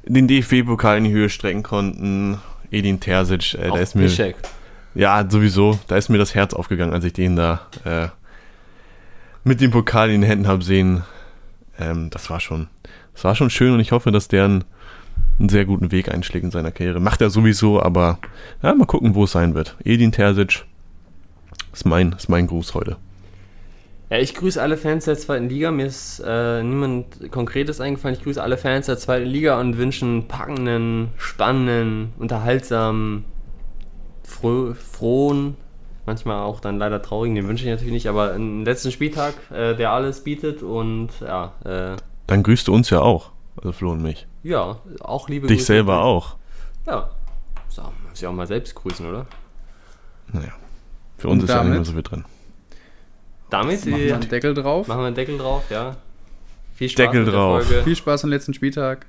den 0.04 0.26
DFB-Pokal 0.26 0.98
in 0.98 1.04
die 1.04 1.12
Höhe 1.12 1.30
strecken 1.30 1.62
konnten. 1.62 2.40
Edin 2.72 2.98
Terzic, 2.98 3.54
äh, 3.54 3.70
der 3.70 3.82
ist 3.82 3.94
mir. 3.94 4.02
Pischek. 4.02 4.34
Ja, 4.98 5.24
sowieso. 5.30 5.78
Da 5.86 5.96
ist 5.96 6.08
mir 6.08 6.18
das 6.18 6.34
Herz 6.34 6.52
aufgegangen, 6.54 6.92
als 6.92 7.04
ich 7.04 7.12
den 7.12 7.36
da 7.36 7.60
äh, 7.84 8.08
mit 9.44 9.60
dem 9.60 9.70
Pokal 9.70 10.10
in 10.10 10.22
den 10.22 10.28
Händen 10.28 10.48
habe 10.48 10.64
sehen. 10.64 11.04
Ähm, 11.78 12.10
das 12.10 12.28
war 12.30 12.40
schon, 12.40 12.66
das 13.14 13.22
war 13.22 13.36
schon 13.36 13.48
schön 13.48 13.72
und 13.72 13.78
ich 13.78 13.92
hoffe, 13.92 14.10
dass 14.10 14.26
der 14.26 14.46
einen, 14.46 14.64
einen, 15.38 15.50
sehr 15.50 15.66
guten 15.66 15.92
Weg 15.92 16.12
einschlägt 16.12 16.42
in 16.42 16.50
seiner 16.50 16.72
Karriere. 16.72 16.98
Macht 16.98 17.20
er 17.20 17.30
sowieso, 17.30 17.80
aber 17.80 18.18
ja, 18.60 18.74
mal 18.74 18.86
gucken, 18.86 19.14
wo 19.14 19.22
es 19.22 19.30
sein 19.30 19.54
wird. 19.54 19.76
Edin 19.84 20.10
Terzic 20.10 20.64
ist 21.72 21.86
mein, 21.86 22.10
ist 22.18 22.28
mein 22.28 22.48
Gruß 22.48 22.74
heute. 22.74 22.96
Ja, 24.10 24.18
ich 24.18 24.34
grüße 24.34 24.60
alle 24.60 24.76
Fans 24.76 25.04
der 25.04 25.16
zweiten 25.16 25.48
Liga. 25.48 25.70
Mir 25.70 25.86
ist 25.86 26.20
äh, 26.26 26.64
niemand 26.64 27.30
Konkretes 27.30 27.80
eingefallen. 27.80 28.16
Ich 28.16 28.24
grüße 28.24 28.42
alle 28.42 28.56
Fans 28.56 28.86
der 28.86 28.98
zweiten 28.98 29.26
Liga 29.26 29.60
und 29.60 29.78
wünsche 29.78 30.04
einen 30.04 30.26
packenden, 30.26 31.10
spannenden, 31.18 32.14
unterhaltsamen 32.18 33.26
froh, 34.28 34.74
frohen, 34.74 35.56
manchmal 36.06 36.42
auch 36.42 36.60
dann 36.60 36.78
leider 36.78 37.02
traurigen, 37.02 37.34
den 37.34 37.48
wünsche 37.48 37.64
ich 37.64 37.70
natürlich 37.70 37.92
nicht, 37.92 38.08
aber 38.08 38.32
einen 38.32 38.64
letzten 38.64 38.92
Spieltag, 38.92 39.34
äh, 39.50 39.74
der 39.74 39.92
alles 39.92 40.22
bietet 40.24 40.62
und 40.62 41.10
ja. 41.20 41.52
Äh, 41.64 41.96
dann 42.26 42.42
grüßt 42.42 42.68
du 42.68 42.74
uns 42.74 42.90
ja 42.90 43.00
auch, 43.00 43.30
also 43.56 43.72
Flo 43.72 43.92
und 43.92 44.02
mich. 44.02 44.26
Ja, 44.42 44.78
auch 45.00 45.28
liebe 45.28 45.46
Dich 45.46 45.58
Grüße 45.58 45.66
selber 45.66 46.02
auch. 46.02 46.36
Ja, 46.86 47.10
so, 47.68 47.82
muss 47.82 48.20
ich 48.20 48.26
auch 48.26 48.32
mal 48.32 48.46
selbst 48.46 48.74
grüßen, 48.74 49.06
oder? 49.08 49.26
Naja, 50.32 50.52
für 51.16 51.28
uns 51.28 51.42
und 51.42 51.48
ist 51.48 51.54
damit, 51.54 51.64
ja 51.64 51.70
nicht 51.70 51.78
mehr 51.78 51.84
so 51.84 51.92
viel 51.92 52.02
drin. 52.02 52.24
Damit 53.50 53.86
machen 53.86 54.02
wir 54.02 54.14
einen 54.14 54.28
Deckel 54.28 54.54
drauf. 54.54 54.88
Machen 54.88 55.00
wir 55.00 55.06
einen 55.06 55.16
Deckel 55.16 55.38
drauf, 55.38 55.64
ja. 55.70 55.96
Viel 56.74 56.88
Spaß 56.88 57.06
Deckel 57.06 57.24
drauf. 57.24 57.64
Folge. 57.64 57.82
Viel 57.82 57.96
Spaß 57.96 58.24
am 58.24 58.30
letzten 58.30 58.54
Spieltag. 58.54 59.06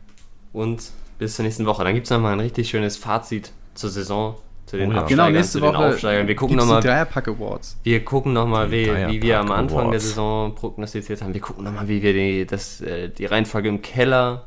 Und 0.53 0.91
bis 1.19 1.35
zur 1.35 1.43
nächsten 1.43 1.65
Woche. 1.65 1.83
Dann 1.83 1.93
gibt 1.93 2.07
es 2.07 2.11
nochmal 2.11 2.33
ein 2.33 2.39
richtig 2.39 2.69
schönes 2.69 2.97
Fazit 2.97 3.51
zur 3.75 3.89
Saison 3.89 4.37
zu 4.69 4.77
den 4.77 4.91
oh, 4.91 4.95
ja. 4.95 5.01
Genau, 5.03 5.29
nächste 5.29 5.61
Woche 5.61 5.77
Aufsteigern. 5.77 6.27
Wir 6.27 6.35
gucken 6.35 6.57
nochmal. 6.57 6.81
Dreierpack 6.81 7.27
Awards. 7.27 7.77
Wir 7.83 8.05
gucken 8.05 8.33
nochmal, 8.33 8.71
wie, 8.71 8.87
wie 9.07 9.21
wir 9.21 9.39
am 9.39 9.51
Anfang 9.51 9.87
Awards. 9.87 9.91
der 9.91 9.99
Saison 9.99 10.55
prognostiziert 10.55 11.21
haben. 11.23 11.33
Wir 11.33 11.41
gucken 11.41 11.63
nochmal, 11.63 11.87
wie 11.87 12.03
wir 12.03 12.13
die, 12.13 12.45
das, 12.45 12.79
äh, 12.81 13.09
die 13.09 13.25
Reihenfolge 13.25 13.67
im 13.67 13.81
Keller 13.81 14.45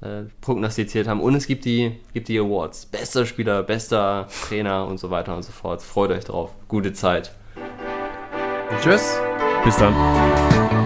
äh, 0.00 0.22
prognostiziert 0.40 1.06
haben. 1.06 1.20
Und 1.20 1.34
es 1.34 1.46
gibt 1.46 1.66
die, 1.66 1.92
gibt 2.14 2.28
die 2.28 2.38
Awards. 2.38 2.86
Bester 2.86 3.26
Spieler, 3.26 3.62
bester 3.62 4.26
Trainer 4.48 4.86
und 4.86 4.98
so 4.98 5.10
weiter 5.10 5.36
und 5.36 5.42
so 5.42 5.52
fort. 5.52 5.82
Freut 5.82 6.10
euch 6.10 6.24
drauf. 6.24 6.50
Gute 6.68 6.94
Zeit. 6.94 7.32
Tschüss. 8.80 9.18
Bis 9.64 9.76
dann. 9.76 10.81